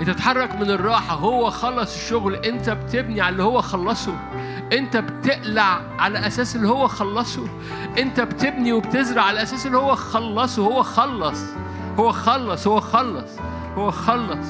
[0.00, 1.14] انت بتتحرك من الراحة.
[1.16, 2.34] هو خلص الشغل.
[2.34, 4.14] انت بتبني على اللي هو خلصه.
[4.72, 7.46] انت بتقلع على أساس اللي هو خلصه.
[7.98, 10.62] انت بتبني وبتزرع على أساس اللي هو خلصه.
[10.62, 11.40] هو خلص.
[11.98, 12.66] هو خلص.
[12.66, 13.30] هو خلص.
[13.76, 14.46] هو خلص.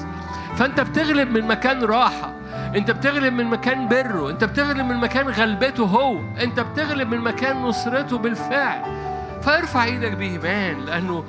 [0.55, 2.33] فانت بتغلب من مكان راحة.
[2.75, 4.29] انت بتغلب من مكان بره.
[4.29, 6.19] انت بتغلب من مكان غلبته هو.
[6.43, 9.04] انت بتغلب من مكان نصرته بالفعل.
[9.45, 11.23] فارفع إيدك بايمان لأنه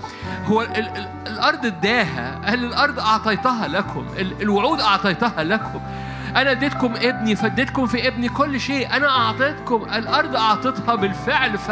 [0.46, 5.80] هو ال ال الأرض اداها قال الأرض أعطيتها لكم ال الوعود أعطيتها لكم.
[6.36, 8.96] أنا اديتكم ابني فاديتكم في ابني كل شيء.
[8.96, 11.58] أنا أعطيتكم الأرض اعطيتها بالفعل.
[11.58, 11.70] ف...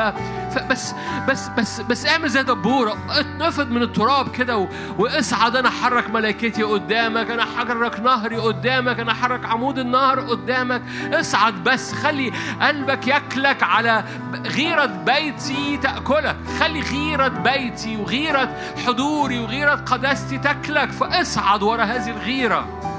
[0.54, 0.94] فبس
[1.28, 2.96] بس بس بس اعمل زي دبورة.
[3.10, 4.68] اتنفض من التراب كده.
[4.98, 7.30] واصعد أنا أحرك ملائكتي قدامك.
[7.30, 9.00] أنا أحرك نهري قدامك.
[9.00, 10.82] أنا أحرك عمود النهر قدامك.
[11.12, 11.92] اصعد بس.
[11.92, 12.32] خلي
[12.62, 14.04] قلبك ياكلك على
[14.46, 16.36] غيرة بيتي تأكلك.
[16.60, 20.90] خلي غيرة بيتي وغيرة حضوري وغيرة قداستي تاكلك.
[20.90, 22.93] فاصعد ورا هذه الغيرة.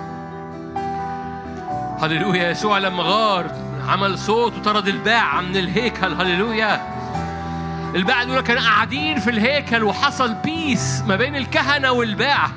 [2.02, 3.52] هللويا يسوع لما غار
[3.88, 6.14] عمل صوت وطرد الباعة من الهيكل.
[6.14, 6.96] هللويا.
[7.96, 12.52] الباعة دول كانوا قاعدين في الهيكل وحصل peace ما بين الكهنة والباعة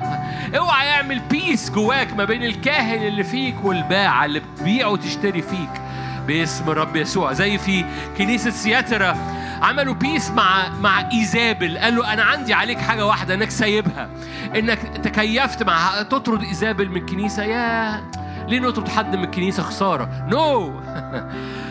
[0.57, 5.81] اوعى يعمل peace جواك ما بين الكاهن اللي فيك والباعة اللي بتبيع وتشتري فيك
[6.27, 7.33] باسم الرب يسوع.
[7.33, 7.85] زي في
[8.17, 9.17] كنيسة ثياتيرا
[9.61, 11.77] عملوا peace مع مع إيزابل.
[11.77, 14.09] قال له أنا عندي عليك حاجة واحدة إنك سايبها.
[14.55, 18.03] إنك تكيفت مع تطرد إيزابل من الكنيسه يا
[18.49, 20.83] ليه نطرد حد من الكنيسة خسارة؟ no no.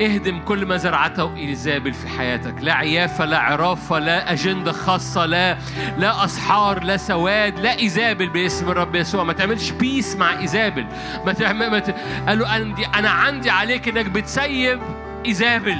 [0.00, 5.58] اهدم كل ما زرعته إيزابل في حياتك لا عيافة لا عرافة لا أجندة خاصة لا
[5.98, 10.86] لا أسحار لا سواد لا إيزابل باسم الرب يسوع ما تعملش peace مع إيزابل
[11.26, 11.94] ما تعمل ما ت...
[12.28, 12.56] قال له
[12.98, 14.80] أنا عندي عليك إنك بتسيب
[15.26, 15.78] إيزابل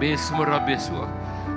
[0.00, 1.15] باسم الرب يسوع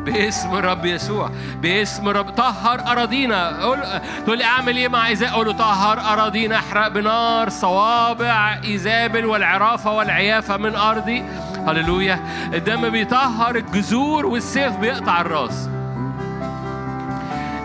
[0.09, 1.29] باسم الرب يسوع.
[1.61, 3.61] باسم رب طهر أراضينا.
[3.61, 3.79] قول
[4.25, 6.55] تقول لي أعمل إيه مع ايزابل أقول له طهر أراضينا.
[6.55, 11.23] احرق بنار صوابع إيزابل والعرافة والعيافة من أرضي.
[11.67, 12.19] هللويا.
[12.53, 15.69] الدم بيطهر الجذور والسيف بيقطع الراس.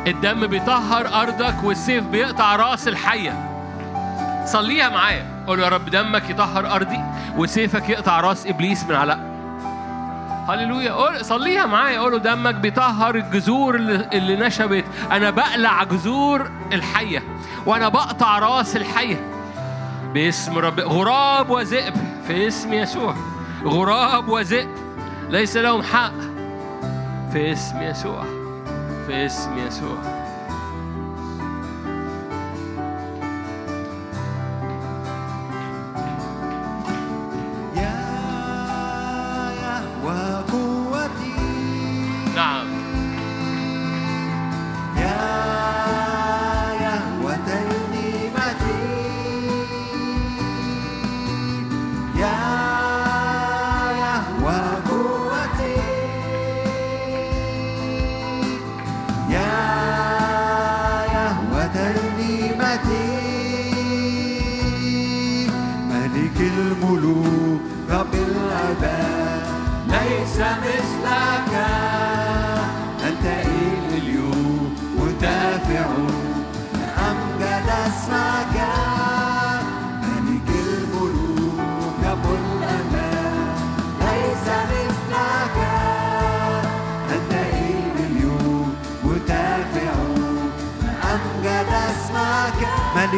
[0.06, 3.50] الدم بيطهر أرضك والسيف بيقطع راس الحية.
[4.46, 5.26] صليها معايا.
[5.46, 7.00] قول يا رب دمك يطهر أرضي
[7.36, 9.33] وسيفك يقطع راس إبليس من علق
[10.48, 11.22] هللويا.
[11.22, 12.00] صليها معايا.
[12.00, 14.84] قول له دمك بيطهر الجذور اللي, اللي نشبت.
[15.10, 17.22] أنا بقلع جذور الحية
[17.66, 19.30] وأنا بقطع راس الحية.
[20.14, 21.94] باسم رب غراب وذئب
[22.26, 23.14] في اسم يسوع.
[23.64, 24.68] غراب وذئب.
[25.28, 26.12] ليس لهم حق
[27.32, 28.24] في اسم يسوع.
[29.06, 30.13] في اسم يسوع.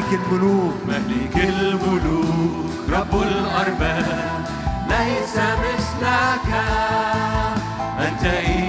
[0.07, 0.74] ملك الملوك.
[0.89, 4.47] ملك الملوك رب الأرباب
[4.89, 6.49] ليس مثلك.
[7.99, 8.66] أنت إله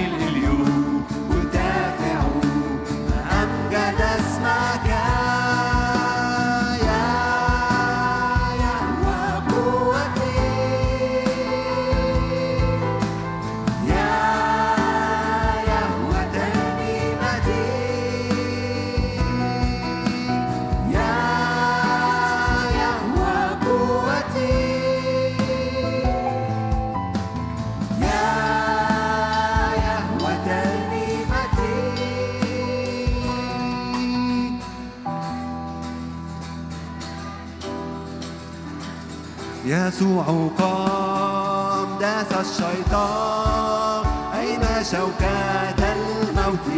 [39.88, 44.04] يسوع قام داس الشيطان.
[44.38, 46.68] أين شوكات الموت؟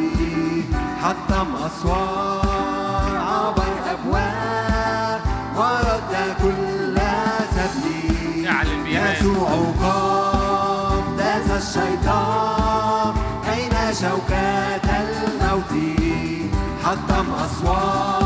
[1.02, 5.20] حطم أسوار عبر أبواب
[5.56, 6.12] ورد
[6.42, 6.98] كل
[7.56, 8.48] سبيل.
[8.86, 9.50] يسوع
[9.82, 13.14] قام داس الشيطان.
[13.52, 15.72] أين شوكات الموت؟
[16.84, 18.19] حطم أسوار.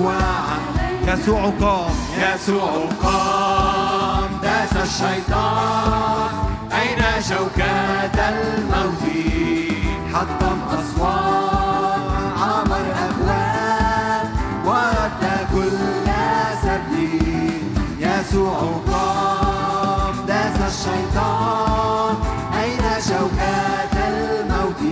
[0.00, 6.30] علينا يسوع قام يسوع قام داس الشيطان.
[6.72, 9.04] أين شوكات الموت؟
[10.14, 12.00] حطم أسوار
[12.42, 14.28] عبر أبواب.
[14.66, 16.08] ورد كل
[16.62, 17.62] سبيل
[17.98, 18.58] يسوع
[18.92, 22.14] قام داس الشيطان.
[22.62, 24.82] أين شوكات الموت؟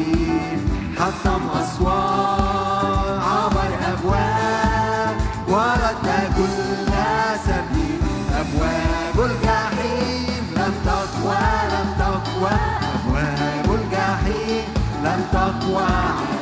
[0.99, 2.40] حطم أسوار
[15.71, 15.87] لم تقوى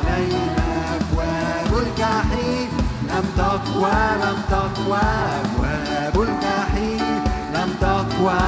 [0.07, 2.69] علينا أبواب الجحيم
[3.09, 3.91] لم تقوى
[4.21, 4.99] لم تقوى
[5.41, 7.23] أبواب الجحيم
[7.53, 8.39] لم تقوى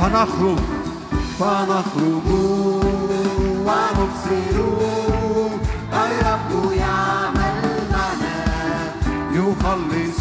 [0.00, 0.58] فنخرج
[1.40, 2.28] فنخرج
[3.66, 4.56] ونبصر
[5.92, 8.92] الرب يعمل معنا
[9.32, 10.20] يخلص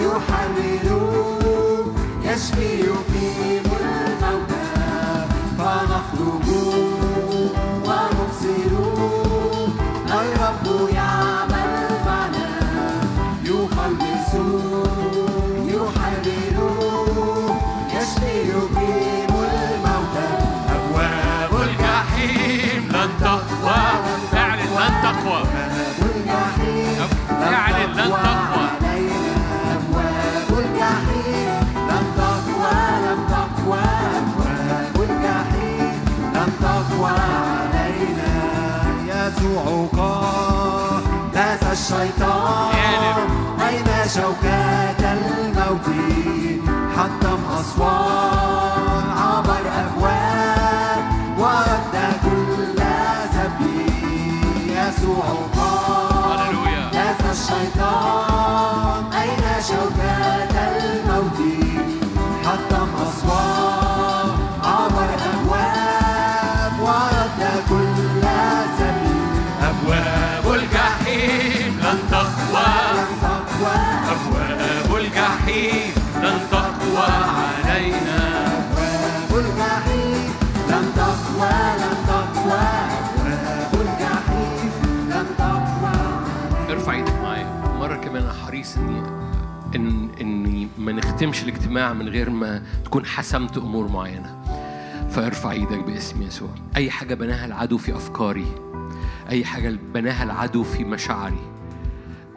[0.00, 0.88] يحرر
[2.22, 5.26] يشفي يقيم الموتى
[5.58, 6.48] فنخرج
[25.28, 25.68] تقوى.
[37.08, 38.34] علينا
[39.06, 41.02] يسوع قام
[41.34, 42.74] داس الشيطان
[43.68, 43.84] أين
[44.14, 45.88] شوكات الموت؟
[46.96, 50.17] حطم أسوار عبر أبواب
[57.58, 60.57] الشيطان أين شوكات
[89.74, 94.42] إن إني ما نختمش الاجتماع من غير ما تكون حسمت أمور معينة.
[95.10, 96.50] فارفع إيدك باسم يسوع.
[96.76, 98.46] أي حاجة بناها العدو في أفكاري
[99.30, 101.50] أي حاجة بناها العدو في مشاعري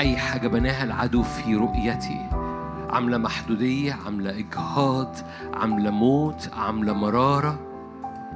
[0.02, 2.30] أي حاجة بناها العدو في رؤيتي.
[2.90, 5.16] عاملة محدودية عاملة إجهاض
[5.54, 7.60] عاملة موت عاملة مرارة.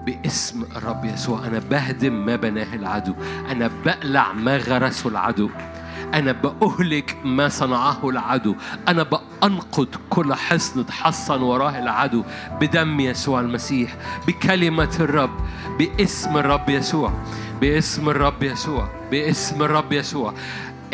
[0.05, 3.13] باسم الرب يسوع أنا بهدم ما بناه العدو.
[3.51, 5.49] أنا بقلع ما غرسه العدو.
[6.13, 8.55] أنا بأهلك ما صنعه العدو.
[8.87, 12.23] أنا بأنقض كل حصن اتحصن وراه العدو.
[12.61, 13.95] بدم يسوع المسيح
[14.27, 15.39] بكلمة الرب
[15.79, 17.13] باسم الرب يسوع
[17.61, 20.33] باسم الرب يسوع باسم الرب يسوع.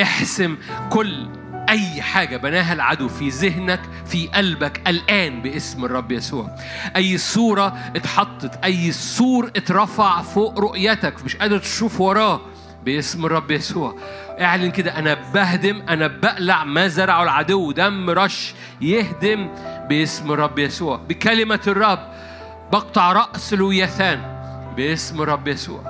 [0.01, 0.57] احسم
[0.89, 1.27] كل
[1.69, 6.55] أي حاجة بناها العدو في ذهنك في قلبك الآن باسم الرب يسوع.
[6.95, 12.41] أي صورة اتحطت أي سور اترفع فوق رؤيتك مش قادر تشوف وراه.
[12.85, 13.95] باسم الرب يسوع.
[14.41, 19.49] اعلن كده أنا بهدم أنا بقلع ما زرعه العدو دم رش يهدم
[19.89, 20.97] باسم الرب يسوع.
[20.97, 21.99] بكلمة الرب
[22.71, 24.19] بقطع رأس لويثان
[24.77, 25.81] باسم الرب يسوع.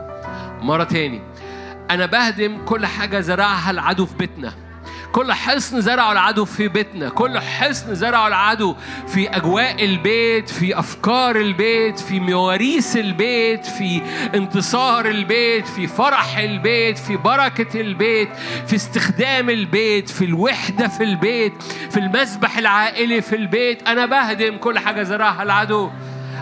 [0.62, 1.22] مرة تاني
[1.92, 4.61] أنا بهدم كل حاجة زرعها العدو في بيتنا.
[5.12, 8.76] كل حصن زرعه العدو في بيتنا كل حصن زرعه العدو
[9.08, 14.02] في أجواء البيت في أفكار البيت في مواريث البيت في
[14.36, 18.30] انتصار البيت في فرح البيت في بركة البيت
[18.68, 21.54] في استخدام البيت في الوحدة في البيت
[21.90, 23.88] في المسبح العائلي في البيت.
[23.88, 25.90] أنا بهدم كل حاجة زرعها العدو.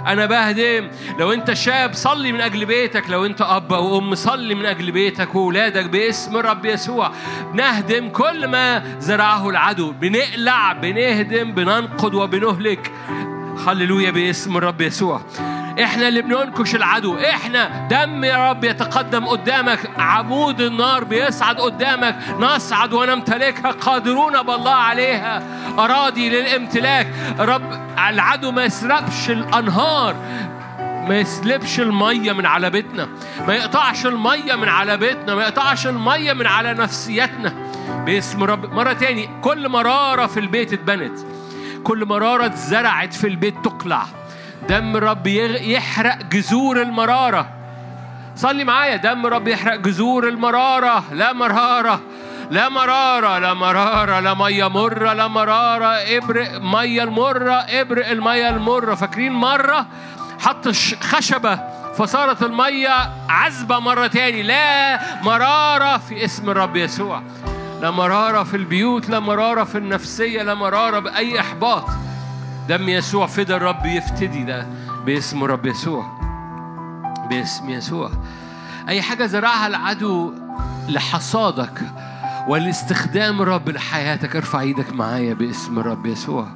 [0.08, 0.90] أنا بهدم.
[1.20, 3.10] لو أنت شاب صلي من أجل بيتك.
[3.10, 7.12] لو أنت أب أو أم صلي من أجل بيتك وأولادك باسم الرب يسوع.
[7.54, 9.92] نهدم كل ما زرعه العدو.
[9.92, 12.92] بنقلع بنهدم بننقض وبنهلك.
[13.68, 15.22] هللويا باسم الرب يسوع.
[15.84, 17.18] إحنا اللي بننكش العدو.
[17.18, 19.80] إحنا دم يا رب يتقدم قدامك.
[19.98, 22.16] عمود النار بيصعد قدامك.
[22.40, 23.72] نصعد ونمتلكها.
[23.72, 25.44] قادرون بالله عليها.
[25.80, 27.08] أراضي للامتلاك.
[27.40, 27.80] رب
[28.10, 30.16] العدو ما يسرقش الأنهار.
[30.80, 33.10] ما يسلبش المية من على بيتنا.
[33.48, 35.36] ما يقطعش المية من على بيتنا.
[35.36, 37.54] ما يقطعش المية من على نفسيتنا.
[38.06, 38.74] باسم رب.
[38.74, 39.30] مرة تاني.
[39.42, 41.20] كل مرارة في البيت اتبنت.
[41.84, 44.06] كل مرارة اتزرعت في البيت تقلع.
[44.68, 47.50] دم الرب يحرق جذور المرارة.
[48.36, 48.96] صلي معايا.
[48.96, 51.04] دم الرب يحرق جذور المرارة.
[51.14, 52.02] لا مرارة
[52.52, 55.86] لا مرارة لا مرارة لا مية مرة لا مرارة.
[55.86, 58.96] ابرق مية المرة ابرق المية المرة.
[58.96, 59.86] فاكرين مرة؟
[60.40, 60.68] حط
[61.02, 61.60] خشبة
[61.98, 64.44] فصارت المية عذبة مرة تاني.
[64.44, 67.22] لا مرارة في اسم الرب يسوع.
[67.82, 71.86] لا مرارة في البيوت لا مرارة في النفسية لا مرارة بأي إحباط.
[72.70, 74.68] دم يسوع فدى الرب يفتدي ده
[75.06, 76.06] باسم الرب يسوع.
[77.30, 78.12] باسم يسوع.
[78.90, 80.34] أي حاجة زرعها العدو
[80.90, 81.82] لحصادك
[82.48, 86.48] ولاستخدام الرب لحياتك ارفع إيدك معايا باسم الرب يسوع.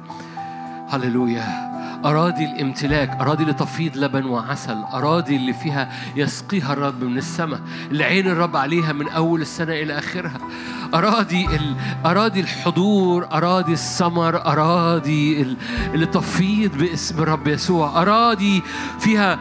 [0.88, 1.73] هللويا.
[2.04, 7.60] أراضي الامتلاك أراضي لتفيض لبن وعسل أراضي اللي فيها يسقيها الرب من السماء
[7.90, 10.38] اللي عين الرب عليها من أول السنة إلى آخرها.
[10.94, 11.74] أراضي ال...
[12.06, 15.56] أراضي الحضور أراضي الثمر أراضي ال...
[15.94, 18.62] اللي تفيض باسم الرب يسوع أراضي
[19.00, 19.38] فيها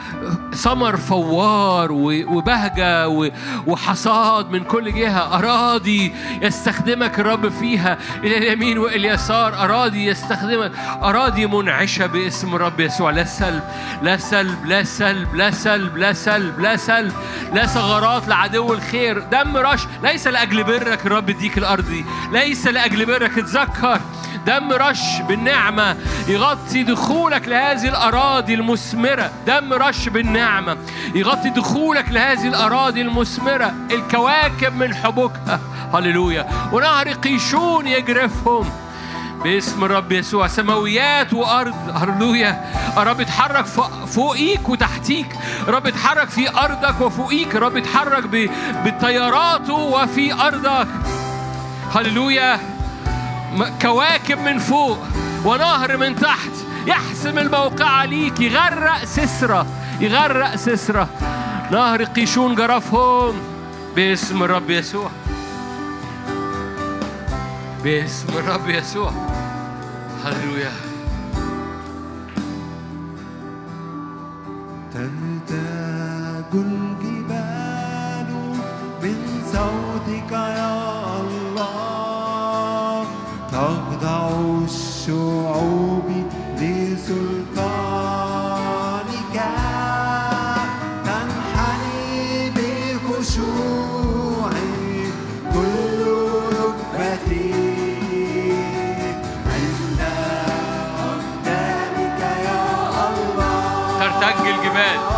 [0.54, 2.12] ثمر فوار و...
[2.38, 3.30] وبهجة و...
[3.68, 5.38] وحصاد من كل جهة.
[5.38, 9.54] أراضي يستخدمك الرب فيها إلى اليمين وإلى اليسار.
[9.64, 10.72] أراضي يستخدمك
[11.04, 13.64] أراضي منعشة باسم الرب يسوع لا سلب
[14.02, 17.14] لا سلب لا سلب لا سلب لا سلب لا سلب
[17.54, 19.20] لا ثغرات لعدو الخير.
[19.20, 24.02] دم رش ليس لأجل برك الرب يديك الأرض دي ليس لأجل برك اتذكر
[24.46, 25.96] دم رش بالنعمة
[26.28, 29.32] يغطي دخولك لهذه الأراضي المثمرة.
[29.48, 30.78] دم رش بالنعمة
[31.16, 33.74] يغطي دخولك لهذه الأراضي المثمرة.
[33.92, 35.60] الكواكب من حبوكها
[35.94, 36.48] هللويا.
[36.72, 38.70] ونهر قيشون يجرفهم.
[39.44, 40.48] باسم الرب يسوع.
[40.48, 41.76] سماويات وأرض.
[41.96, 42.72] هللويا.
[42.98, 45.28] رب اتحرك فوق- فوقيك وتحتيك.
[45.68, 47.56] رب اتحرك في أرضك وفوقيك.
[47.56, 48.24] رب اتحرك
[48.86, 50.88] بطياراته وفي أرضك.
[51.96, 52.60] هللويا.
[53.82, 54.98] كواكب من فوق
[55.46, 56.52] ونهر من تحت.
[56.88, 58.40] يحسم الموقع ليك.
[58.40, 59.66] يغرق سسرة.
[60.00, 61.10] يغرق سسرة.
[61.72, 63.42] نهر قيشون جرفهم.
[63.96, 65.12] باسم الرب يسوع.
[67.84, 69.12] باسم الرب يسوع.
[70.24, 70.93] هللويا.
[104.74, 105.13] Amen.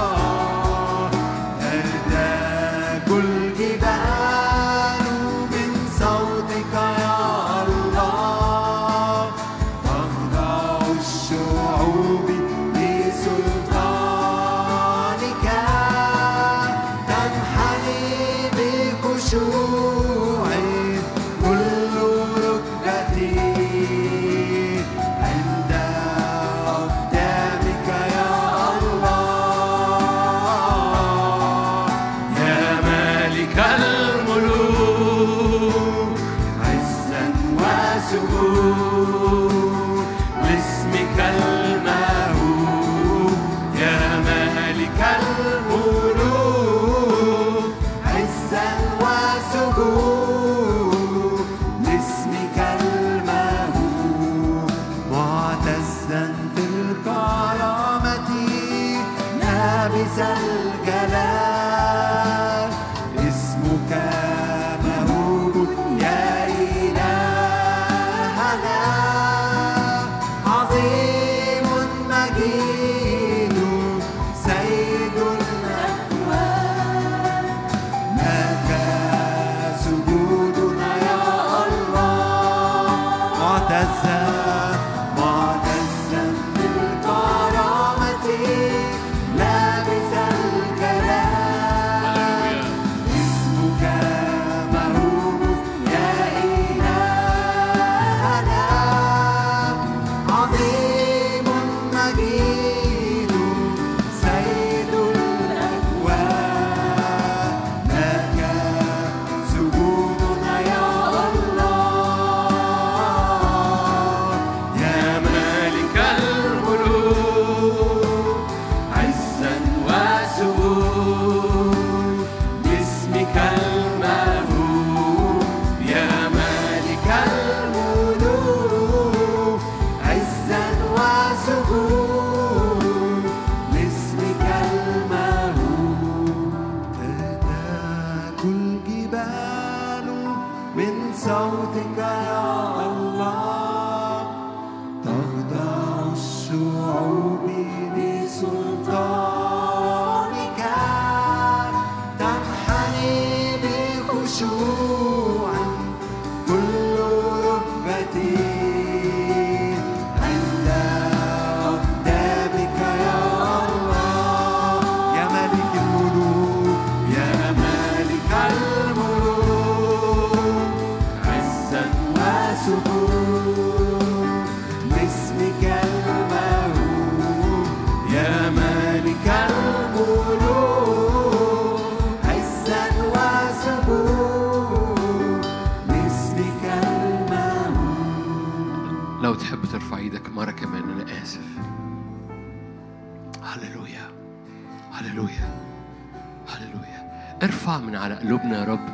[197.66, 198.90] ارفع من على قلوبنا يا رب.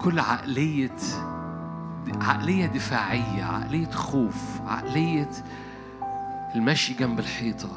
[0.00, 0.96] كل عقلية
[2.20, 5.30] عقلية دفاعية عقلية خوف عقلية
[6.54, 7.68] المشي جنب الحيطة.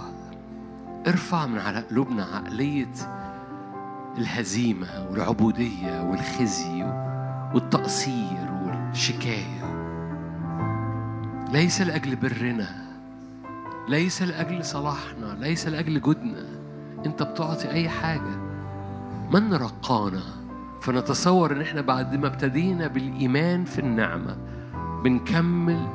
[1.07, 2.91] ارفع من على قلوبنا عقلية
[4.17, 6.83] الهزيمة والعبودية والخزي
[7.53, 9.61] والتقصير والشكاية.
[11.51, 12.67] ليس لأجل برنا
[13.87, 16.45] ليس لأجل صلاحنا ليس لأجل جودنا.
[17.05, 18.50] أنت بتعطي أي حاجة.
[19.33, 20.23] من رقانا؟
[20.81, 24.37] فنتصور إن إحنا بعد ما ابتدينا بالإيمان في النعمة
[25.03, 25.87] بنكمل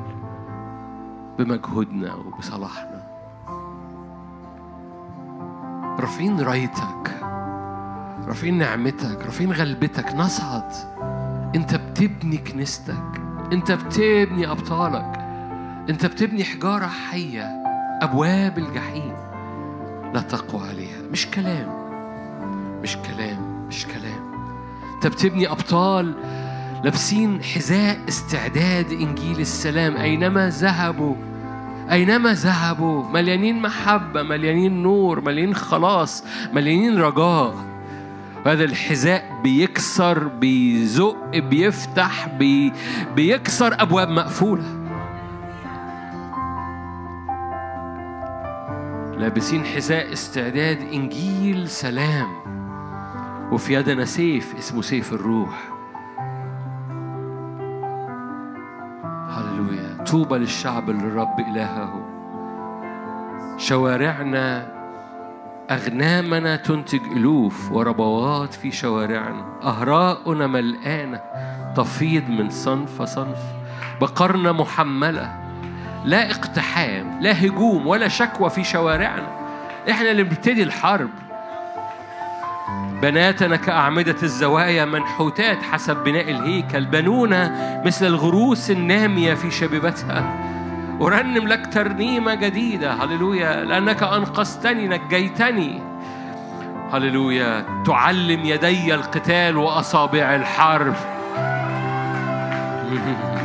[1.39, 3.07] بمجهودنا وبصلاحنا.
[6.01, 7.21] رافعين رايتك
[8.27, 10.15] رافعين نعمتك رافعين غلبتك.
[10.15, 10.73] نصعد.
[11.55, 13.23] أنت بتبني كنيستك
[13.53, 15.19] أنت بتبني أبطالك
[15.91, 17.45] أنت بتبني حجارة حية
[18.03, 19.15] أبواب الجحيم
[20.15, 21.03] لا تقوى عليها.
[21.13, 21.86] مش كلام.
[22.83, 24.27] مش كلام مش كلام.
[24.95, 26.15] انت بتبني أبطال
[26.85, 29.97] لابسين حذاء استعداد إنجيل السلام.
[29.97, 31.15] أينما ذهبوا
[31.91, 37.55] أينما ذهبوا مليانين محبة مليانين نور مليانين خلاص مليانين رجاء.
[38.47, 42.73] هذا الحذاء بيكسر بيزق بيفتح بي
[43.17, 44.65] بيكسر أبواب مقفولة.
[49.19, 52.56] لابسين حذاء استعداد إنجيل سلام.
[53.53, 55.69] وفي يدنا سيف اسمه سيف الروح.
[59.31, 60.05] هللويا.
[60.05, 62.07] طوبى للشعب اللي الرب إلهه.
[63.57, 64.77] شوارعنا
[65.71, 69.45] أغنامنا تنتج ألوف وربوات في شوارعنا.
[69.63, 71.21] أهراؤنا ملقانة
[71.77, 73.39] تفيض من صنف صنف.
[74.01, 75.43] بقرنا محملة.
[76.05, 79.37] لا اقتحام لا هجوم ولا شكوى في شوارعنا.
[79.91, 81.11] إحنا اللي بنبتدي الحرب.
[83.03, 90.43] بناتنا كأعمدة الزوايا منحوتات حسب بناء الهيكل بنونا مثل الغروس النامية في شبيبتها.
[91.01, 95.83] أرنم لك ترنيمة جديدة هللويا لأنك أنقذتني نجيتني.
[96.93, 100.95] هللويا تعلم يدي القتال وأصابع الحرب.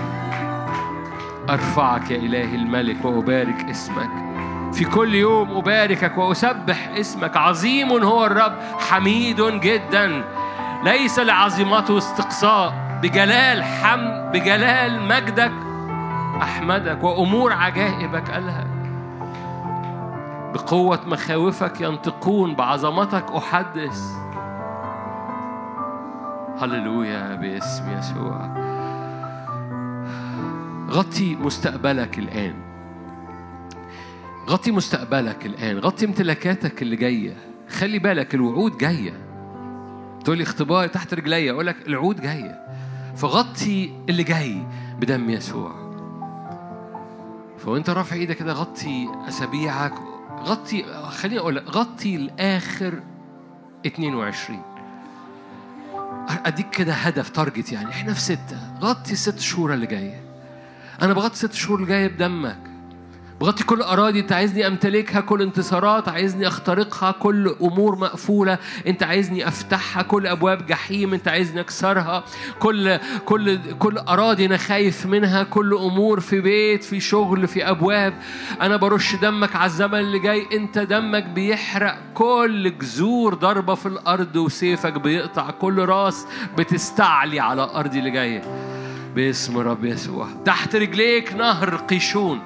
[1.49, 4.30] أرفعك يا إلهي الملك وأبارك اسمك.
[4.73, 7.38] في كل يوم أباركك وأسبح اسمك.
[7.38, 10.23] عظيم هو الرب حميد جدا.
[10.84, 12.91] ليس لعظمته استقصاء.
[13.02, 15.52] بجلال حمد بجلال مجدك
[16.41, 18.68] أحمدك وأمور عجائبك ألهك.
[20.53, 24.02] بقوة مخاوفك ينطقون بعظمتك أحدث.
[26.61, 28.57] هللويا باسم يسوع.
[30.89, 32.70] غطي مستقبلك الآن.
[34.52, 37.38] غطي مستقبلك الآن غطي امتلاكاتك اللي جاية.
[37.69, 39.14] خلي بالك الوعود جاية.
[40.23, 42.60] تقول لي اختباري تحت رجلي أقول لك الوعود جاية.
[43.15, 44.64] فغطي اللي جاي
[44.99, 45.91] بدم يسوع.
[47.57, 49.94] فوانت رافع إيدك كده غطي أسابيعك.
[50.44, 53.03] غطي خليني أقول لك غطي الآخر
[53.86, 54.61] 22
[56.45, 57.90] أديك كده هدف تارجت يعني.
[57.90, 58.78] إحنا في ستة.
[58.80, 60.22] غطي الست شهور اللي جاية.
[61.02, 62.70] أنا بغطي ست شهور اللي جاية بدمك.
[63.41, 68.57] بغطي كل أراضي أنت عايزني أمتلكها كل انتصارات عايزني أخترقها كل أمور مقفولة
[68.88, 72.23] أنت عايزني أفتحها كل أبواب جحيم أنت عايزني أكسرها
[72.59, 78.13] كل كل كل أراضي أنا خايف منها كل أمور في بيت في شغل في أبواب.
[78.61, 84.35] أنا برش دمك على الزمن اللي جاي أنت دمك بيحرق كل جذور ضربة في الأرض
[84.35, 86.26] وسيفك بيقطع كل راس
[86.57, 88.41] بتستعلي على الأرض اللي جاية.
[89.15, 90.27] باسم رب يسوع.
[90.45, 92.39] تحت رجليك نهر قيشون.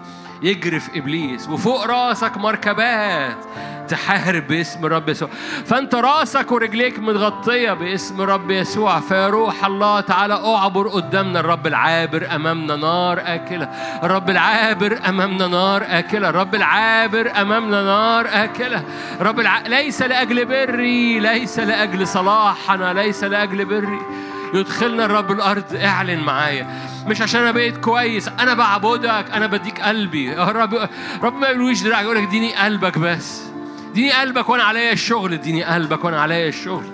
[0.45, 3.38] يجري في إبليس وفوق راسك مركبات
[3.88, 5.30] تحارب باسم رب يسوع.
[5.65, 8.99] فأنت راسك ورجليك متغطية باسم رب يسوع.
[8.99, 13.69] فيا روح الله تعالى أعبر قدامنا الرب العابر أمامنا نار آكلة.
[14.03, 16.30] الرب العابر أمامنا نار آكلة.
[16.30, 18.84] الرب العابر أمامنا نار آكلة.
[19.22, 19.59] الرب الع...
[19.59, 24.01] ليس لأجل بري ليس لأجل صلاحنا ليس لأجل بري.
[24.56, 26.68] يدخلنا الرب الأرض اعلن معايا.
[27.07, 30.26] مش عشان أنا بقيت كويس أنا بعبدك أنا بديك قلبي.
[30.26, 30.90] يا رب
[31.23, 33.41] رب ما يقولوش دراعك يقول لك اديني قلبك بس.
[33.91, 36.86] اديني قلبك وأنا عليا الشغل اديني قلبك وأنا عليا الشغل.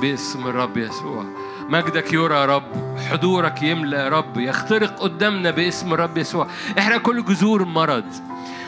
[0.00, 1.24] باسم الرب يسوع.
[1.68, 4.38] مجدك يرى يا رب حضورك يملى يا رب.
[4.38, 6.46] يخترق قدامنا باسم الرب يسوع.
[6.78, 8.04] احرق كل جذور المرض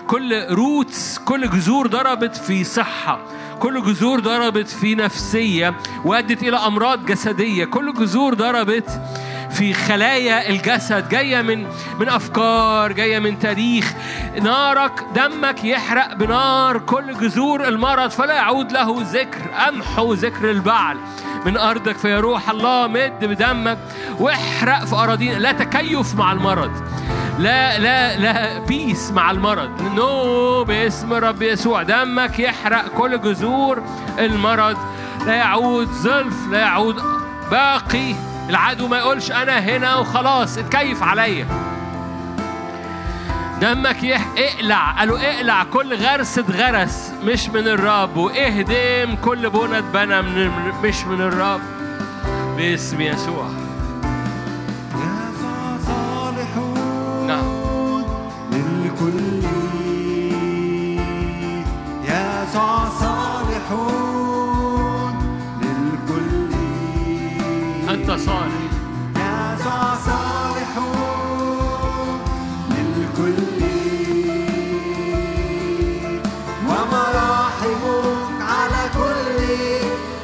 [0.06, 3.18] كل روتس كل جذور ضربت في صحة
[3.60, 5.74] كل جذور ضربت في نفسية
[6.04, 9.00] وأدت إلى أمراض جسدية كل جذور ضربت
[9.50, 11.08] في خلايا الجسد.
[11.08, 11.66] جاية من
[12.00, 13.92] من أفكار جاية من تاريخ.
[14.42, 16.78] نارك دمك يحرق بنار.
[16.78, 19.68] كل جذور المرض فلا يعود له ذكر.
[19.68, 20.96] أمحو ذكر البعل
[21.46, 23.78] من أرضك فيا روح الله مد بدمك.
[24.18, 25.38] واحرق في أراضينا.
[25.38, 26.70] لا تكيف مع المرض.
[27.38, 29.82] لا لا لا بيس مع المرض.
[29.94, 31.82] نو باسم رب يسوع.
[31.82, 33.82] دمك يحرق كل جذور
[34.18, 34.76] المرض.
[35.26, 37.02] لا يعود زلف لا يعود
[37.50, 38.14] باقي.
[38.50, 41.46] العدو ما يقولش أنا هنا وخلاص اتكيف عليا.
[43.60, 44.26] دمك يح...
[44.38, 44.98] اقلع.
[44.98, 47.12] قالوا اقلع كل غرس اتغرس.
[47.24, 48.16] مش من الرب.
[48.16, 50.50] واهدم كل بنى اتبنى من
[50.84, 51.60] مش من الرب.
[52.56, 53.48] باسم يسوع.
[57.26, 57.44] نعم.
[58.52, 59.42] للكل.
[62.08, 64.15] يا صالحون.
[68.08, 68.72] أنت صالح.
[69.16, 69.56] يا
[70.06, 71.20] صالحون
[72.70, 73.38] للكل
[76.68, 79.38] ومراحمك على كل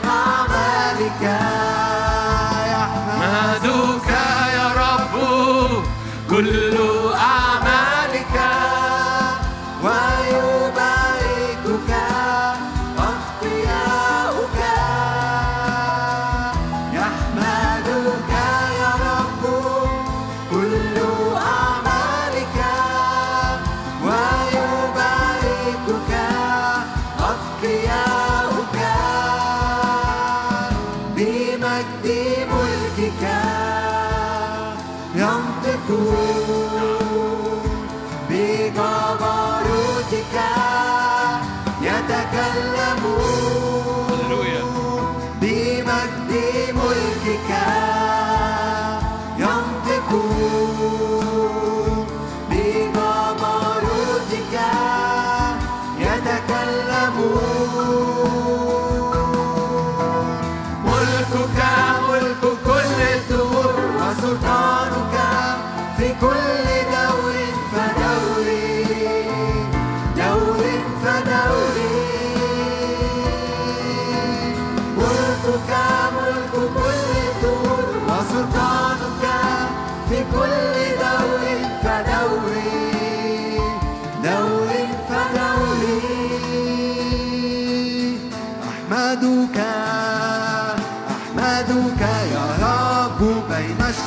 [0.05, 1.23] أعمالك.
[3.21, 4.09] مهدوك
[4.57, 5.15] يا رب.
[6.31, 6.77] كل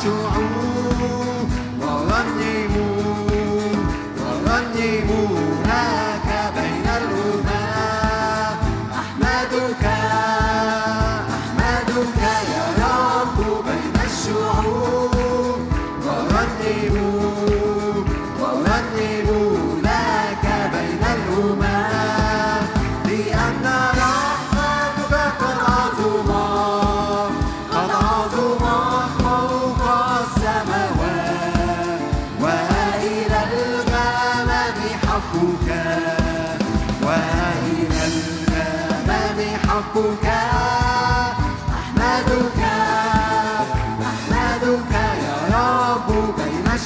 [0.06, 0.55] بين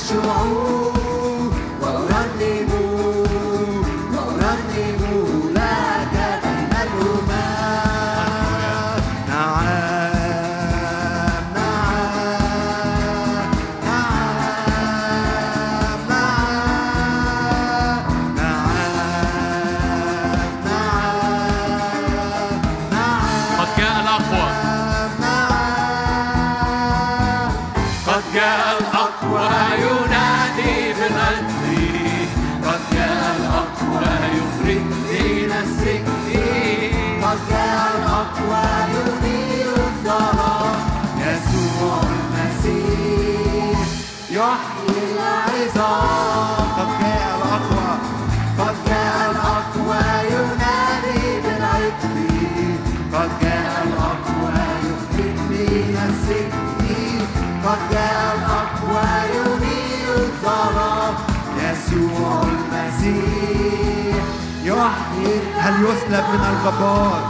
[0.08, 0.99] بين
[65.58, 67.24] هل يسلب من الجبار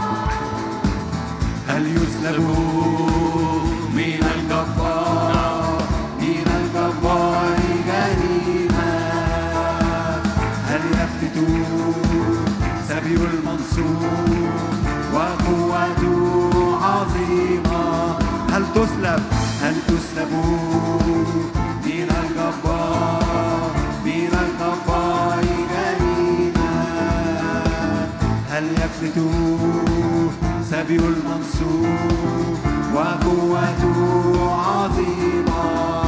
[1.68, 2.40] هل يسلب
[3.94, 5.82] من الجبار
[6.20, 8.92] من الجبار جريمة
[10.68, 11.36] هل يفتت
[12.88, 14.50] سبي المنصور
[15.14, 18.18] وقوته عظيمة؟
[18.52, 19.22] هل تسلب؟
[19.62, 20.32] هل تسلب
[30.70, 31.88] سبي المنصور
[32.94, 33.98] وقوته
[34.52, 35.99] عظيمة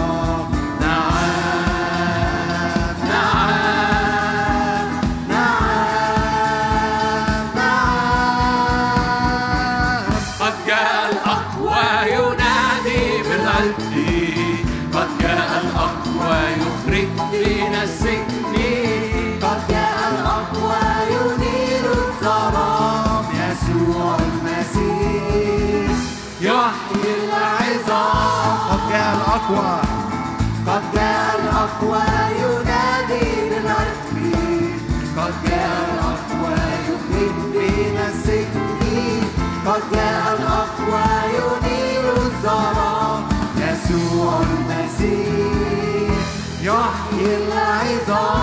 [42.45, 43.23] الظلام
[43.57, 46.19] يسوع المسيح
[46.63, 48.43] يحيي العظام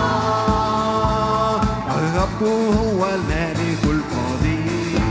[1.97, 5.01] الرب هو الملك القدير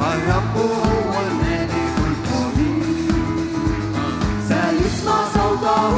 [0.00, 3.14] الرب هو الملك القدير
[4.48, 5.94] سيسمع صوته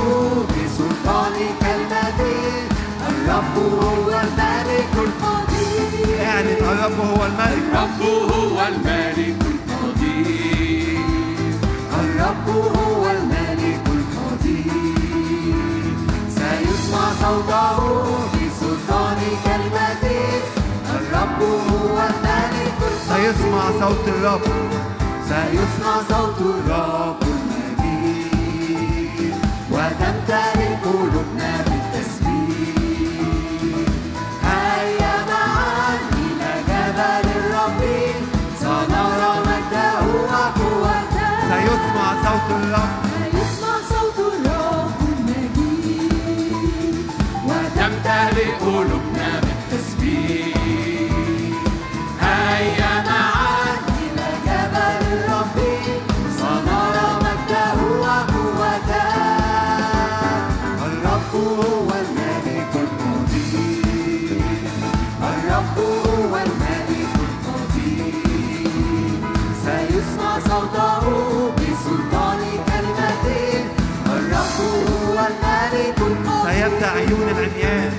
[0.49, 2.49] بسلطان كلمته
[3.09, 8.01] الرب هو الملك القدير يعني الرب هو الملك الرب
[8.33, 9.46] هو الملك
[12.37, 14.67] الرب هو الملك القدير.
[16.29, 17.79] سيسمع صوته
[18.35, 20.21] بسلطان كلمته
[20.95, 24.41] الرب هو الملك سيسمع صوت الرب.
[25.29, 27.16] سيسمع صوت الرب.
[42.37, 43.06] سيسمع
[77.57, 77.93] العميان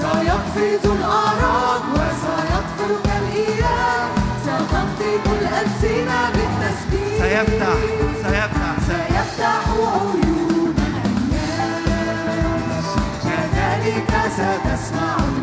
[0.00, 4.08] سيقفز الأعراض وسيطفر كالإياه
[4.44, 7.18] ستنطق الألسنة بالتسبيح.
[7.18, 7.78] سيفتح
[8.22, 8.74] سيفتح.
[8.88, 11.84] سيفتح عيون العميان
[13.22, 15.39] كذلك ستسمع الأذان.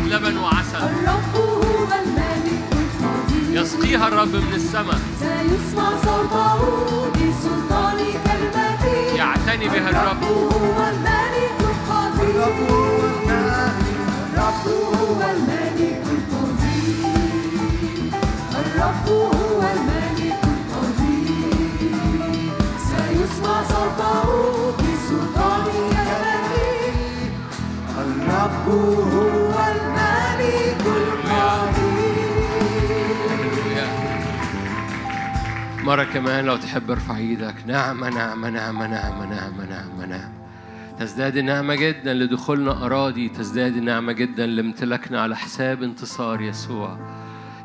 [0.00, 0.76] أرض تفيض لبن وعسل.
[0.76, 5.00] الرب هو الملك القدير يسقيها الرب من السماء.
[5.20, 6.60] سيسمع صوته
[7.10, 10.22] بسلطان كلمته يعتني بها الرب.
[10.24, 12.44] هو الملك القدير
[14.32, 17.04] الرب هو الملك القدير
[18.60, 21.90] الرب هو الملك القدير
[22.78, 24.28] سيسمع صوته
[24.78, 26.90] بسلطان كلمته
[27.98, 29.49] الرب هو
[35.90, 37.54] مرة كمان لو تحب ارفع إيدك.
[37.66, 40.32] نعمة نعمة نعمة نعمة نعمة نعمة نعمة
[40.98, 46.98] تزداد النعمة جدا لدخولنا أراضي تزداد النعمة جدا لامتلاكنا على حساب انتصار يسوع.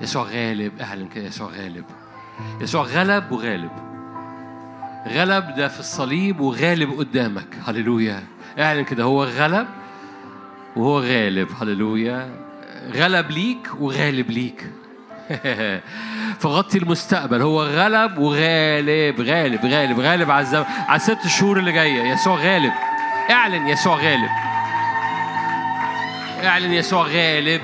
[0.01, 0.71] يسوع غالب.
[0.81, 1.85] اعلن كده يسوع غالب.
[2.61, 3.71] يسوع غلب وغالب.
[5.07, 7.47] غلب ده في الصليب وغالب قدامك.
[7.67, 8.23] هللويا.
[8.59, 9.67] اعلن كده هو غلب
[10.75, 11.47] وهو غالب.
[11.61, 12.29] هللويا.
[12.93, 14.71] غلب ليك وغالب ليك.
[16.41, 17.41] فغطي المستقبل.
[17.41, 20.63] هو غلب وغالب غالب غالب غالب على الزم...
[20.87, 22.03] على الست شهور اللي جاية.
[22.03, 22.71] يسوع غالب.
[23.31, 24.29] اعلن يسوع غالب.
[26.43, 27.61] اعلن يسوع غالب.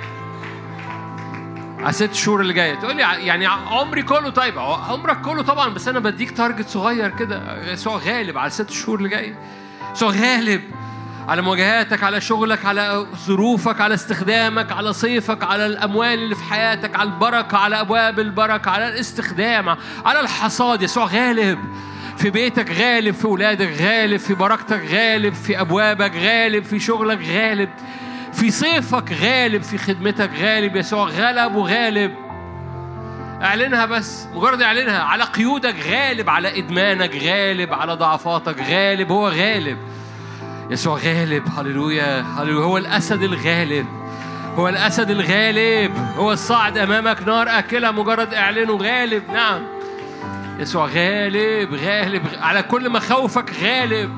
[1.79, 2.75] على الست شهور اللي جاية.
[2.75, 4.59] تقول لي يعني عمري كله طيب.
[4.59, 7.71] عمرك كله طبعا بس أنا بديك تارجت صغير كده.
[7.71, 9.35] يسوع غالب على الست شهور اللي جاية.
[9.95, 10.61] يسوع غالب.
[11.27, 16.95] على مواجهاتك على شغلك على ظروفك على استخدامك على صيفك على الأموال اللي في حياتك
[16.95, 20.81] على البركة على أبواب البركة على الاستخدام على الحصاد.
[20.81, 21.59] يسوع غالب
[22.17, 27.69] في بيتك غالب في ولادك غالب في بركتك غالب في أبوابك غالب في شغلك غالب
[28.33, 30.75] في صيفك غالب في خدمتك غالب.
[30.75, 32.15] يسوع غلب وغالب.
[33.43, 34.99] اعلنها بس مجرد اعلنها.
[34.99, 39.11] على قيودك غالب على إدمانك غالب على ضعفاتك غالب.
[39.11, 39.77] هو غالب.
[40.71, 42.21] يسوع غالب هللويا.
[42.21, 42.65] هللويا.
[42.65, 43.85] هو الأسد الغالب.
[44.55, 45.91] هو الأسد الغالب.
[46.17, 49.61] هو الصاعد أمامك نار اكلها مجرد اعلنه غالب نعم.
[50.59, 52.21] يسوع غالب غالب.
[52.41, 54.11] على كل مخاوفك غالب.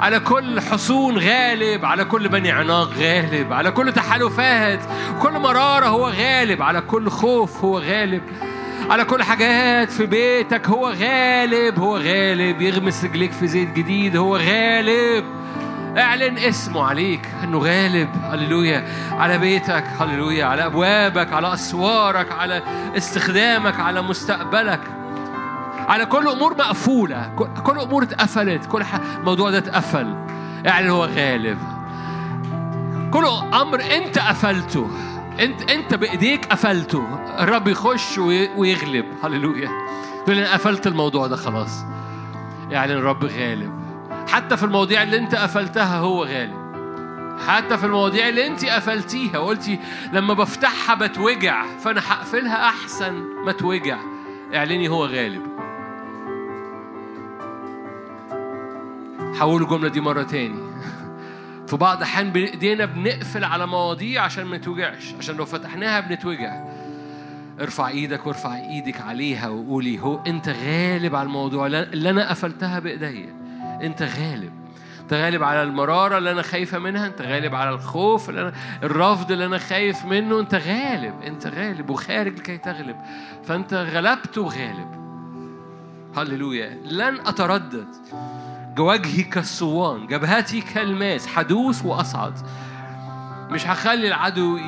[0.00, 1.84] على كل حصون غالب.
[1.84, 3.52] على كل بني عناق غالب.
[3.52, 4.80] على كل تحالفات.
[5.22, 6.62] كل مرارة هو غالب.
[6.62, 8.22] على كل خوف هو غالب.
[8.90, 11.78] على كل حاجات في بيتك هو غالب.
[11.78, 12.62] هو غالب.
[12.62, 15.39] يغمس رجليك في زيت جديد هو غالب.
[15.98, 22.62] اعلن اسمه عليك إنه غالب هللويا على بيتك هللويا على أبوابك على أسوارك على
[22.96, 24.80] استخدامك على مستقبلك.
[25.88, 28.82] على كل أمور مقفولة كل- أمور اتقفلت كل
[29.18, 30.14] الموضوع ده اتقفل.
[30.68, 31.58] اعلن هو غالب.
[33.10, 34.90] كل أمر أنت قفلته
[35.40, 37.04] أنت أنت بإيديك قفلته.
[37.38, 39.04] الرب يخش وي- ويغلب.
[39.24, 39.68] هللويا.
[40.26, 41.84] تقول أنا قفلت الموضوع ده خلاص.
[42.70, 43.79] يعني الرب غالب.
[44.28, 46.70] حتى في المواضيع اللي انت قفلتها هو غالب.
[47.46, 49.78] حتى في المواضيع اللي انت قفلتيها وقلتي
[50.12, 53.12] لما بفتحها بتوجع فأنا هقفلها أحسن
[53.44, 53.98] ما توجع.
[54.54, 55.42] اعلني هو غالب.
[59.38, 60.70] حول الجملة دي مرة تاني.
[61.66, 66.64] في بعض الأحيان بإيدينا بنقفل على مواضيع عشان ما نتوجعش عشان لو فتحناها بنتوجع.
[67.60, 73.40] ارفع إيدك وارفع إيدك عليها وقولي هو أنت غالب على الموضوع اللي أنا قفلتها بإيديا.
[73.82, 74.52] انت غالب.
[75.00, 78.52] انت غالب على المرارة اللي أنا خايفة منها انت غالب على الخوف اللي أنا
[78.82, 82.96] الرفض اللي أنا خايف منه انت غالب انت غالب وخارج لكي تغلب.
[83.44, 85.00] فأنت غلبت وغالب.
[86.16, 86.78] هللويا.
[86.84, 87.88] لن أتردد.
[88.78, 92.34] وجهي كالصوان جبهتي كالماس حدوث وأصعد.
[93.50, 94.58] مش هخلي العدو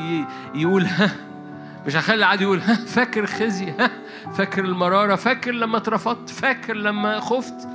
[0.54, 1.10] يقول ها
[1.86, 3.90] مش هخلي العدو يقول ها فاكر خزي ها
[4.32, 7.68] فاكر المرارة فاكر لما اترفضت فاكر لما خفت.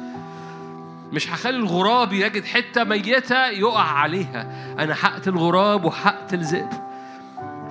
[1.11, 4.47] مش هخلي الغراب يجد حتة ميتة يقع عليها.
[4.79, 6.69] أنا هقتل الغراب وهقتل ذئب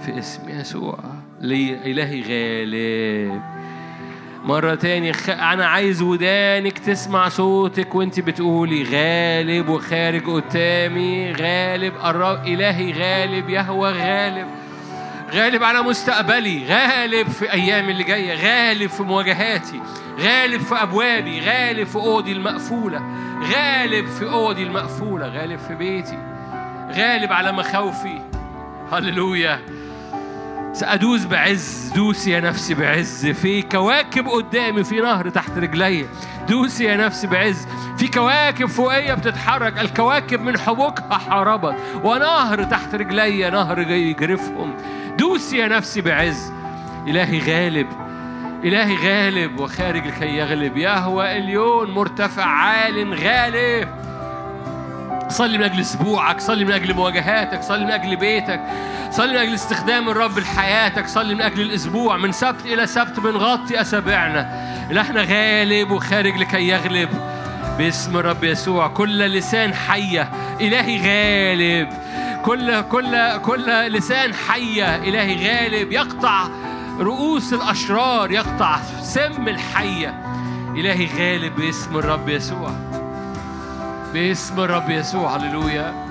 [0.05, 0.99] في اسم يسوع
[1.41, 3.43] لي إلهي غالب.
[4.45, 5.31] مرة تاني خ...
[5.31, 11.33] أنا عايز ودانك تسمع صوتك وأنت بتقولي غالب وخارج قدامي.
[11.33, 14.47] غالب الرب إلهي غالب يهوى غالب.
[15.33, 16.65] غالب على مستقبلي.
[16.67, 18.35] غالب في أيامي اللي جاية.
[18.35, 19.81] غالب في مواجهاتي.
[20.21, 21.41] غالب في أبوابي.
[21.41, 23.03] غالب في أوضي المقفولة.
[23.43, 26.19] غالب في أوضي المقفولة غالب في بيتي
[26.93, 28.21] غالب على مخاوفي.
[28.93, 29.61] هللويا.
[30.73, 33.27] سأدوس بعز دوسي يا نفسي بعز.
[33.27, 36.07] في كواكب قدامي في نهر تحت رجلي.
[36.49, 37.67] دوسي يا نفسي بعز.
[37.99, 39.81] في كواكب فوقية بتتحرك.
[39.81, 44.75] الكواكب من حبوكها حاربت ونهر تحت رجلي نهر يجرفهم.
[45.19, 46.53] دوسي يا نفسي بعز.
[47.07, 48.06] إلهي غالب.
[48.65, 50.77] إلهي غالب وخارج لكي يغلب.
[50.77, 53.89] يهوى اليون مرتفع عال غالب.
[55.29, 58.61] صلي من أجل أسبوعك صلي من أجل مواجهاتك صلي من أجل بيتك
[59.11, 62.17] صلي من أجل استخدام الرب لحياتك صلي من أجل الأسبوع.
[62.17, 67.09] من سبت إلى سبت بنغطي أسابيعنا إلهنا غالب وخارج لكي يغلب.
[67.79, 70.31] باسم الرب يسوع كل لسان حية
[70.61, 71.89] إلهي غالب.
[72.43, 75.93] كل كل كل لسان حية إلهي غالب.
[75.93, 76.49] يقطع
[77.01, 80.23] رؤوس الأشرار يقطع سم الحية.
[80.75, 82.71] إلهي غالب باسم الرب يسوع.
[84.13, 86.06] باسم الرب يسوع هللويا.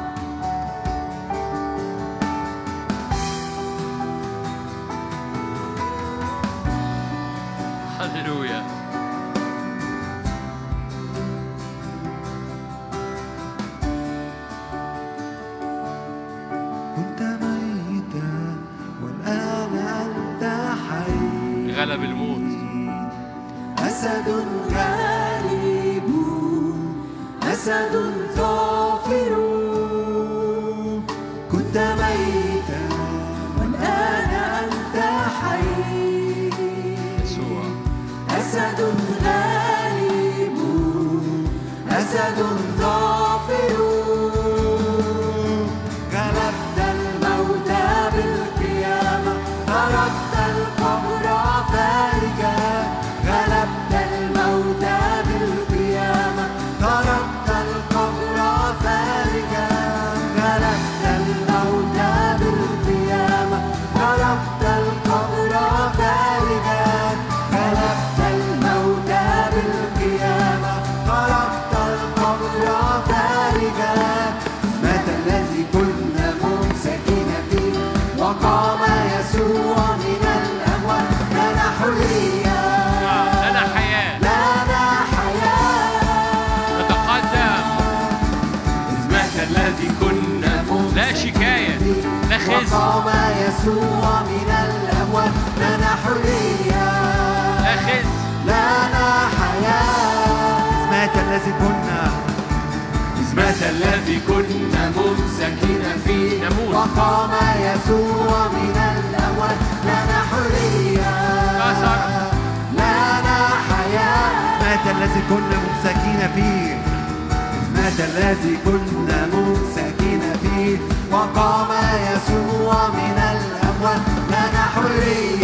[124.96, 125.35] لنا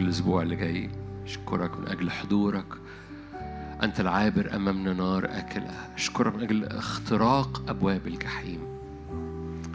[0.00, 0.90] أجل الأسبوع اللي جاي.
[1.24, 2.66] أشكرك من أجل حضورك.
[3.82, 8.60] أنت العابر أمامنا نار أكلة أشكرك من أجل اختراق أبواب الجحيم.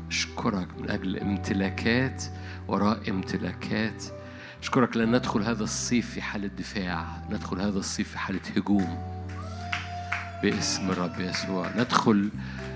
[0.10, 2.24] أشكرك من أجل امتلاكات
[2.68, 4.04] وراء امتلاكات.
[4.62, 7.06] أشكرك لأن ندخل هذا الصيف في حالة دفاع.
[7.30, 8.98] ندخل هذا الصيف في حالة هجوم.
[10.44, 11.70] باسم الرب يسوع.
[11.78, 12.30] ندخل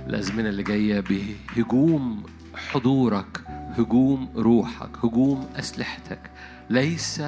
[0.08, 2.24] الأزمنة اللي جاية بهجوم
[2.56, 3.42] حضورك.
[3.78, 5.06] هجوم روحك.
[5.06, 6.20] هجوم أسلحتك.
[6.70, 7.22] ليس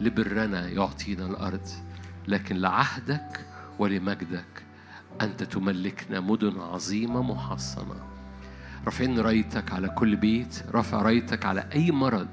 [0.00, 1.66] لبرنا يعطينا الأرض
[2.28, 3.46] لكن لعهدك
[3.78, 4.62] ولمجدك
[5.20, 7.94] أنت تملكنا مدن عظيمة محصنة.
[8.84, 12.28] رافعين رأيتك على كل بيت رافع رأيتك على أي مرض.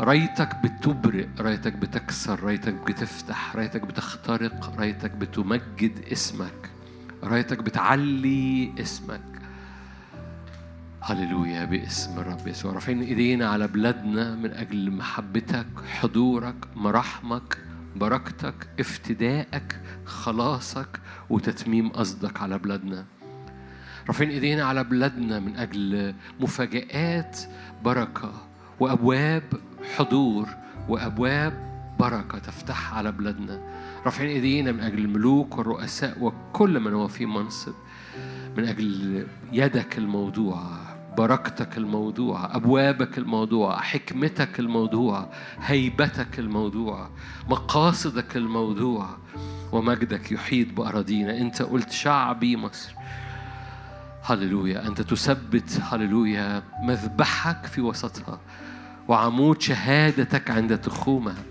[0.00, 6.70] رأيتك بتبرئ رأيتك بتكسر رأيتك بتفتح رأيتك بتخترق رأيتك بتمجد اسمك.
[7.24, 9.31] رأيتك بتعلي اسمك.
[11.04, 12.72] هللويا باسم الرب يسوع.
[12.72, 15.66] رافعين ايدينا على بلادنا من أجل محبتك
[16.00, 17.58] حضورك مراحمك
[17.96, 21.00] بركتك افتدائك خلاصك
[21.30, 23.04] وتتميم قصدك على بلادنا.
[24.08, 27.40] رافعين ايدينا على بلادنا من أجل مفاجآت
[27.84, 28.32] بركة
[28.80, 29.42] وابواب
[29.96, 30.48] حضور
[30.88, 33.60] وابواب بركة تفتح على بلادنا.
[34.06, 37.74] رافعين ايدينا من أجل الملوك والرؤساء وكل من هو في منصب.
[38.56, 40.81] من أجل يدك الموضوع.
[41.18, 45.28] بركتك الموضوع أبوابك الموضوع حكمتك الموضوع
[45.58, 47.10] هيبتك الموضوع
[47.48, 49.08] مقاصدك الموضوع.
[49.72, 51.38] ومجدك يحيط بأراضينا.
[51.38, 52.94] أنت قلت شعبي مصر.
[54.22, 54.86] هللويا.
[54.86, 58.40] أنت تثبت هللويا مذبحك في وسطها.
[59.08, 61.42] وعمود شهادتك عند تخومها.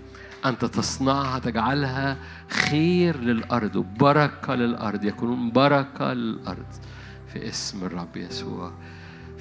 [0.46, 2.16] أنت تصنعها تجعلها
[2.48, 3.76] خير للأرض.
[3.76, 5.04] وبركة للأرض.
[5.04, 6.66] يكونون بركة للأرض.
[7.32, 8.72] في اسم الرب يسوع.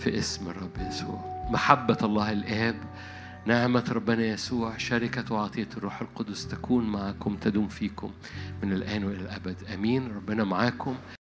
[0.04, 1.48] في اسم الرب يسوع.
[1.52, 2.76] محبة الله الآب
[3.46, 8.12] نعمة ربنا يسوع شركة وعطية الروح القدس تكون معكم تدوم فيكم
[8.64, 9.56] من الآن وإلى الأبد.
[9.74, 10.12] آمين.
[10.16, 10.96] ربنا معاكم.